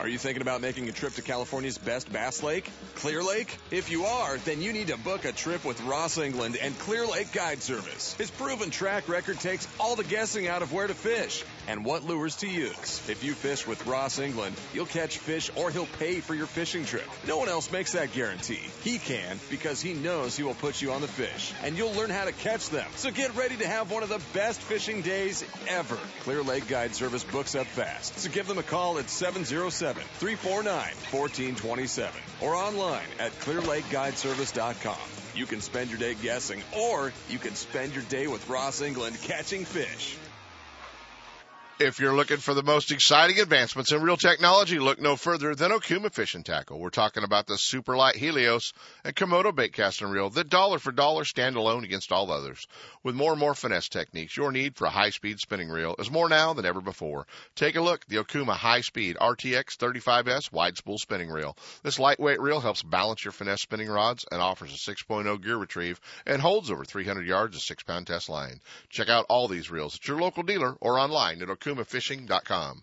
Are 0.00 0.08
you 0.08 0.16
thinking 0.16 0.40
about 0.40 0.62
making 0.62 0.88
a 0.88 0.92
trip 0.92 1.12
to 1.16 1.22
California's 1.22 1.76
best 1.76 2.10
bass 2.10 2.42
lake, 2.42 2.70
Clear 2.94 3.22
Lake? 3.22 3.54
If 3.70 3.90
you 3.90 4.06
are, 4.06 4.38
then 4.38 4.62
you 4.62 4.72
need 4.72 4.86
to 4.86 4.96
book 4.96 5.26
a 5.26 5.32
trip 5.32 5.62
with 5.62 5.78
Ross 5.82 6.16
England 6.16 6.56
and 6.56 6.76
Clear 6.78 7.06
Lake 7.06 7.32
Guide 7.32 7.62
Service. 7.62 8.14
His 8.14 8.30
proven 8.30 8.70
track 8.70 9.10
record 9.10 9.38
takes 9.40 9.68
all 9.78 9.96
the 9.96 10.04
guessing 10.04 10.48
out 10.48 10.62
of 10.62 10.72
where 10.72 10.86
to 10.86 10.94
fish 10.94 11.44
and 11.68 11.84
what 11.84 12.02
lures 12.02 12.36
to 12.36 12.48
use. 12.48 13.06
If 13.10 13.22
you 13.22 13.34
fish 13.34 13.66
with 13.66 13.86
Ross 13.86 14.18
England, 14.18 14.56
you'll 14.72 14.86
catch 14.86 15.18
fish 15.18 15.50
or 15.54 15.70
he'll 15.70 15.84
pay 15.84 16.20
for 16.20 16.34
your 16.34 16.46
fishing 16.46 16.86
trip. 16.86 17.06
No 17.28 17.36
one 17.36 17.50
else 17.50 17.70
makes 17.70 17.92
that 17.92 18.14
guarantee. 18.14 18.70
He 18.82 18.96
can 18.96 19.38
because 19.50 19.82
he 19.82 19.92
knows 19.92 20.34
he 20.34 20.44
will 20.44 20.54
put 20.54 20.80
you 20.80 20.92
on 20.92 21.02
the 21.02 21.08
fish 21.08 21.52
and 21.62 21.76
you'll 21.76 21.92
learn 21.92 22.08
how 22.08 22.24
to 22.24 22.32
catch 22.32 22.70
them. 22.70 22.88
So 22.96 23.10
get 23.10 23.36
ready 23.36 23.58
to 23.58 23.68
have 23.68 23.90
one 23.90 24.02
of 24.02 24.08
the 24.08 24.22
best 24.32 24.62
fishing 24.62 25.02
days 25.02 25.44
ever. 25.68 25.98
Clear 26.20 26.42
Lake 26.42 26.68
Guide 26.68 26.94
Service 26.94 27.22
books 27.22 27.54
up 27.54 27.66
fast. 27.66 28.18
So 28.18 28.30
give 28.30 28.46
them 28.46 28.56
a 28.56 28.62
call 28.62 28.98
at 28.98 29.10
707 29.10 29.89
349 29.96 30.74
1427 31.10 32.20
or 32.40 32.54
online 32.54 33.06
at 33.18 33.32
clearlakeguideservice.com. 33.40 34.98
You 35.34 35.46
can 35.46 35.60
spend 35.60 35.90
your 35.90 35.98
day 35.98 36.14
guessing 36.14 36.62
or 36.76 37.12
you 37.28 37.38
can 37.38 37.54
spend 37.54 37.94
your 37.94 38.04
day 38.04 38.26
with 38.26 38.48
Ross 38.48 38.82
England 38.82 39.16
catching 39.22 39.64
fish. 39.64 40.16
If 41.82 41.98
you're 41.98 42.14
looking 42.14 42.36
for 42.36 42.52
the 42.52 42.62
most 42.62 42.92
exciting 42.92 43.40
advancements 43.40 43.90
in 43.90 44.02
reel 44.02 44.18
technology, 44.18 44.78
look 44.78 45.00
no 45.00 45.16
further 45.16 45.54
than 45.54 45.70
Okuma 45.70 46.12
Fishing 46.12 46.42
Tackle. 46.42 46.78
We're 46.78 46.90
talking 46.90 47.24
about 47.24 47.46
the 47.46 47.56
super 47.56 47.96
light 47.96 48.16
Helios 48.16 48.74
and 49.02 49.16
Komodo 49.16 49.54
bait 49.56 49.72
casting 49.72 50.08
reel, 50.08 50.28
the 50.28 50.44
dollar 50.44 50.78
for 50.78 50.92
dollar 50.92 51.24
standalone 51.24 51.84
against 51.84 52.12
all 52.12 52.30
others. 52.30 52.66
With 53.02 53.14
more 53.14 53.30
and 53.30 53.40
more 53.40 53.54
finesse 53.54 53.88
techniques, 53.88 54.36
your 54.36 54.52
need 54.52 54.76
for 54.76 54.84
a 54.84 54.90
high-speed 54.90 55.40
spinning 55.40 55.70
reel 55.70 55.94
is 55.98 56.10
more 56.10 56.28
now 56.28 56.52
than 56.52 56.66
ever 56.66 56.82
before. 56.82 57.26
Take 57.54 57.76
a 57.76 57.80
look, 57.80 58.04
the 58.08 58.16
Okuma 58.16 58.52
high-speed 58.52 59.16
RTX 59.18 59.78
35S 59.78 60.52
wide 60.52 60.76
spool 60.76 60.98
spinning 60.98 61.30
reel. 61.30 61.56
This 61.82 61.98
lightweight 61.98 62.42
reel 62.42 62.60
helps 62.60 62.82
balance 62.82 63.24
your 63.24 63.32
finesse 63.32 63.62
spinning 63.62 63.88
rods 63.88 64.26
and 64.30 64.42
offers 64.42 64.74
a 64.74 64.90
6.0 64.90 65.42
gear 65.42 65.56
retrieve 65.56 65.98
and 66.26 66.42
holds 66.42 66.70
over 66.70 66.84
300 66.84 67.26
yards 67.26 67.56
of 67.56 67.62
6-pound 67.62 68.06
test 68.06 68.28
line. 68.28 68.60
Check 68.90 69.08
out 69.08 69.24
all 69.30 69.48
these 69.48 69.70
reels 69.70 69.94
at 69.94 70.06
your 70.06 70.20
local 70.20 70.42
dealer 70.42 70.76
or 70.82 70.98
online 70.98 71.40
at 71.40 71.48
okumafishing.com. 71.70 72.82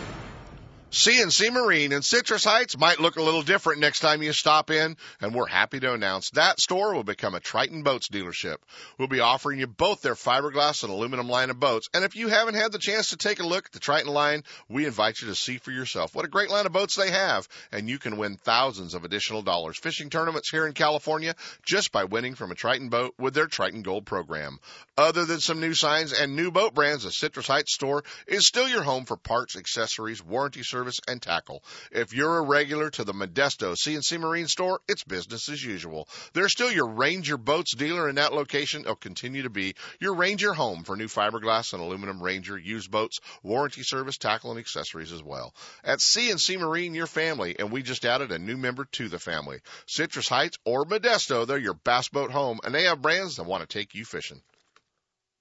CNC 0.91 1.53
Marine 1.53 1.93
in 1.93 2.01
Citrus 2.01 2.43
Heights 2.43 2.77
might 2.77 2.99
look 2.99 3.15
a 3.15 3.21
little 3.21 3.43
different 3.43 3.79
next 3.79 4.01
time 4.01 4.21
you 4.21 4.33
stop 4.33 4.69
in, 4.69 4.97
and 5.21 5.33
we're 5.33 5.47
happy 5.47 5.79
to 5.79 5.93
announce 5.93 6.31
that 6.31 6.59
store 6.59 6.93
will 6.93 7.05
become 7.05 7.33
a 7.33 7.39
Triton 7.39 7.81
Boats 7.81 8.09
dealership. 8.09 8.57
We'll 8.97 9.07
be 9.07 9.21
offering 9.21 9.57
you 9.57 9.67
both 9.67 10.01
their 10.01 10.15
fiberglass 10.15 10.83
and 10.83 10.91
aluminum 10.91 11.29
line 11.29 11.49
of 11.49 11.61
boats, 11.61 11.87
and 11.93 12.03
if 12.03 12.17
you 12.17 12.27
haven't 12.27 12.55
had 12.55 12.73
the 12.73 12.77
chance 12.77 13.11
to 13.11 13.17
take 13.17 13.39
a 13.39 13.47
look 13.47 13.67
at 13.67 13.71
the 13.71 13.79
Triton 13.79 14.11
line, 14.11 14.43
we 14.67 14.85
invite 14.85 15.21
you 15.21 15.29
to 15.29 15.35
see 15.35 15.59
for 15.59 15.71
yourself 15.71 16.13
what 16.13 16.25
a 16.25 16.27
great 16.27 16.49
line 16.49 16.65
of 16.65 16.73
boats 16.73 16.97
they 16.97 17.09
have, 17.09 17.47
and 17.71 17.87
you 17.87 17.97
can 17.97 18.17
win 18.17 18.35
thousands 18.35 18.93
of 18.93 19.05
additional 19.05 19.43
dollars 19.43 19.77
fishing 19.77 20.09
tournaments 20.09 20.49
here 20.49 20.67
in 20.67 20.73
California 20.73 21.35
just 21.65 21.93
by 21.93 22.03
winning 22.03 22.35
from 22.35 22.51
a 22.51 22.55
Triton 22.55 22.89
boat 22.89 23.13
with 23.17 23.33
their 23.33 23.47
Triton 23.47 23.81
Gold 23.81 24.05
program. 24.05 24.59
Other 24.97 25.23
than 25.23 25.39
some 25.39 25.61
new 25.61 25.73
signs 25.73 26.11
and 26.11 26.35
new 26.35 26.51
boat 26.51 26.73
brands, 26.73 27.05
the 27.05 27.13
Citrus 27.13 27.47
Heights 27.47 27.73
store 27.73 28.03
is 28.27 28.45
still 28.45 28.67
your 28.67 28.83
home 28.83 29.05
for 29.05 29.15
parts, 29.15 29.55
accessories, 29.55 30.21
warranty 30.21 30.63
service, 30.63 30.80
service 30.81 30.99
and 31.07 31.21
tackle. 31.21 31.63
If 31.91 32.11
you're 32.11 32.39
a 32.39 32.41
regular 32.41 32.89
to 32.89 33.03
the 33.03 33.13
Modesto 33.13 33.75
CNC 33.75 34.19
Marine 34.19 34.47
store, 34.47 34.79
it's 34.87 35.03
business 35.03 35.47
as 35.47 35.63
usual. 35.63 36.07
They're 36.33 36.49
still 36.49 36.71
your 36.71 36.87
Ranger 36.87 37.37
Boats 37.37 37.75
dealer 37.75 38.09
in 38.09 38.15
that 38.15 38.33
location. 38.33 38.81
They'll 38.81 38.95
continue 38.95 39.43
to 39.43 39.51
be 39.51 39.75
your 39.99 40.15
Ranger 40.15 40.53
home 40.53 40.83
for 40.83 40.95
new 40.95 41.05
fiberglass 41.05 41.73
and 41.73 41.83
aluminum 41.83 42.19
Ranger 42.19 42.57
used 42.57 42.89
boats, 42.89 43.19
warranty 43.43 43.83
service, 43.83 44.17
tackle, 44.17 44.49
and 44.49 44.59
accessories 44.59 45.11
as 45.11 45.21
well. 45.21 45.53
At 45.83 45.99
CNC 45.99 46.59
Marine, 46.59 46.95
your 46.95 47.05
family, 47.05 47.55
and 47.59 47.71
we 47.71 47.83
just 47.83 48.03
added 48.03 48.31
a 48.31 48.39
new 48.39 48.57
member 48.57 48.85
to 48.93 49.07
the 49.07 49.19
family. 49.19 49.59
Citrus 49.85 50.29
Heights 50.29 50.57
or 50.65 50.85
Modesto, 50.85 51.45
they're 51.45 51.59
your 51.59 51.75
bass 51.75 52.09
boat 52.09 52.31
home, 52.31 52.59
and 52.63 52.73
they 52.73 52.85
have 52.85 53.03
brands 53.03 53.35
that 53.35 53.43
want 53.43 53.61
to 53.61 53.67
take 53.67 53.93
you 53.93 54.03
fishing. 54.03 54.41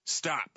Stop. 0.05 0.51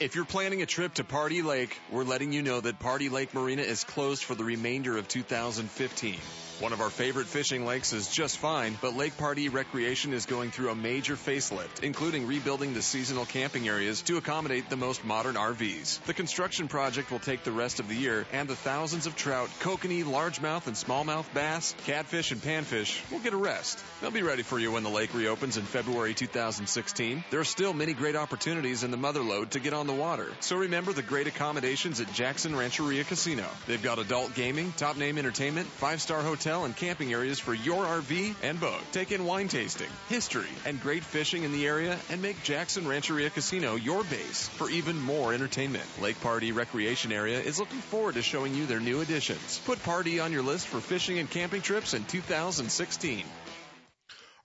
If 0.00 0.14
you're 0.14 0.24
planning 0.24 0.62
a 0.62 0.66
trip 0.66 0.94
to 0.94 1.04
Pardee 1.04 1.42
Lake, 1.42 1.76
we're 1.90 2.04
letting 2.04 2.32
you 2.32 2.40
know 2.40 2.60
that 2.60 2.78
Pardee 2.78 3.08
Lake 3.08 3.34
Marina 3.34 3.62
is 3.62 3.82
closed 3.82 4.22
for 4.22 4.36
the 4.36 4.44
remainder 4.44 4.96
of 4.96 5.08
2015. 5.08 6.20
One 6.60 6.72
of 6.72 6.80
our 6.80 6.90
favorite 6.90 7.28
fishing 7.28 7.64
lakes 7.64 7.92
is 7.92 8.08
just 8.08 8.38
fine, 8.38 8.76
but 8.80 8.96
Lake 8.96 9.16
Pardee 9.16 9.48
Recreation 9.48 10.12
is 10.12 10.26
going 10.26 10.50
through 10.50 10.70
a 10.70 10.74
major 10.74 11.14
facelift, 11.14 11.84
including 11.84 12.26
rebuilding 12.26 12.74
the 12.74 12.82
seasonal 12.82 13.26
camping 13.26 13.68
areas 13.68 14.02
to 14.02 14.16
accommodate 14.16 14.68
the 14.68 14.76
most 14.76 15.04
modern 15.04 15.36
RVs. 15.36 16.02
The 16.02 16.14
construction 16.14 16.66
project 16.66 17.12
will 17.12 17.20
take 17.20 17.44
the 17.44 17.52
rest 17.52 17.78
of 17.78 17.86
the 17.86 17.94
year, 17.94 18.26
and 18.32 18.48
the 18.48 18.56
thousands 18.56 19.06
of 19.06 19.14
trout, 19.14 19.48
kokanee, 19.60 20.02
largemouth, 20.02 20.66
and 20.66 20.74
smallmouth 20.74 21.32
bass, 21.32 21.76
catfish, 21.86 22.32
and 22.32 22.42
panfish 22.42 23.08
will 23.12 23.20
get 23.20 23.34
a 23.34 23.36
rest. 23.36 23.78
They'll 24.00 24.10
be 24.10 24.22
ready 24.22 24.42
for 24.42 24.58
you 24.58 24.72
when 24.72 24.82
the 24.82 24.90
lake 24.90 25.14
reopens 25.14 25.58
in 25.58 25.64
February 25.64 26.14
2016. 26.14 27.22
There 27.30 27.40
are 27.40 27.44
still 27.44 27.72
many 27.72 27.92
great 27.92 28.16
opportunities 28.16 28.82
in 28.82 28.90
the 28.90 28.96
motherlode 28.96 29.50
to 29.50 29.60
get 29.60 29.74
on 29.74 29.86
the 29.88 29.92
water, 29.92 30.28
so 30.40 30.56
remember 30.56 30.92
the 30.92 31.02
great 31.02 31.26
accommodations 31.26 32.00
at 32.00 32.12
Jackson 32.12 32.54
Rancheria 32.56 33.02
Casino. 33.04 33.44
They've 33.66 33.82
got 33.82 33.98
adult 33.98 34.34
gaming, 34.34 34.72
top 34.76 34.96
name 34.96 35.18
entertainment, 35.18 35.66
five 35.66 36.00
star 36.00 36.22
hotel, 36.22 36.38
hotel 36.38 36.66
and 36.66 36.76
camping 36.76 37.12
areas 37.12 37.40
for 37.40 37.52
your 37.52 37.84
RV 37.84 38.34
and 38.44 38.60
boat. 38.60 38.80
Take 38.92 39.10
in 39.10 39.24
wine 39.24 39.48
tasting, 39.48 39.88
history, 40.08 40.48
and 40.64 40.80
great 40.80 41.02
fishing 41.02 41.42
in 41.42 41.50
the 41.50 41.66
area 41.66 41.98
and 42.10 42.22
make 42.22 42.42
Jackson 42.44 42.86
Rancheria 42.86 43.28
Casino 43.30 43.74
your 43.74 44.04
base 44.04 44.46
for 44.48 44.70
even 44.70 45.00
more 45.00 45.34
entertainment. 45.34 45.84
Lake 46.00 46.20
Pardee 46.20 46.52
Recreation 46.52 47.10
Area 47.10 47.40
is 47.40 47.58
looking 47.58 47.80
forward 47.80 48.14
to 48.14 48.22
showing 48.22 48.54
you 48.54 48.66
their 48.66 48.78
new 48.78 49.00
additions. 49.00 49.60
Put 49.64 49.82
Pardee 49.82 50.20
on 50.20 50.32
your 50.32 50.42
list 50.42 50.68
for 50.68 50.80
fishing 50.80 51.18
and 51.18 51.28
camping 51.28 51.62
trips 51.62 51.92
in 51.92 52.04
2016. 52.04 53.24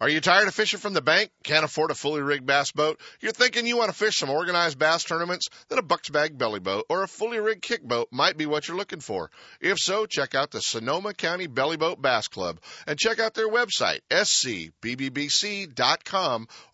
Are 0.03 0.09
you 0.09 0.19
tired 0.19 0.49
of 0.49 0.53
fishing 0.53 0.81
from 0.81 0.93
the 0.93 1.01
bank? 1.01 1.31
Can't 1.45 1.63
afford 1.63 1.89
a 1.89 1.95
fully 1.95 2.21
rigged 2.21 2.45
bass 2.45 2.73
boat? 2.73 2.99
You're 3.21 3.31
thinking 3.31 3.65
you 3.65 3.77
want 3.77 3.89
to 3.89 3.95
fish 3.95 4.17
some 4.17 4.29
organized 4.29 4.77
bass 4.77 5.05
tournaments? 5.05 5.47
Then 5.69 5.79
a 5.79 5.81
Bucks 5.81 6.09
Bag 6.09 6.37
belly 6.37 6.59
boat 6.59 6.87
or 6.89 7.03
a 7.03 7.07
fully 7.07 7.39
rigged 7.39 7.61
kick 7.61 7.81
boat 7.81 8.09
might 8.11 8.35
be 8.35 8.45
what 8.45 8.67
you're 8.67 8.75
looking 8.75 8.99
for. 8.99 9.31
If 9.61 9.77
so, 9.77 10.05
check 10.05 10.35
out 10.35 10.51
the 10.51 10.59
Sonoma 10.59 11.13
County 11.13 11.47
Belly 11.47 11.77
Boat 11.77 12.01
Bass 12.01 12.27
Club 12.27 12.59
and 12.85 12.99
check 12.99 13.21
out 13.21 13.33
their 13.33 13.47
website, 13.47 14.01
scbbbc.com, 14.11 14.87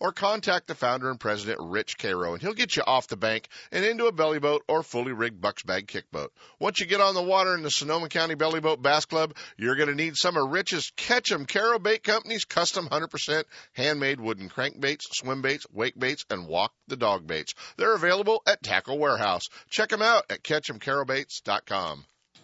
or 0.00 0.10
contact 0.10 0.66
the 0.66 0.74
founder 0.74 1.08
and 1.08 1.20
president, 1.20 1.60
Rich 1.60 1.98
Caro, 1.98 2.32
and 2.32 2.42
he'll 2.42 2.52
get 2.52 2.74
you 2.74 2.82
off 2.84 3.06
the 3.06 3.16
bank 3.16 3.46
and 3.70 3.84
into 3.84 4.06
a 4.06 4.12
belly 4.12 4.40
boat 4.40 4.64
or 4.66 4.82
fully 4.82 5.12
rigged 5.12 5.40
Bucks 5.40 5.62
Bag 5.62 5.86
kick 5.86 6.10
boat. 6.10 6.32
Once 6.58 6.80
you 6.80 6.86
get 6.86 7.00
on 7.00 7.14
the 7.14 7.22
water 7.22 7.54
in 7.54 7.62
the 7.62 7.70
Sonoma 7.70 8.08
County 8.08 8.34
Belly 8.34 8.58
Boat 8.58 8.82
Bass 8.82 9.04
Club, 9.04 9.36
you're 9.56 9.76
going 9.76 9.88
to 9.88 9.94
need 9.94 10.16
some 10.16 10.36
of 10.36 10.50
Rich's 10.50 10.90
Catchem 10.96 11.46
Caro 11.46 11.78
Bait 11.78 12.02
Company's 12.02 12.44
custom 12.44 12.88
100% 12.88 13.19
percent 13.20 13.46
handmade 13.74 14.18
wooden 14.18 14.48
crankbaits, 14.48 15.14
swim 15.14 15.42
baits, 15.42 15.66
wake 15.70 15.98
baits, 15.98 16.24
and 16.30 16.48
walk 16.48 16.72
the 16.88 16.96
dog 16.96 17.26
baits. 17.26 17.54
They're 17.76 17.94
available 17.94 18.42
at 18.46 18.62
Tackle 18.62 18.98
Warehouse. 18.98 19.50
Check 19.68 19.90
them 19.90 20.00
out 20.00 20.24
at 20.30 20.42
CatchemCarobaits.com. 20.42 22.06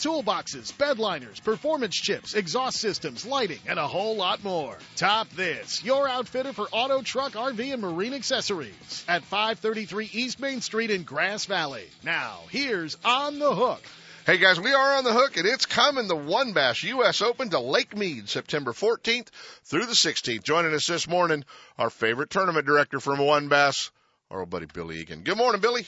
toolboxes, 0.00 0.76
bed 0.76 0.98
liners, 0.98 1.40
performance 1.40 1.94
chips, 1.94 2.34
exhaust 2.34 2.78
systems, 2.78 3.24
lighting, 3.24 3.60
and 3.66 3.78
a 3.78 3.86
whole 3.86 4.16
lot 4.16 4.42
more. 4.42 4.76
Top 4.96 5.28
This, 5.30 5.84
your 5.84 6.08
outfitter 6.08 6.52
for 6.52 6.68
auto, 6.72 7.02
truck, 7.02 7.32
RV, 7.32 7.72
and 7.72 7.82
marine 7.82 8.14
accessories 8.14 9.04
at 9.06 9.24
533 9.24 10.10
East 10.12 10.40
Main 10.40 10.60
Street 10.60 10.90
in 10.90 11.04
Grass 11.04 11.44
Valley. 11.44 11.84
Now, 12.02 12.40
here's 12.50 12.96
On 13.04 13.38
the 13.38 13.54
Hook. 13.54 13.82
Hey 14.26 14.36
guys, 14.36 14.60
we 14.60 14.72
are 14.72 14.98
on 14.98 15.04
the 15.04 15.14
hook 15.14 15.38
and 15.38 15.46
it's 15.46 15.64
coming 15.64 16.06
the 16.06 16.14
WON 16.14 16.52
Bass 16.52 16.82
U.S. 16.82 17.22
Open 17.22 17.48
to 17.50 17.58
Lake 17.58 17.96
Mead, 17.96 18.28
September 18.28 18.72
14th 18.72 19.28
through 19.64 19.86
the 19.86 19.92
16th. 19.92 20.42
Joining 20.44 20.74
us 20.74 20.86
this 20.86 21.08
morning, 21.08 21.44
our 21.78 21.88
favorite 21.88 22.28
tournament 22.28 22.66
director 22.66 23.00
from 23.00 23.18
WON 23.18 23.48
Bass, 23.48 23.90
our 24.30 24.40
old 24.40 24.50
buddy 24.50 24.66
Billy 24.66 24.98
Egan. 25.00 25.22
Good 25.22 25.38
morning, 25.38 25.62
Billy. 25.62 25.86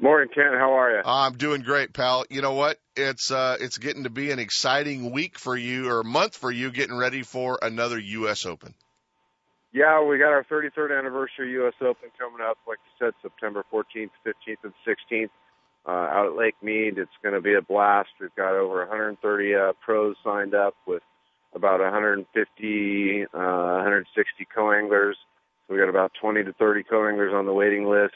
Morning, 0.00 0.28
Ken. 0.32 0.52
How 0.52 0.78
are 0.78 0.92
you? 0.92 1.02
I'm 1.04 1.36
doing 1.36 1.62
great, 1.62 1.92
pal. 1.92 2.24
You 2.30 2.40
know 2.40 2.52
what? 2.52 2.78
It's 2.94 3.32
uh, 3.32 3.56
it's 3.58 3.78
getting 3.78 4.04
to 4.04 4.10
be 4.10 4.30
an 4.30 4.38
exciting 4.38 5.10
week 5.10 5.36
for 5.38 5.56
you 5.56 5.90
or 5.90 6.04
month 6.04 6.36
for 6.36 6.52
you, 6.52 6.70
getting 6.70 6.96
ready 6.96 7.24
for 7.24 7.58
another 7.60 7.98
U.S. 7.98 8.46
Open. 8.46 8.74
Yeah, 9.72 10.04
we 10.04 10.18
got 10.18 10.28
our 10.28 10.44
33rd 10.44 10.96
anniversary 10.96 11.50
U.S. 11.52 11.74
Open 11.80 12.10
coming 12.16 12.40
up, 12.40 12.58
like 12.66 12.78
you 12.86 13.06
said, 13.06 13.12
September 13.22 13.64
14th, 13.72 14.10
15th, 14.24 14.56
and 14.62 14.72
16th 14.86 15.30
uh, 15.84 15.90
out 15.90 16.26
at 16.26 16.36
Lake 16.36 16.54
Mead. 16.62 16.98
It's 16.98 17.10
going 17.22 17.34
to 17.34 17.40
be 17.40 17.54
a 17.54 17.62
blast. 17.62 18.10
We've 18.20 18.34
got 18.36 18.54
over 18.54 18.78
130 18.78 19.54
uh, 19.54 19.72
pros 19.84 20.14
signed 20.22 20.54
up 20.54 20.74
with 20.86 21.02
about 21.54 21.80
150, 21.80 23.24
uh, 23.24 23.26
160 23.32 24.46
co-anglers. 24.54 25.16
So 25.66 25.74
we 25.74 25.80
got 25.80 25.88
about 25.88 26.12
20 26.20 26.44
to 26.44 26.52
30 26.52 26.84
co-anglers 26.84 27.34
on 27.34 27.46
the 27.46 27.52
waiting 27.52 27.84
list. 27.84 28.14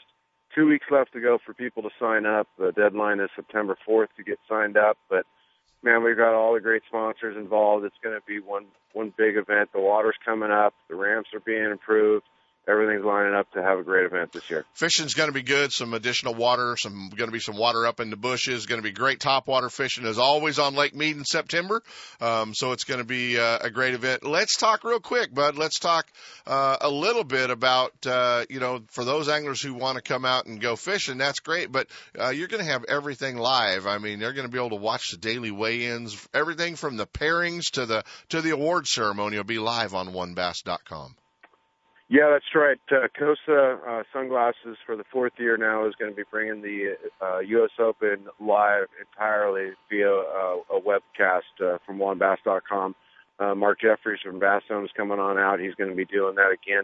Two 0.55 0.67
weeks 0.67 0.85
left 0.91 1.13
to 1.13 1.19
go 1.21 1.39
for 1.43 1.53
people 1.53 1.81
to 1.83 1.89
sign 1.99 2.25
up. 2.25 2.47
The 2.59 2.71
deadline 2.71 3.19
is 3.19 3.29
September 3.35 3.75
4th 3.87 4.09
to 4.17 4.23
get 4.23 4.39
signed 4.47 4.77
up. 4.77 4.97
But 5.09 5.25
man, 5.81 6.03
we've 6.03 6.17
got 6.17 6.33
all 6.33 6.53
the 6.53 6.59
great 6.59 6.83
sponsors 6.87 7.35
involved. 7.35 7.85
It's 7.85 7.95
going 8.03 8.15
to 8.15 8.25
be 8.25 8.39
one 8.39 8.65
one 8.93 9.11
big 9.17 9.37
event. 9.37 9.71
The 9.73 9.79
water's 9.79 10.15
coming 10.23 10.51
up. 10.51 10.73
The 10.89 10.95
ramps 10.95 11.29
are 11.33 11.39
being 11.39 11.71
improved 11.71 12.25
everything's 12.67 13.03
lining 13.03 13.33
up 13.33 13.51
to 13.51 13.61
have 13.61 13.77
a 13.77 13.83
great 13.83 14.05
event 14.05 14.31
this 14.31 14.49
year. 14.49 14.65
Fishing's 14.73 15.13
going 15.13 15.29
to 15.29 15.33
be 15.33 15.41
good. 15.41 15.71
Some 15.71 15.93
additional 15.93 16.33
water, 16.33 16.75
some 16.77 17.09
going 17.15 17.27
to 17.27 17.33
be 17.33 17.39
some 17.39 17.57
water 17.57 17.85
up 17.85 17.99
in 17.99 18.09
the 18.09 18.15
bushes. 18.15 18.65
Going 18.65 18.81
to 18.81 18.87
be 18.87 18.91
great 18.91 19.19
top 19.19 19.47
water 19.47 19.69
fishing 19.69 20.05
as 20.05 20.17
always 20.17 20.59
on 20.59 20.75
Lake 20.75 20.95
Mead 20.95 21.17
in 21.17 21.25
September. 21.25 21.81
Um, 22.21 22.53
so 22.53 22.71
it's 22.71 22.83
going 22.83 22.99
to 22.99 23.05
be 23.05 23.37
uh, 23.37 23.59
a 23.61 23.69
great 23.69 23.93
event. 23.93 24.23
Let's 24.23 24.57
talk 24.57 24.83
real 24.83 24.99
quick, 24.99 25.33
bud. 25.33 25.57
Let's 25.57 25.79
talk 25.79 26.07
uh, 26.47 26.77
a 26.81 26.89
little 26.89 27.23
bit 27.23 27.49
about 27.49 27.93
uh, 28.05 28.45
you 28.49 28.59
know 28.59 28.83
for 28.89 29.03
those 29.03 29.29
anglers 29.29 29.61
who 29.61 29.73
want 29.73 29.97
to 29.97 30.01
come 30.01 30.25
out 30.25 30.45
and 30.45 30.61
go 30.61 30.75
fishing. 30.75 31.17
That's 31.17 31.39
great, 31.39 31.71
but 31.71 31.87
uh, 32.19 32.29
you're 32.29 32.47
going 32.47 32.63
to 32.63 32.71
have 32.71 32.85
everything 32.85 33.37
live. 33.37 33.87
I 33.87 33.97
mean, 33.97 34.19
they're 34.19 34.33
going 34.33 34.47
to 34.47 34.51
be 34.51 34.59
able 34.59 34.71
to 34.71 34.75
watch 34.75 35.11
the 35.11 35.17
daily 35.17 35.51
weigh-ins, 35.51 36.27
everything 36.33 36.75
from 36.75 36.97
the 36.97 37.07
pairings 37.07 37.71
to 37.71 37.85
the 37.85 38.03
to 38.29 38.41
the 38.41 38.51
award 38.51 38.87
ceremony 38.87 39.37
will 39.37 39.43
be 39.43 39.59
live 39.59 39.93
on 39.93 40.09
OneBass.com. 40.09 41.15
Yeah, 42.13 42.29
that's 42.29 42.45
right. 42.53 42.77
Uh, 42.91 43.07
Costa 43.17 43.79
uh, 43.89 44.03
Sunglasses 44.13 44.77
for 44.85 44.95
the 44.95 45.03
fourth 45.11 45.33
year 45.39 45.57
now 45.57 45.87
is 45.87 45.95
going 45.97 46.11
to 46.11 46.15
be 46.15 46.21
bringing 46.29 46.61
the 46.61 46.93
uh, 47.19 47.39
U.S. 47.39 47.71
Open 47.79 48.27
live 48.39 48.85
entirely 49.01 49.71
via 49.89 50.11
uh, 50.11 50.57
a 50.71 50.79
webcast 50.79 51.41
uh, 51.59 51.79
from 51.83 51.97
OneBass.com. 51.97 52.93
Uh, 53.39 53.55
Mark 53.55 53.81
Jeffries 53.81 54.19
from 54.23 54.37
Bass 54.37 54.61
Zone 54.67 54.85
is 54.85 54.91
coming 54.95 55.17
on 55.17 55.39
out. 55.39 55.59
He's 55.59 55.73
going 55.73 55.89
to 55.89 55.95
be 55.95 56.05
doing 56.05 56.35
that 56.35 56.51
again 56.51 56.83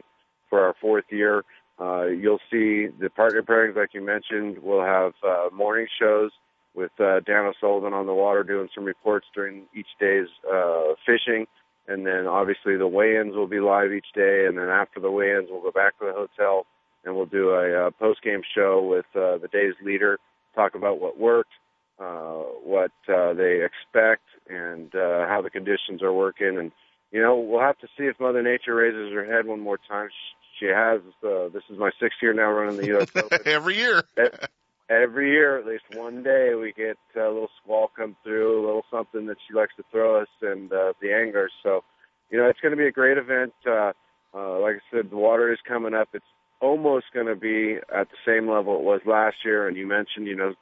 for 0.49 0.61
our 0.61 0.73
fourth 0.81 1.05
year. 1.11 1.43
Uh, 1.79 2.07
you'll 2.07 2.41
see 2.49 2.87
the 2.99 3.11
partner 3.15 3.43
pairings, 3.43 3.75
like 3.75 3.93
you 3.93 4.03
mentioned. 4.03 4.57
We'll 4.63 4.81
have 4.81 5.13
uh, 5.23 5.49
morning 5.53 5.85
shows 6.01 6.31
with 6.73 6.89
uh, 6.99 7.19
Dan 7.19 7.45
O'Sullivan 7.45 7.93
on 7.93 8.07
the 8.07 8.15
water 8.15 8.43
doing 8.43 8.69
some 8.73 8.83
reports 8.83 9.27
during 9.35 9.67
each 9.75 9.89
day's 9.99 10.27
uh, 10.51 10.95
fishing. 11.05 11.45
And 11.89 12.05
then 12.05 12.27
obviously 12.27 12.77
the 12.77 12.87
weigh-ins 12.87 13.35
will 13.35 13.47
be 13.47 13.59
live 13.59 13.91
each 13.91 14.13
day. 14.13 14.45
And 14.47 14.57
then 14.57 14.69
after 14.69 14.99
the 14.99 15.09
weigh-ins, 15.09 15.49
we'll 15.49 15.63
go 15.63 15.71
back 15.71 15.97
to 15.99 16.05
the 16.05 16.13
hotel 16.13 16.65
and 17.03 17.15
we'll 17.15 17.25
do 17.25 17.49
a, 17.49 17.87
a 17.87 17.91
post-game 17.91 18.41
show 18.55 18.85
with 18.85 19.05
uh, 19.15 19.37
the 19.39 19.49
day's 19.51 19.73
leader, 19.83 20.19
talk 20.53 20.75
about 20.75 21.01
what 21.01 21.19
worked, 21.19 21.51
uh, 21.99 22.43
what 22.63 22.91
uh, 23.11 23.33
they 23.33 23.65
expect, 23.65 24.23
and 24.47 24.93
uh, 24.95 25.27
how 25.27 25.41
the 25.43 25.49
conditions 25.49 26.03
are 26.03 26.13
working. 26.13 26.57
And 26.59 26.71
you 27.11 27.21
know, 27.21 27.39
we'll 27.39 27.61
have 27.61 27.79
to 27.79 27.87
see 27.97 28.03
if 28.03 28.19
Mother 28.19 28.43
Nature 28.43 28.75
raises 28.75 29.11
her 29.13 29.25
head 29.25 29.47
one 29.47 29.59
more 29.59 29.79
time. 29.89 30.09
She 30.59 30.67
has. 30.67 31.01
Uh, 31.23 31.49
this 31.49 31.63
is 31.69 31.79
my 31.79 31.91
sixth 31.99 32.19
year 32.21 32.33
now 32.33 32.51
running 32.51 32.77
the 32.77 32.87
U.S. 32.87 33.07
Open. 33.15 33.39
Every 33.45 33.77
year. 33.77 34.03
Every 34.89 35.31
year, 35.31 35.59
at 35.59 35.67
least 35.67 35.83
one 35.93 36.23
day, 36.23 36.55
we 36.55 36.73
get 36.73 36.97
a 37.15 37.27
little 37.27 37.49
squall 37.61 37.91
come 37.95 38.15
through, 38.23 38.59
a 38.59 38.65
little 38.65 38.85
something 38.89 39.27
that 39.27 39.37
she 39.47 39.53
likes 39.53 39.73
to 39.77 39.83
throw 39.91 40.21
us, 40.21 40.27
and 40.41 40.71
uh, 40.73 40.93
the 41.01 41.13
anglers. 41.13 41.51
So, 41.61 41.83
you 42.31 42.39
know, 42.39 42.47
it's 42.47 42.59
going 42.59 42.71
to 42.71 42.77
be 42.77 42.87
a 42.87 42.91
great 42.91 43.17
event. 43.17 43.53
Uh, 43.67 43.93
uh, 44.33 44.59
like 44.59 44.75
I 44.75 44.95
said, 44.95 45.11
the 45.11 45.17
water 45.17 45.53
is 45.53 45.59
coming 45.67 45.93
up. 45.93 46.09
It's 46.13 46.25
almost 46.59 47.05
going 47.13 47.27
to 47.27 47.35
be 47.35 47.75
at 47.95 48.07
the 48.09 48.17
same 48.25 48.49
level 48.49 48.75
it 48.75 48.83
was 48.83 49.01
last 49.05 49.37
year. 49.45 49.67
And 49.67 49.77
you 49.77 49.85
mentioned, 49.85 50.27
you 50.27 50.35
know, 50.35 50.53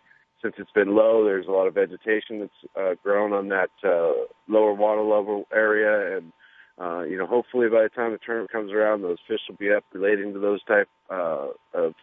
since 0.42 0.56
it's 0.58 0.72
been 0.72 0.96
low, 0.96 1.24
there's 1.24 1.48
a 1.48 1.52
lot 1.52 1.68
of 1.68 1.74
vegetation 1.74 2.40
that's 2.40 2.76
uh, 2.76 2.96
grown 3.02 3.34
on 3.34 3.50
that 3.50 3.72
uh, 3.84 4.26
lower 4.48 4.74
water 4.74 5.02
level 5.02 5.48
area, 5.54 6.18
and 6.18 6.32
uh, 6.80 7.02
you 7.02 7.18
know, 7.18 7.26
hopefully 7.26 7.68
by 7.70 7.82
the 7.82 7.90
time 7.90 8.12
the 8.12 8.20
tournament 8.24 8.52
comes 8.52 8.72
around, 8.72 9.02
those 9.02 9.18
fish 9.28 9.40
will 9.50 9.56
be 9.56 9.74
up 9.74 9.84
relating 9.94 10.34
to 10.34 10.40
those 10.40 10.64
type 10.66 10.88
uh, 11.10 11.48
of 11.74 11.96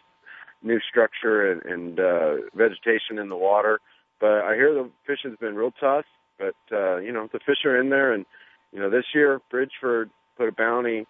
new 0.65 0.81
structure 0.81 1.53
and, 1.53 1.63
and 1.65 2.01
uh, 2.01 2.35
vegetation 2.55 3.19
in 3.19 3.29
the 3.29 3.37
water. 3.37 3.81
But 4.21 4.43
I 4.43 4.55
hear 4.55 4.75
the 4.75 4.91
fishing's 5.07 5.39
been 5.39 5.55
real 5.55 5.73
tough, 5.73 6.07
but 6.39 6.55
uh, 6.73 6.97
you 6.97 7.13
know, 7.13 7.29
the 7.33 7.41
fish 7.41 7.65
are 7.65 7.81
in 7.81 7.91
there, 7.91 8.13
and 8.13 8.25
you 8.73 8.81
know, 8.81 8.91
this 8.91 9.05
year 9.15 9.41
Bridgford 9.51 10.11
put 10.37 10.49
a 10.49 10.53
bounty 10.53 11.07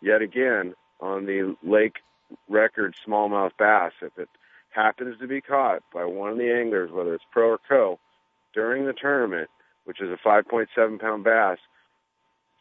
yet 0.00 0.22
again 0.22 0.74
on 1.00 1.26
the 1.26 1.56
lake 1.62 1.96
record 2.48 2.94
smallmouth 3.06 3.52
bass. 3.58 3.92
If 4.02 4.18
it 4.18 4.28
happens 4.70 5.18
to 5.20 5.26
be 5.26 5.40
caught 5.40 5.82
by 5.92 6.04
one 6.04 6.30
of 6.30 6.38
the 6.38 6.52
anglers, 6.52 6.90
whether 6.92 7.14
it's 7.14 7.24
pro 7.32 7.50
or 7.50 7.58
co, 7.68 7.98
during 8.54 8.86
the 8.86 8.92
tournament, 8.92 9.48
which 9.84 10.00
is 10.00 10.10
a 10.10 10.28
5.7 10.28 11.00
pound 11.00 11.24
bass, 11.24 11.58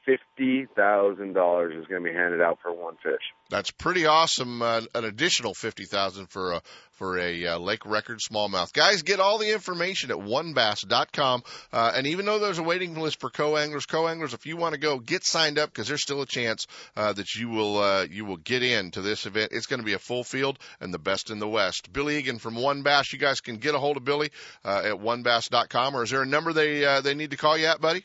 fifty 0.07 0.65
thousand 0.75 1.33
dollars 1.33 1.75
is 1.75 1.85
going 1.87 2.01
to 2.01 2.09
be 2.09 2.15
handed 2.15 2.41
out 2.41 2.59
for 2.63 2.73
one 2.73 2.95
fish. 3.03 3.21
That's 3.49 3.71
pretty 3.71 4.05
awesome. 4.05 4.61
Uh, 4.61 4.81
an 4.95 5.03
additional 5.05 5.53
fifty 5.53 5.83
thousand 5.83 6.27
for 6.27 6.53
a 6.53 6.61
for 6.93 7.19
a 7.19 7.45
uh, 7.45 7.59
lake 7.59 7.85
record 7.85 8.19
smallmouth. 8.19 8.73
Guys, 8.73 9.03
get 9.03 9.19
all 9.19 9.37
the 9.37 9.51
information 9.51 10.09
at 10.09 10.17
onebass.com. 10.17 11.43
Uh, 11.71 11.91
and 11.93 12.07
even 12.07 12.25
though 12.25 12.39
there's 12.39 12.57
a 12.57 12.63
waiting 12.63 12.95
list 12.95 13.19
for 13.19 13.29
co-anglers, 13.29 13.85
co-anglers, 13.85 14.33
if 14.33 14.45
you 14.45 14.57
want 14.57 14.73
to 14.73 14.79
go, 14.79 14.97
get 14.97 15.23
signed 15.23 15.59
up 15.59 15.69
because 15.69 15.87
there's 15.87 16.01
still 16.01 16.21
a 16.21 16.25
chance 16.25 16.65
uh, 16.95 17.13
that 17.13 17.35
you 17.35 17.49
will 17.49 17.77
uh, 17.77 18.05
you 18.09 18.25
will 18.25 18.37
get 18.37 18.63
in 18.63 18.91
to 18.91 19.01
this 19.01 19.25
event. 19.25 19.51
It's 19.51 19.67
going 19.67 19.81
to 19.81 19.85
be 19.85 19.93
a 19.93 19.99
full 19.99 20.23
field 20.23 20.57
and 20.79 20.93
the 20.93 20.99
best 20.99 21.29
in 21.29 21.39
the 21.39 21.47
West. 21.47 21.91
Billy 21.91 22.17
Egan 22.17 22.39
from 22.39 22.55
WON 22.55 22.81
Bass. 22.81 23.11
You 23.11 23.19
guys 23.19 23.41
can 23.41 23.57
get 23.57 23.75
a 23.75 23.79
hold 23.79 23.97
of 23.97 24.05
Billy 24.05 24.31
uh, 24.63 24.81
at 24.85 24.93
onebass.com, 24.93 25.95
or 25.95 26.03
is 26.03 26.09
there 26.09 26.21
a 26.21 26.25
number 26.25 26.53
they 26.53 26.85
uh, 26.85 27.01
they 27.01 27.13
need 27.13 27.31
to 27.31 27.37
call 27.37 27.57
you 27.57 27.67
at, 27.67 27.81
buddy? 27.81 28.03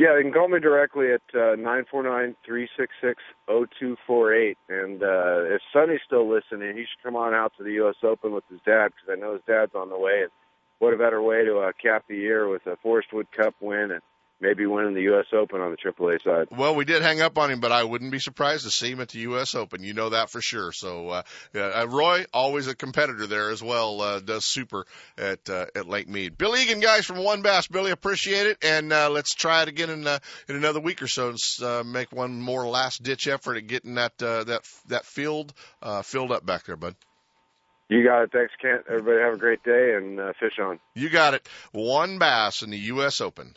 Yeah, 0.00 0.16
you 0.16 0.22
can 0.22 0.32
call 0.32 0.48
me 0.48 0.60
directly 0.60 1.12
at 1.12 1.20
uh, 1.38 1.56
nine 1.56 1.84
four 1.90 2.02
nine 2.02 2.34
three 2.42 2.70
six 2.74 2.90
six 3.02 3.20
zero 3.46 3.66
two 3.78 3.98
four 4.06 4.32
eight. 4.32 4.56
And 4.70 5.02
uh, 5.02 5.44
if 5.44 5.60
Sunny's 5.74 6.00
still 6.06 6.26
listening, 6.26 6.74
he 6.74 6.84
should 6.84 7.04
come 7.04 7.16
on 7.16 7.34
out 7.34 7.52
to 7.58 7.64
the 7.64 7.72
U.S. 7.72 7.96
Open 8.02 8.32
with 8.32 8.44
his 8.48 8.60
dad 8.64 8.92
because 8.96 9.12
I 9.12 9.20
know 9.20 9.34
his 9.34 9.42
dad's 9.46 9.74
on 9.74 9.90
the 9.90 9.98
way. 9.98 10.22
And 10.22 10.30
what 10.78 10.94
a 10.94 10.96
better 10.96 11.20
way 11.20 11.44
to 11.44 11.58
uh, 11.58 11.72
cap 11.76 12.04
the 12.08 12.16
year 12.16 12.48
with 12.48 12.66
a 12.66 12.78
Forrest 12.82 13.08
Wood 13.12 13.26
Cup 13.30 13.54
win 13.60 13.90
and 13.90 14.00
maybe 14.40 14.66
winning 14.66 14.94
the 14.94 15.02
U.S. 15.02 15.26
Open 15.32 15.60
on 15.60 15.70
the 15.70 15.76
AAA 15.76 16.22
side. 16.22 16.48
Well, 16.50 16.74
we 16.74 16.84
did 16.84 17.02
hang 17.02 17.20
up 17.20 17.38
on 17.38 17.50
him, 17.50 17.60
but 17.60 17.72
I 17.72 17.84
wouldn't 17.84 18.10
be 18.10 18.18
surprised 18.18 18.64
to 18.64 18.70
see 18.70 18.90
him 18.90 19.00
at 19.00 19.10
the 19.10 19.20
U.S. 19.20 19.54
Open. 19.54 19.84
You 19.84 19.94
know 19.94 20.10
that 20.10 20.30
for 20.30 20.40
sure. 20.40 20.72
So, 20.72 21.08
uh, 21.10 21.22
uh, 21.54 21.86
Roy, 21.88 22.24
always 22.32 22.66
a 22.66 22.74
competitor 22.74 23.26
there 23.26 23.50
as 23.50 23.62
well, 23.62 24.00
uh, 24.00 24.20
does 24.20 24.44
super 24.44 24.86
at 25.18 25.48
uh, 25.48 25.66
at 25.74 25.88
Lake 25.88 26.08
Mead. 26.08 26.38
Bill 26.38 26.56
Egan, 26.56 26.80
guys 26.80 27.06
from 27.06 27.22
WON 27.22 27.42
Bass, 27.42 27.66
Billy, 27.66 27.90
appreciate 27.90 28.46
it, 28.46 28.58
and 28.62 28.92
uh, 28.92 29.10
let's 29.10 29.34
try 29.34 29.62
it 29.62 29.68
again 29.68 29.90
in 29.90 30.06
uh, 30.06 30.18
in 30.48 30.56
another 30.56 30.80
week 30.80 31.02
or 31.02 31.08
so. 31.08 31.28
And, 31.28 31.38
uh, 31.62 31.84
make 31.84 32.12
one 32.12 32.40
more 32.40 32.66
last 32.66 33.02
ditch 33.02 33.26
effort 33.28 33.56
at 33.56 33.66
getting 33.66 33.94
that 33.94 34.20
uh, 34.22 34.44
that 34.44 34.62
that 34.88 35.04
field 35.04 35.52
uh, 35.82 36.02
filled 36.02 36.32
up 36.32 36.44
back 36.44 36.66
there, 36.66 36.76
bud. 36.76 36.96
You 37.88 38.04
got 38.04 38.22
it. 38.22 38.30
Thanks, 38.32 38.52
Kent. 38.62 38.82
Everybody 38.88 39.20
have 39.20 39.34
a 39.34 39.36
great 39.36 39.64
day 39.64 39.94
and 39.96 40.20
uh, 40.20 40.32
fish 40.38 40.60
on. 40.60 40.78
You 40.94 41.08
got 41.08 41.34
it. 41.34 41.48
WON 41.72 42.18
Bass 42.18 42.62
in 42.62 42.70
the 42.70 42.78
U.S. 42.78 43.20
Open. 43.20 43.56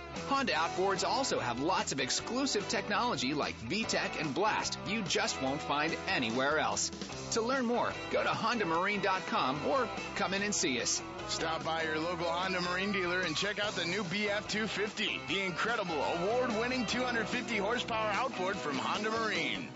Honda 0.27 0.53
outboards 0.53 1.07
also 1.07 1.39
have 1.39 1.59
lots 1.59 1.91
of 1.91 1.99
exclusive 1.99 2.67
technology 2.69 3.33
like 3.33 3.59
VTEC 3.61 4.19
and 4.19 4.33
Blast 4.33 4.77
you 4.87 5.01
just 5.03 5.41
won't 5.41 5.61
find 5.61 5.95
anywhere 6.07 6.59
else. 6.59 6.91
To 7.31 7.41
learn 7.41 7.65
more, 7.65 7.91
go 8.11 8.23
to 8.23 8.29
HondaMarine.com 8.29 9.67
or 9.67 9.87
come 10.15 10.33
in 10.33 10.41
and 10.41 10.53
see 10.53 10.81
us. 10.81 11.01
Stop 11.27 11.63
by 11.63 11.83
your 11.83 11.97
local 11.97 12.25
Honda 12.25 12.59
Marine 12.61 12.91
dealer 12.91 13.21
and 13.21 13.35
check 13.35 13.63
out 13.63 13.73
the 13.75 13.85
new 13.85 14.03
BF 14.03 14.47
250, 14.47 15.21
the 15.27 15.41
incredible 15.41 15.95
award 15.95 16.49
winning 16.59 16.85
250 16.85 17.57
horsepower 17.57 18.11
outboard 18.11 18.57
from 18.57 18.77
Honda 18.77 19.11
Marine. 19.11 19.69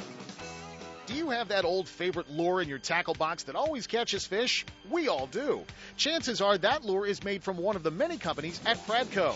Do 1.05 1.13
you 1.13 1.29
have 1.29 1.49
that 1.49 1.65
old 1.65 1.87
favorite 1.87 2.31
lure 2.31 2.61
in 2.61 2.67
your 2.67 2.79
tackle 2.79 3.13
box 3.13 3.43
that 3.43 3.55
always 3.55 3.85
catches 3.85 4.25
fish? 4.25 4.65
We 4.89 5.07
all 5.07 5.27
do. 5.27 5.63
Chances 5.97 6.41
are 6.41 6.57
that 6.57 6.83
lure 6.83 7.05
is 7.05 7.23
made 7.23 7.43
from 7.43 7.57
one 7.57 7.75
of 7.75 7.83
the 7.83 7.91
many 7.91 8.17
companies 8.17 8.59
at 8.65 8.85
Pradco. 8.87 9.35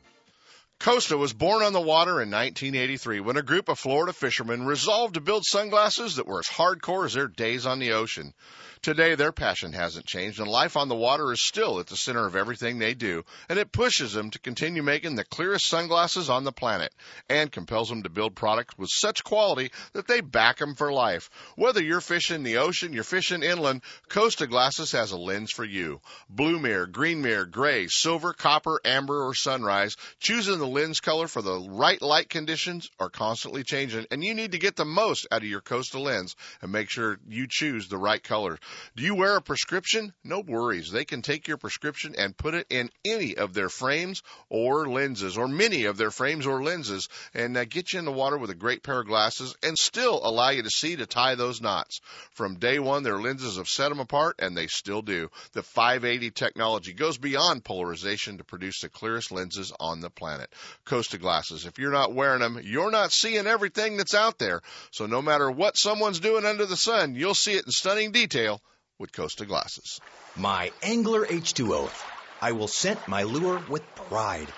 Costa 0.81 1.15
was 1.15 1.31
born 1.31 1.61
on 1.61 1.73
the 1.73 1.79
water 1.79 2.21
in 2.21 2.31
1983 2.31 3.19
when 3.19 3.37
a 3.37 3.43
group 3.43 3.69
of 3.69 3.77
Florida 3.77 4.13
fishermen 4.13 4.65
resolved 4.65 5.13
to 5.13 5.21
build 5.21 5.43
sunglasses 5.45 6.15
that 6.15 6.25
were 6.25 6.39
as 6.39 6.47
hardcore 6.47 7.05
as 7.05 7.13
their 7.13 7.27
days 7.27 7.67
on 7.67 7.77
the 7.77 7.91
ocean. 7.91 8.33
Today, 8.83 9.13
their 9.13 9.31
passion 9.31 9.73
hasn't 9.73 10.07
changed, 10.07 10.39
and 10.39 10.49
life 10.49 10.75
on 10.75 10.89
the 10.89 10.95
water 10.95 11.31
is 11.31 11.45
still 11.45 11.79
at 11.79 11.85
the 11.85 11.95
center 11.95 12.25
of 12.25 12.35
everything 12.35 12.79
they 12.79 12.95
do, 12.95 13.23
and 13.47 13.59
it 13.59 13.71
pushes 13.71 14.13
them 14.13 14.31
to 14.31 14.39
continue 14.39 14.81
making 14.81 15.13
the 15.13 15.23
clearest 15.23 15.67
sunglasses 15.67 16.31
on 16.31 16.45
the 16.45 16.51
planet, 16.51 16.91
and 17.29 17.51
compels 17.51 17.89
them 17.89 18.01
to 18.01 18.09
build 18.09 18.33
products 18.33 18.75
with 18.79 18.89
such 18.91 19.23
quality 19.23 19.71
that 19.93 20.07
they 20.07 20.19
back 20.19 20.57
them 20.57 20.73
for 20.73 20.91
life. 20.91 21.29
Whether 21.55 21.83
you're 21.83 22.01
fishing 22.01 22.41
the 22.41 22.57
ocean, 22.57 22.91
you're 22.91 23.03
fishing 23.03 23.43
inland, 23.43 23.83
Costa 24.09 24.47
Glasses 24.47 24.93
has 24.93 25.11
a 25.11 25.17
lens 25.17 25.51
for 25.51 25.63
you. 25.63 26.01
Blue 26.27 26.57
mirror, 26.57 26.87
green 26.87 27.21
mirror, 27.21 27.45
gray, 27.45 27.85
silver, 27.87 28.33
copper, 28.33 28.81
amber, 28.83 29.27
or 29.27 29.35
sunrise, 29.35 29.95
choosing 30.19 30.57
the 30.57 30.65
lens 30.65 31.01
color 31.01 31.27
for 31.27 31.43
the 31.43 31.67
right 31.69 32.01
light 32.01 32.29
conditions 32.29 32.89
are 32.99 33.11
constantly 33.11 33.63
changing, 33.63 34.07
and 34.09 34.23
you 34.23 34.33
need 34.33 34.53
to 34.53 34.57
get 34.57 34.75
the 34.75 34.85
most 34.85 35.27
out 35.31 35.43
of 35.43 35.47
your 35.47 35.61
Costa 35.61 35.99
lens 35.99 36.35
and 36.63 36.71
make 36.71 36.89
sure 36.89 37.19
you 37.29 37.45
choose 37.47 37.87
the 37.87 37.99
right 37.99 38.23
color. 38.23 38.57
Do 38.95 39.03
you 39.03 39.15
wear 39.15 39.37
a 39.37 39.41
prescription? 39.41 40.13
No 40.23 40.39
worries. 40.39 40.91
They 40.91 41.05
can 41.05 41.21
take 41.21 41.47
your 41.47 41.57
prescription 41.57 42.15
and 42.17 42.35
put 42.35 42.53
it 42.53 42.67
in 42.69 42.89
any 43.05 43.35
of 43.37 43.53
their 43.53 43.69
frames 43.69 44.21
or 44.49 44.87
lenses, 44.89 45.37
or 45.37 45.47
many 45.47 45.85
of 45.85 45.97
their 45.97 46.11
frames 46.11 46.45
or 46.45 46.61
lenses, 46.61 47.07
and 47.33 47.55
uh, 47.57 47.65
get 47.65 47.93
you 47.93 47.99
in 47.99 48.05
the 48.05 48.11
water 48.11 48.37
with 48.37 48.49
a 48.49 48.55
great 48.55 48.83
pair 48.83 48.99
of 48.99 49.07
glasses 49.07 49.55
and 49.63 49.77
still 49.77 50.19
allow 50.23 50.49
you 50.49 50.63
to 50.63 50.69
see 50.69 50.95
to 50.95 51.05
tie 51.05 51.35
those 51.35 51.61
knots. 51.61 52.01
From 52.31 52.59
day 52.59 52.79
one, 52.79 53.03
their 53.03 53.19
lenses 53.19 53.57
have 53.57 53.67
set 53.67 53.89
them 53.89 53.99
apart, 53.99 54.35
and 54.39 54.55
they 54.55 54.67
still 54.67 55.01
do. 55.01 55.29
The 55.53 55.63
580 55.63 56.31
technology 56.31 56.93
goes 56.93 57.17
beyond 57.17 57.63
polarization 57.63 58.37
to 58.37 58.43
produce 58.43 58.81
the 58.81 58.89
clearest 58.89 59.31
lenses 59.31 59.71
on 59.79 59.99
the 59.99 60.09
planet. 60.09 60.51
Costa 60.85 61.17
glasses. 61.17 61.65
If 61.65 61.79
you're 61.79 61.91
not 61.91 62.13
wearing 62.13 62.41
them, 62.41 62.59
you're 62.63 62.91
not 62.91 63.11
seeing 63.11 63.47
everything 63.47 63.97
that's 63.97 64.15
out 64.15 64.37
there. 64.37 64.61
So 64.91 65.05
no 65.05 65.21
matter 65.21 65.49
what 65.49 65.77
someone's 65.77 66.19
doing 66.19 66.45
under 66.45 66.65
the 66.65 66.77
sun, 66.77 67.15
you'll 67.15 67.35
see 67.35 67.53
it 67.53 67.65
in 67.65 67.71
stunning 67.71 68.11
detail 68.11 68.60
with 69.01 69.11
Costa 69.11 69.45
glasses. 69.47 69.99
My 70.37 70.71
Angler 70.83 71.25
H2O. 71.25 71.89
I 72.39 72.51
will 72.51 72.67
scent 72.67 73.07
my 73.07 73.23
lure 73.23 73.57
with 73.67 73.95
pride. 73.95 74.53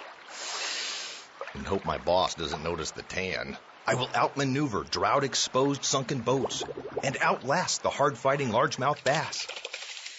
And 1.56 1.66
hope 1.66 1.86
my 1.86 1.98
boss 1.98 2.36
doesn't 2.36 2.62
notice 2.62 2.92
the 2.92 3.04
tan. 3.04 3.58
I 3.88 3.96
will 3.96 4.10
outmaneuver 4.14 4.84
drought 4.84 5.24
exposed 5.24 5.86
sunken 5.86 6.22
boats 6.22 6.66
and 7.02 7.18
outlast 7.22 7.84
the 7.84 7.90
hard 7.90 8.18
fighting 8.18 8.50
largemouth 8.50 9.04
bass. 9.04 9.48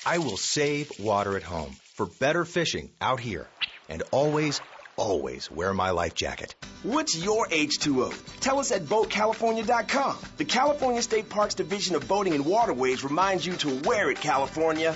I 0.07 0.19
will 0.19 0.39
save 0.39 0.99
water 1.01 1.37
at 1.37 1.43
home 1.43 1.77
for 1.95 2.07
better 2.07 2.45
fishing 2.45 2.91
out 3.01 3.21
here 3.21 3.51
and 3.89 4.03
always, 4.11 4.61
always 4.97 5.51
wear 5.51 5.73
my 5.75 5.91
life 5.91 6.15
jacket. 6.15 6.55
What's 6.83 7.17
your 7.17 7.47
H2O? 7.49 8.41
Tell 8.41 8.59
us 8.59 8.71
at 8.73 8.83
BoatCalifornia.com. 8.83 10.19
The 10.37 10.45
California 10.45 11.03
State 11.03 11.29
Parks 11.29 11.55
Division 11.55 11.97
of 11.97 12.07
Boating 12.07 12.35
and 12.35 12.45
Waterways 12.45 13.05
reminds 13.05 13.47
you 13.47 13.55
to 13.55 13.81
wear 13.85 14.11
it, 14.11 14.21
California. 14.21 14.95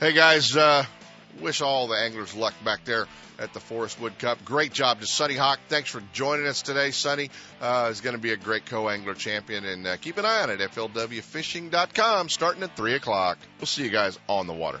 Hey 0.00 0.12
guys, 0.12 0.56
uh, 0.56 0.84
wish 1.40 1.60
all 1.60 1.88
the 1.88 1.96
anglers 1.96 2.34
luck 2.34 2.54
back 2.64 2.84
there 2.84 3.06
at 3.38 3.52
the 3.52 3.60
Forrest 3.60 4.00
Wood 4.00 4.18
Cup. 4.18 4.44
Great 4.44 4.72
job 4.72 5.00
to 5.00 5.06
Sunny 5.06 5.34
Hawk. 5.34 5.58
Thanks 5.68 5.90
for 5.90 6.02
joining 6.12 6.46
us 6.46 6.62
today. 6.62 6.90
Sunny 6.90 7.30
uh, 7.60 7.88
is 7.90 8.00
going 8.00 8.14
to 8.14 8.22
be 8.22 8.32
a 8.32 8.36
great 8.36 8.66
co-angler 8.66 9.14
champion, 9.14 9.64
and 9.64 9.86
uh, 9.86 9.96
keep 9.96 10.18
an 10.18 10.24
eye 10.24 10.42
on 10.42 10.50
it. 10.50 10.60
FLWFishing.com 10.60 12.28
starting 12.28 12.62
at 12.62 12.76
three 12.76 12.94
o'clock. 12.94 13.38
We'll 13.58 13.66
see 13.66 13.84
you 13.84 13.90
guys 13.90 14.18
on 14.28 14.46
the 14.46 14.52
water. 14.52 14.80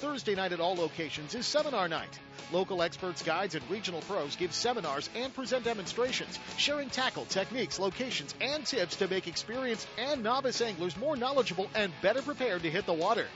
Thursday 0.00 0.34
night 0.34 0.52
at 0.52 0.60
all 0.60 0.76
locations 0.76 1.34
is 1.34 1.46
seminar 1.46 1.86
night. 1.86 2.18
Local 2.52 2.80
experts, 2.80 3.22
guides, 3.22 3.54
and 3.54 3.70
regional 3.70 4.00
pros 4.00 4.34
give 4.34 4.54
seminars 4.54 5.10
and 5.14 5.32
present 5.34 5.62
demonstrations, 5.62 6.38
sharing 6.56 6.88
tackle, 6.88 7.26
techniques, 7.26 7.78
locations, 7.78 8.34
and 8.40 8.64
tips 8.64 8.96
to 8.96 9.08
make 9.08 9.28
experienced 9.28 9.86
and 9.98 10.22
novice 10.22 10.62
anglers 10.62 10.96
more 10.96 11.16
knowledgeable 11.16 11.68
and 11.74 11.92
better 12.00 12.22
prepared 12.22 12.62
to 12.62 12.70
hit 12.70 12.86
the 12.86 12.94
water. 12.94 13.26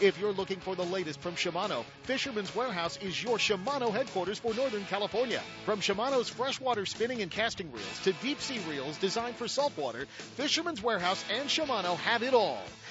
If 0.00 0.18
you're 0.18 0.32
looking 0.32 0.58
for 0.58 0.74
the 0.74 0.84
latest 0.84 1.20
from 1.20 1.36
Shimano, 1.36 1.84
Fisherman's 2.02 2.54
Warehouse 2.54 2.96
is 2.96 3.22
your 3.22 3.38
Shimano 3.38 3.92
headquarters 3.92 4.40
for 4.40 4.52
Northern 4.54 4.84
California. 4.86 5.40
From 5.64 5.80
Shimano's 5.80 6.28
freshwater 6.28 6.84
spinning 6.84 7.22
and 7.22 7.30
casting 7.30 7.70
reels 7.70 8.00
to 8.02 8.12
deep 8.14 8.40
sea 8.40 8.60
reels 8.68 8.98
designed 8.98 9.36
for 9.36 9.46
saltwater, 9.46 10.06
Fisherman's 10.34 10.82
Warehouse 10.82 11.24
and 11.30 11.48
Shimano 11.48 11.96
have 11.98 12.24
it 12.24 12.34
all, 12.34 12.62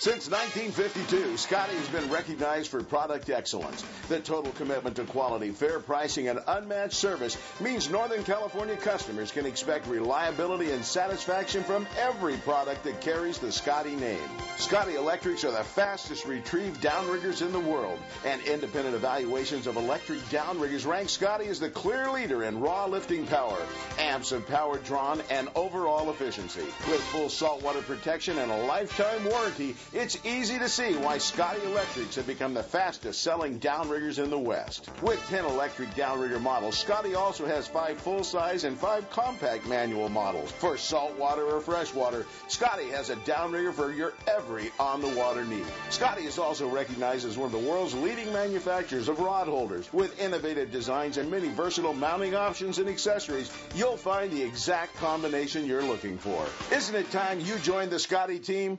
Since 0.00 0.30
1952, 0.30 1.36
Scotty 1.36 1.74
has 1.74 1.88
been 1.88 2.08
recognized 2.08 2.70
for 2.70 2.84
product 2.84 3.30
excellence. 3.30 3.84
The 4.08 4.20
total 4.20 4.52
commitment 4.52 4.94
to 4.94 5.02
quality, 5.02 5.50
fair 5.50 5.80
pricing, 5.80 6.28
and 6.28 6.38
unmatched 6.46 6.94
service 6.94 7.36
means 7.58 7.90
Northern 7.90 8.22
California 8.22 8.76
customers 8.76 9.32
can 9.32 9.44
expect 9.44 9.88
reliability 9.88 10.70
and 10.70 10.84
satisfaction 10.84 11.64
from 11.64 11.84
every 11.98 12.36
product 12.36 12.84
that 12.84 13.00
carries 13.00 13.38
the 13.38 13.50
Scotty 13.50 13.96
name. 13.96 14.20
Scotty 14.58 14.94
Electrics 14.94 15.42
are 15.42 15.50
the 15.50 15.64
fastest 15.64 16.26
retrieved 16.26 16.80
downriggers 16.80 17.42
in 17.42 17.50
the 17.50 17.58
world, 17.58 17.98
and 18.24 18.40
independent 18.42 18.94
evaluations 18.94 19.66
of 19.66 19.74
electric 19.74 20.20
downriggers 20.30 20.86
rank 20.86 21.08
Scotty 21.08 21.46
as 21.46 21.58
the 21.58 21.70
clear 21.70 22.08
leader 22.08 22.44
in 22.44 22.60
raw 22.60 22.86
lifting 22.86 23.26
power, 23.26 23.58
amps 23.98 24.30
of 24.30 24.46
power 24.46 24.78
drawn, 24.78 25.20
and 25.28 25.48
overall 25.56 26.08
efficiency. 26.08 26.66
With 26.88 27.00
full 27.10 27.28
saltwater 27.28 27.82
protection 27.82 28.38
and 28.38 28.52
a 28.52 28.62
lifetime 28.62 29.24
warranty, 29.24 29.74
it's 29.92 30.18
easy 30.24 30.58
to 30.58 30.68
see 30.68 30.94
why 30.94 31.18
Scotty 31.18 31.62
Electrics 31.64 32.16
have 32.16 32.26
become 32.26 32.54
the 32.54 32.62
fastest 32.62 33.22
selling 33.22 33.58
downriggers 33.58 34.22
in 34.22 34.30
the 34.30 34.38
West. 34.38 34.90
With 35.02 35.18
10 35.28 35.44
electric 35.44 35.90
downrigger 35.90 36.40
models, 36.40 36.76
Scotty 36.76 37.14
also 37.14 37.46
has 37.46 37.66
5 37.66 37.98
full 37.98 38.22
size 38.22 38.64
and 38.64 38.78
5 38.78 39.10
compact 39.10 39.66
manual 39.66 40.08
models. 40.08 40.52
For 40.52 40.76
saltwater 40.76 41.44
or 41.44 41.60
freshwater, 41.60 42.26
Scotty 42.48 42.88
has 42.90 43.10
a 43.10 43.16
downrigger 43.16 43.72
for 43.72 43.92
your 43.92 44.12
every 44.26 44.70
on 44.78 45.00
the 45.00 45.08
water 45.08 45.44
need. 45.44 45.66
Scotty 45.90 46.24
is 46.24 46.38
also 46.38 46.68
recognized 46.68 47.26
as 47.26 47.38
one 47.38 47.46
of 47.46 47.52
the 47.52 47.68
world's 47.68 47.94
leading 47.94 48.32
manufacturers 48.32 49.08
of 49.08 49.20
rod 49.20 49.48
holders. 49.48 49.92
With 49.92 50.20
innovative 50.20 50.70
designs 50.70 51.16
and 51.16 51.30
many 51.30 51.48
versatile 51.48 51.94
mounting 51.94 52.34
options 52.34 52.78
and 52.78 52.88
accessories, 52.88 53.50
you'll 53.74 53.96
find 53.96 54.30
the 54.30 54.42
exact 54.42 54.94
combination 54.96 55.66
you're 55.66 55.82
looking 55.82 56.18
for. 56.18 56.44
Isn't 56.72 56.94
it 56.94 57.10
time 57.10 57.40
you 57.40 57.56
joined 57.58 57.90
the 57.90 57.98
Scotty 57.98 58.38
team? 58.38 58.78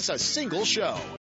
miss 0.00 0.08
a 0.08 0.18
single 0.18 0.64
show. 0.64 1.19